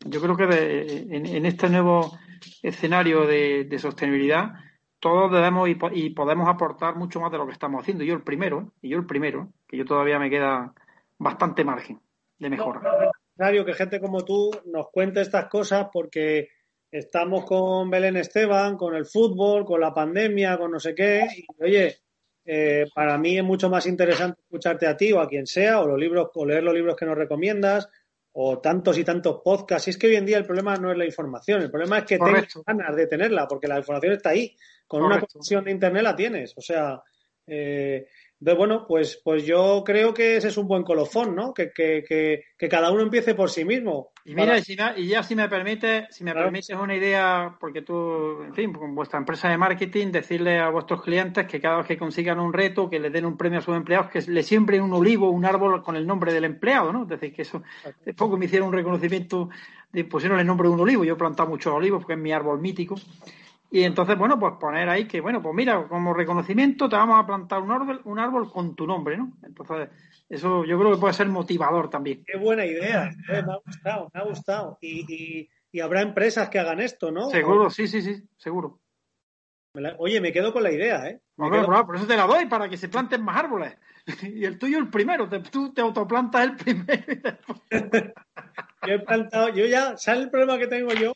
Yo 0.00 0.20
creo 0.22 0.36
que 0.36 1.06
en, 1.10 1.44
este 1.44 1.68
nuevo 1.68 2.16
escenario 2.62 3.26
de, 3.26 3.78
sostenibilidad 3.78 4.54
todos 4.98 5.30
debemos 5.30 5.68
y, 5.68 5.76
y, 5.92 6.10
podemos 6.10 6.48
aportar 6.48 6.96
mucho 6.96 7.20
más 7.20 7.30
de 7.32 7.38
lo 7.38 7.46
que 7.46 7.52
estamos 7.52 7.82
haciendo. 7.82 8.04
Yo 8.04 8.14
el 8.14 8.22
primero, 8.22 8.72
y 8.80 8.88
yo 8.90 8.98
el 8.98 9.04
primero, 9.04 9.48
que 9.66 9.76
yo 9.76 9.84
todavía 9.84 10.18
me 10.18 10.30
queda 10.30 10.72
bastante 11.18 11.64
margen 11.64 12.00
de 12.38 12.50
mejora. 12.50 12.80
es 12.80 13.10
necesario 13.36 13.64
que 13.64 13.74
gente 13.74 14.00
como 14.00 14.24
tú 14.24 14.50
nos 14.66 14.90
cuente 14.90 15.20
estas 15.20 15.46
cosas 15.46 15.88
porque 15.92 16.48
estamos 16.90 17.44
con 17.44 17.90
Belén 17.90 18.16
Esteban, 18.16 18.76
con 18.76 18.94
el 18.94 19.06
fútbol, 19.06 19.64
con 19.64 19.80
la 19.80 19.92
pandemia, 19.92 20.56
con 20.56 20.70
no 20.70 20.80
sé 20.80 20.94
qué. 20.94 21.26
Y 21.36 21.62
oye, 21.62 21.96
eh, 22.44 22.86
para 22.94 23.18
mí 23.18 23.36
es 23.36 23.44
mucho 23.44 23.68
más 23.68 23.86
interesante 23.86 24.40
escucharte 24.42 24.86
a 24.86 24.96
ti 24.96 25.12
o 25.12 25.20
a 25.20 25.28
quien 25.28 25.46
sea, 25.46 25.80
o 25.80 25.86
los 25.86 25.98
libros, 25.98 26.30
o 26.34 26.46
leer 26.46 26.62
los 26.62 26.74
libros 26.74 26.96
que 26.96 27.06
nos 27.06 27.16
recomiendas, 27.16 27.88
o 28.32 28.58
tantos 28.60 28.96
y 28.98 29.04
tantos 29.04 29.40
podcasts. 29.42 29.88
Y 29.88 29.90
es 29.90 29.98
que 29.98 30.06
hoy 30.06 30.16
en 30.16 30.26
día 30.26 30.38
el 30.38 30.46
problema 30.46 30.76
no 30.76 30.92
es 30.92 30.98
la 30.98 31.04
información, 31.04 31.62
el 31.62 31.70
problema 31.70 31.98
es 31.98 32.04
que 32.04 32.18
tengas 32.18 32.54
ganas 32.64 32.94
de 32.94 33.06
tenerla, 33.06 33.48
porque 33.48 33.66
la 33.66 33.78
información 33.78 34.12
está 34.12 34.30
ahí. 34.30 34.56
Con 34.86 35.02
una 35.02 35.20
conexión 35.20 35.64
de 35.64 35.72
internet 35.72 36.02
la 36.04 36.14
tienes. 36.14 36.54
O 36.56 36.60
sea, 36.60 37.02
eh, 37.46 38.06
entonces, 38.38 38.58
bueno, 38.58 38.84
pues, 38.86 39.18
pues 39.24 39.46
yo 39.46 39.82
creo 39.84 40.12
que 40.12 40.36
ese 40.36 40.48
es 40.48 40.58
un 40.58 40.68
buen 40.68 40.82
colofón, 40.82 41.34
¿no? 41.34 41.54
Que, 41.54 41.70
que, 41.70 42.04
que, 42.06 42.68
cada 42.68 42.90
uno 42.92 43.02
empiece 43.02 43.34
por 43.34 43.48
sí 43.48 43.64
mismo. 43.64 44.12
Y 44.26 44.34
mira, 44.34 44.58
y, 44.58 45.06
ya 45.06 45.22
si 45.22 45.34
me 45.34 45.48
permite, 45.48 46.06
si 46.10 46.22
me 46.22 46.34
permites 46.34 46.76
una 46.76 46.94
idea, 46.94 47.56
porque 47.58 47.80
tú, 47.80 48.42
en 48.42 48.52
fin, 48.52 48.72
con 48.74 48.94
vuestra 48.94 49.18
empresa 49.18 49.48
de 49.48 49.56
marketing, 49.56 50.08
decirle 50.08 50.58
a 50.58 50.68
vuestros 50.68 51.02
clientes 51.02 51.46
que 51.46 51.60
cada 51.62 51.78
vez 51.78 51.86
que 51.86 51.96
consigan 51.96 52.38
un 52.38 52.52
reto, 52.52 52.90
que 52.90 53.00
le 53.00 53.08
den 53.08 53.24
un 53.24 53.38
premio 53.38 53.60
a 53.60 53.62
sus 53.62 53.74
empleados, 53.74 54.10
que 54.10 54.20
le 54.20 54.42
siembren 54.42 54.82
un 54.82 54.92
olivo, 54.92 55.30
un 55.30 55.46
árbol 55.46 55.82
con 55.82 55.96
el 55.96 56.06
nombre 56.06 56.34
del 56.34 56.44
empleado, 56.44 56.92
¿no? 56.92 57.04
Es 57.04 57.08
decir, 57.08 57.32
que 57.32 57.42
eso, 57.42 57.62
después 57.84 58.16
poco 58.16 58.36
me 58.36 58.44
hicieron 58.44 58.68
un 58.68 58.74
reconocimiento, 58.74 59.48
de, 59.92 60.04
pusieron 60.04 60.38
el 60.38 60.46
nombre 60.46 60.68
de 60.68 60.74
un 60.74 60.80
olivo, 60.80 61.04
yo 61.04 61.14
he 61.14 61.16
plantado 61.16 61.48
muchos 61.48 61.72
olivos 61.72 62.02
porque 62.02 62.14
es 62.14 62.18
mi 62.18 62.32
árbol 62.32 62.60
mítico. 62.60 62.96
Y 63.70 63.82
entonces, 63.82 64.16
bueno, 64.16 64.38
pues 64.38 64.54
poner 64.60 64.88
ahí 64.88 65.06
que, 65.06 65.20
bueno, 65.20 65.42
pues 65.42 65.54
mira, 65.54 65.86
como 65.88 66.14
reconocimiento 66.14 66.88
te 66.88 66.96
vamos 66.96 67.22
a 67.22 67.26
plantar 67.26 67.60
un 67.60 67.72
árbol, 67.72 68.00
un 68.04 68.18
árbol 68.18 68.50
con 68.50 68.74
tu 68.76 68.86
nombre, 68.86 69.16
¿no? 69.16 69.32
Entonces, 69.42 69.88
eso 70.28 70.64
yo 70.64 70.78
creo 70.78 70.92
que 70.92 71.00
puede 71.00 71.14
ser 71.14 71.28
motivador 71.28 71.90
también. 71.90 72.24
Qué 72.24 72.38
buena 72.38 72.64
idea, 72.64 73.10
eh, 73.28 73.42
me 73.42 73.52
ha 73.52 73.58
gustado, 73.64 74.10
me 74.14 74.20
ha 74.20 74.24
gustado. 74.24 74.78
Y, 74.80 75.48
y, 75.72 75.80
habrá 75.80 76.00
empresas 76.00 76.48
que 76.48 76.58
hagan 76.58 76.80
esto, 76.80 77.10
¿no? 77.10 77.28
Seguro, 77.28 77.68
sí, 77.68 77.86
sí, 77.86 78.00
sí, 78.00 78.22
seguro. 78.38 78.80
Oye, 79.98 80.22
me 80.22 80.32
quedo 80.32 80.50
con 80.52 80.62
la 80.62 80.72
idea, 80.72 81.06
¿eh? 81.06 81.20
por 81.36 81.96
eso 81.96 82.06
te 82.06 82.16
la 82.16 82.26
doy, 82.26 82.46
para 82.46 82.66
que 82.66 82.78
se 82.78 82.88
planten 82.88 83.22
más 83.22 83.36
árboles. 83.36 83.76
Y 84.22 84.44
el 84.44 84.58
tuyo 84.58 84.78
el 84.78 84.88
primero, 84.88 85.28
tú 85.50 85.74
te 85.74 85.80
autoplantas 85.80 86.44
el 86.44 86.56
primero. 86.56 87.38
yo 88.86 88.94
he 88.94 88.98
plantado, 89.00 89.48
yo 89.48 89.66
ya, 89.66 89.96
¿sabes 89.96 90.22
el 90.22 90.30
problema 90.30 90.58
que 90.58 90.68
tengo 90.68 90.92
yo? 90.92 91.12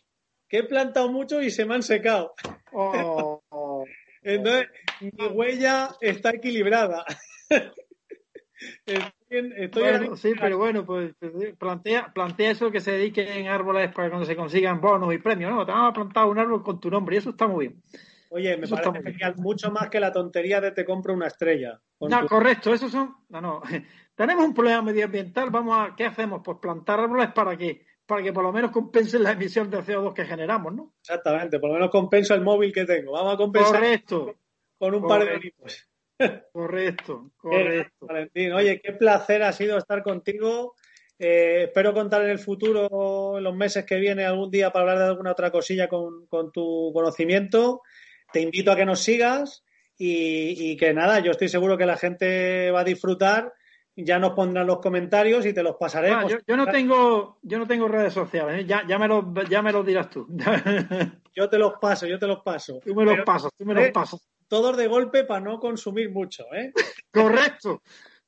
Que 0.51 0.59
he 0.59 0.65
plantado 0.65 1.11
mucho 1.11 1.41
y 1.41 1.51
se 1.51 1.65
me 1.65 1.77
han 1.77 1.83
secado. 1.83 2.35
Oh. 2.73 3.41
Entonces, 4.23 4.69
mi 5.01 5.27
huella 5.29 5.91
está 6.01 6.31
equilibrada. 6.31 7.07
Estoy, 9.31 10.17
sí, 10.17 10.33
pero 10.39 10.59
bueno, 10.59 10.85
pues, 10.85 11.15
pues 11.19 11.55
plantea, 11.57 12.13
plantea 12.13 12.51
eso 12.51 12.71
que 12.71 12.81
se 12.81 12.93
dediquen 12.93 13.47
árboles 13.47 13.91
para 13.91 14.11
cuando 14.11 14.27
se 14.27 14.37
consigan 14.37 14.83
bonos 14.83 15.15
y 15.15 15.19
premios, 15.19 15.51
¿no? 15.51 15.65
Te 15.65 15.73
vamos 15.73 15.91
a 15.91 15.95
plantar 15.95 16.27
un 16.27 16.39
árbol 16.39 16.63
con 16.63 16.79
tu 16.79 16.91
nombre 16.91 17.15
y 17.15 17.19
eso 17.21 17.31
está 17.31 17.47
muy 17.47 17.69
bien. 17.69 17.83
Oye, 18.29 18.57
me 18.59 18.69
parece 18.69 19.03
genial, 19.03 19.37
mucho 19.39 19.71
más 19.71 19.89
que 19.89 19.99
la 19.99 20.13
tontería 20.13 20.61
de 20.61 20.73
te 20.73 20.85
compro 20.85 21.15
una 21.15 21.29
estrella. 21.29 21.81
No, 22.01 22.27
correcto, 22.27 22.75
esos 22.75 22.93
son. 22.93 23.15
No, 23.31 23.41
no. 23.41 23.63
Tenemos 24.15 24.45
un 24.45 24.53
problema 24.53 24.83
medioambiental, 24.83 25.49
vamos 25.49 25.79
a. 25.79 25.97
¿Qué 25.97 26.05
hacemos? 26.05 26.43
Pues 26.45 26.59
plantar 26.59 27.01
árboles 27.01 27.33
para 27.33 27.57
que 27.57 27.87
para 28.11 28.25
que 28.25 28.33
por 28.33 28.42
lo 28.42 28.53
menos 28.53 28.73
compensen 28.73 29.23
la 29.23 29.31
emisión 29.31 29.70
de 29.70 29.79
CO2 29.79 30.12
que 30.12 30.25
generamos, 30.25 30.75
¿no? 30.75 30.94
Exactamente, 31.01 31.61
por 31.61 31.68
lo 31.68 31.75
menos 31.75 31.90
compensa 31.90 32.35
el 32.35 32.40
móvil 32.40 32.73
que 32.73 32.85
tengo. 32.85 33.12
Vamos 33.12 33.35
a 33.35 33.37
compensar 33.37 33.77
correcto, 33.77 34.35
con 34.77 34.94
un 34.96 35.07
par 35.07 35.25
de 35.25 35.38
libros. 35.38 35.88
Correcto, 36.53 37.31
correcto. 37.37 38.07
Valentín, 38.09 38.53
oye, 38.53 38.81
qué 38.83 38.94
placer 38.94 39.44
ha 39.44 39.53
sido 39.53 39.79
estar 39.79 40.03
contigo. 40.03 40.75
Eh, 41.20 41.66
espero 41.68 41.94
contar 41.94 42.23
en 42.23 42.31
el 42.31 42.40
futuro, 42.40 43.38
en 43.38 43.44
los 43.44 43.55
meses 43.55 43.85
que 43.85 44.01
vienen, 44.01 44.27
algún 44.27 44.51
día 44.51 44.73
para 44.73 44.83
hablar 44.83 44.99
de 44.99 45.11
alguna 45.11 45.31
otra 45.31 45.53
cosilla 45.53 45.87
con, 45.87 46.27
tu 46.53 46.90
conocimiento. 46.92 47.83
Te 48.33 48.40
invito 48.40 48.73
a 48.73 48.77
que 48.77 48.87
nos 48.87 48.99
sigas 48.99 49.62
y, 49.96 50.73
y, 50.73 50.77
que 50.77 50.92
nada, 50.92 51.20
yo 51.20 51.31
estoy 51.31 51.49
seguro 51.49 51.79
que 51.79 51.87
la 51.87 51.96
gente 51.96 52.73
va 52.73 52.81
a 52.81 52.85
disfrutar 52.85 53.53
ya 53.96 54.18
nos 54.18 54.33
pondrán 54.33 54.66
los 54.66 54.81
comentarios 54.81 55.44
y 55.46 55.53
te 55.53 55.62
los 55.62 55.76
pasaremos. 55.76 56.33
Ah, 56.33 56.38
yo, 56.46 56.57
no 56.57 56.66
tengo, 56.66 57.38
yo 57.42 57.59
no 57.59 57.66
tengo 57.66 57.88
redes 57.88 58.12
sociales, 58.12 58.61
¿eh? 58.61 58.66
ya, 58.66 58.87
ya, 58.87 58.98
me 58.98 59.09
los, 59.09 59.24
ya 59.48 59.62
me 59.62 59.72
los 59.72 59.85
dirás 59.85 60.11
tú. 60.11 60.26
yo 61.35 61.48
te 61.48 61.59
los 61.59 61.74
paso, 61.81 62.07
yo 62.07 62.18
te 62.18 62.26
los 62.26 62.40
paso. 62.40 62.81
Tú 62.85 62.94
me 62.94 63.05
los 63.05 63.20
pasas, 63.24 63.50
tú 63.57 63.64
me 63.64 63.74
los 63.74 63.88
pasas. 63.90 64.20
Todos 64.48 64.76
de 64.76 64.88
golpe 64.88 65.24
para 65.24 65.40
no 65.40 65.61
consumir 65.61 66.11
mucho, 66.11 66.44
¿eh? 66.53 66.72
Correcto. 67.12 67.83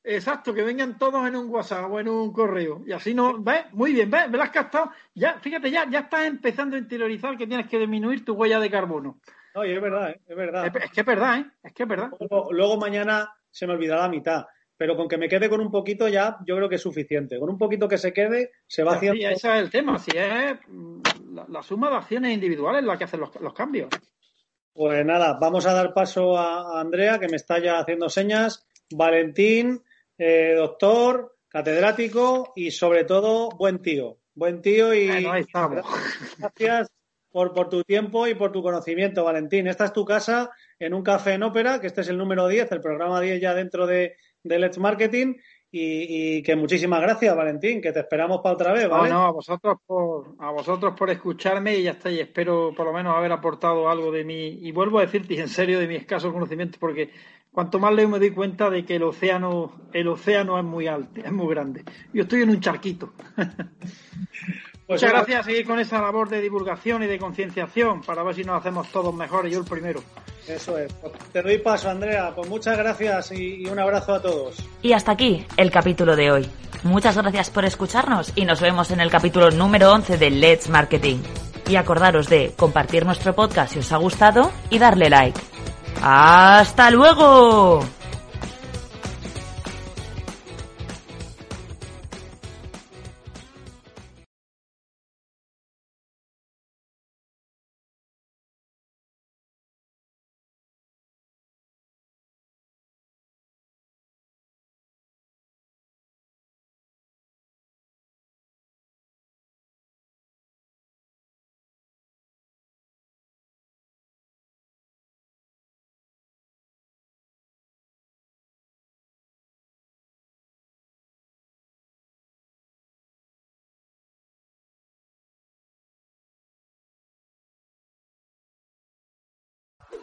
Exacto, 0.05 0.53
que 0.53 0.63
vengan 0.63 0.99
todos 0.99 1.27
en 1.29 1.37
un 1.37 1.49
WhatsApp 1.49 1.91
o 1.91 2.01
en 2.01 2.09
un 2.09 2.33
correo. 2.33 2.83
Y 2.85 2.93
así 2.93 3.15
no, 3.15 3.41
¿ves? 3.41 3.67
Muy 3.73 3.93
bien, 3.93 4.11
¿ves? 4.11 4.29
¿Me 4.29 4.37
lo 4.37 4.43
has 4.43 4.51
captado? 4.51 4.91
Ya, 5.15 5.39
fíjate, 5.39 5.71
ya, 5.71 5.89
ya 5.89 6.01
estás 6.01 6.27
empezando 6.27 6.75
a 6.75 6.79
interiorizar 6.81 7.37
que 7.37 7.47
tienes 7.47 7.69
que 7.69 7.79
disminuir 7.79 8.25
tu 8.25 8.35
huella 8.35 8.59
de 8.59 8.71
carbono. 8.71 9.21
Oye, 9.55 9.77
es 9.77 9.83
verdad, 9.83 10.11
¿eh? 10.11 10.21
es 10.27 10.37
verdad. 10.37 10.67
Es, 10.67 10.91
que 10.91 11.01
es 11.01 11.07
verdad, 11.07 11.39
¿eh? 11.39 11.47
Es 11.63 11.73
que 11.73 11.85
es 11.85 11.89
verdad. 11.89 12.11
luego 12.51 12.77
mañana 12.79 13.33
se 13.51 13.67
me 13.67 13.75
olvidará 13.75 14.03
la 14.03 14.09
mitad 14.09 14.47
pero 14.83 14.97
con 14.97 15.07
que 15.07 15.17
me 15.17 15.29
quede 15.29 15.49
con 15.49 15.61
un 15.61 15.71
poquito 15.71 16.09
ya 16.09 16.39
yo 16.45 16.57
creo 16.57 16.69
que 16.69 16.75
es 16.75 16.83
suficiente. 16.83 17.39
Con 17.39 17.49
un 17.49 17.57
poquito 17.57 17.87
que 17.87 17.99
se 17.99 18.13
quede, 18.13 18.51
se 18.67 18.83
va 18.83 18.95
haciendo. 18.95 19.21
Sí, 19.21 19.25
ese 19.25 19.49
es 19.49 19.63
el 19.63 19.71
tema. 19.71 19.97
Si 19.97 20.11
es 20.11 20.57
la, 21.49 21.63
suma 21.63 21.89
de 21.89 21.99
acciones 21.99 22.35
individuales 22.35 22.83
la 22.83 22.99
que 22.99 23.05
hacen 23.05 23.21
los, 23.21 23.55
cambios. 23.55 23.91
Pues 24.73 25.07
nada, 25.07 25.39
vamos 25.41 25.67
a 25.67 25.73
dar 25.73 25.95
paso 25.95 26.37
a, 26.37 26.81
Andrea, 26.81 27.21
que 27.21 27.29
me 27.29 27.37
está 27.37 27.61
ya 27.61 27.79
haciendo 27.79 28.09
señas. 28.09 28.67
Valentín, 28.91 29.85
eh, 30.19 30.55
doctor, 30.57 31.37
catedrático 31.47 32.53
y 32.57 32.73
sobre 32.73 33.05
todo 33.05 33.51
buen 33.51 33.83
tío. 33.83 34.19
Buen 34.35 34.63
tío 34.63 34.93
y 34.95 35.07
gracias 35.23 36.91
por, 37.31 37.53
por 37.55 37.69
tu 37.69 37.85
tiempo 37.85 38.27
y 38.27 38.35
por 38.35 38.51
tu 38.51 38.65
conocimiento, 38.65 39.23
Valentín. 39.23 39.69
Esta 39.69 39.85
es 39.85 39.93
tu 39.93 40.05
casa 40.05 40.51
en 40.81 40.93
un 40.93 41.05
café 41.05 41.35
en 41.35 41.45
ópera, 41.45 41.81
que 41.81 41.87
este 41.87 42.01
es 42.01 42.09
el 42.09 42.19
número 42.19 42.49
10, 42.49 42.73
el 42.73 42.81
programa 42.81 43.21
10 43.21 43.41
ya 43.41 43.55
dentro 43.55 43.87
de, 43.87 44.17
de 44.43 44.59
Let's 44.59 44.79
Marketing. 44.79 45.35
Y, 45.75 46.43
que 46.43 46.55
muchísimas 46.55 47.01
gracias, 47.01 47.35
Valentín, 47.35 47.81
que 47.81 47.93
te 47.93 48.01
esperamos 48.01 48.43
para 48.43 48.55
otra 48.55 48.73
vez, 48.75 48.91
¿vale? 48.91 49.09
No, 49.09 49.25
a 49.25 49.31
vosotros 49.31 49.79
por, 49.87 50.35
a 50.39 50.51
vosotros 50.51 50.93
por 50.95 51.09
escucharme 51.09 51.79
y 51.79 51.85
ya 51.85 51.93
está, 51.93 52.11
y 52.11 52.21
espero 52.21 52.75
por 52.77 52.85
lo 52.85 52.93
menos 52.93 53.17
haber 53.17 53.33
aportado 53.33 53.89
algo 53.89 54.13
de 54.13 54.23
mí, 54.23 54.59
y 54.61 54.71
vuelvo 54.71 54.99
a 54.99 55.03
decirte 55.07 55.41
en 55.41 55.49
serio 55.49 55.79
de 55.79 55.89
mi 55.89 55.95
escaso 55.95 56.31
conocimiento, 56.31 56.77
porque 56.79 57.09
cuanto 57.51 57.79
más 57.79 57.95
leo 57.95 58.07
me 58.07 58.19
doy 58.19 58.33
cuenta 58.33 58.69
de 58.69 58.85
que 58.85 58.97
el 58.97 59.03
océano, 59.03 59.73
el 59.95 60.09
océano 60.09 60.59
es 60.59 60.65
muy 60.65 60.89
alto, 60.89 61.23
es 61.25 61.33
muy 61.33 61.49
grande. 61.49 61.85
Yo 62.13 62.25
estoy 62.25 62.43
en 62.43 62.51
un 62.51 62.61
charquito. 62.61 63.15
Pues 64.87 65.01
Muchas 65.01 65.13
gracias 65.13 65.41
a 65.41 65.45
seguir 65.45 65.67
con 65.67 65.79
esa 65.79 66.01
labor 66.01 66.29
de 66.29 66.41
divulgación 66.41 67.03
y 67.03 67.07
de 67.07 67.19
concienciación 67.19 68.03
para 68.03 68.23
ver 68.23 68.35
si 68.35 68.45
nos 68.45 68.61
hacemos 68.61 68.89
todos 68.91 69.15
mejores, 69.15 69.53
yo 69.53 69.61
el 69.61 69.65
primero. 69.65 70.03
Eso 70.49 70.77
es. 70.77 70.93
Pues 70.95 71.13
te 71.33 71.41
doy 71.41 71.59
paso, 71.59 71.89
Andrea. 71.89 72.33
Pues 72.35 72.49
muchas 72.49 72.77
gracias 72.77 73.33
y, 73.33 73.63
y 73.63 73.67
un 73.67 73.79
abrazo 73.79 74.15
a 74.15 74.21
todos. 74.21 74.57
Y 74.83 74.93
hasta 74.93 75.13
aquí 75.13 75.47
el 75.57 75.71
capítulo 75.71 76.17
de 76.17 76.33
hoy. 76.33 76.51
Muchas 76.83 77.17
gracias 77.17 77.51
por 77.51 77.65
escucharnos 77.65 78.33
y 78.35 78.45
nos 78.45 78.61
vemos 78.61 78.91
en 78.91 79.01
el 79.01 79.11
capítulo 79.11 79.51
número 79.53 79.93
11 79.93 80.19
de 80.19 80.31
Let's 80.31 80.69
Marketing. 80.69 81.19
Y 81.69 81.77
acordaros 81.77 82.29
de 82.29 82.53
compartir 82.57 83.07
nuestro 83.07 83.35
podcast 83.35 83.73
si 83.73 83.79
os 83.79 83.93
ha 83.93 83.97
gustado 83.99 84.51
y 84.69 84.81
darle 84.81 85.09
like. 85.09 85.41
¡Hasta 86.03 86.91
luego! 86.91 87.85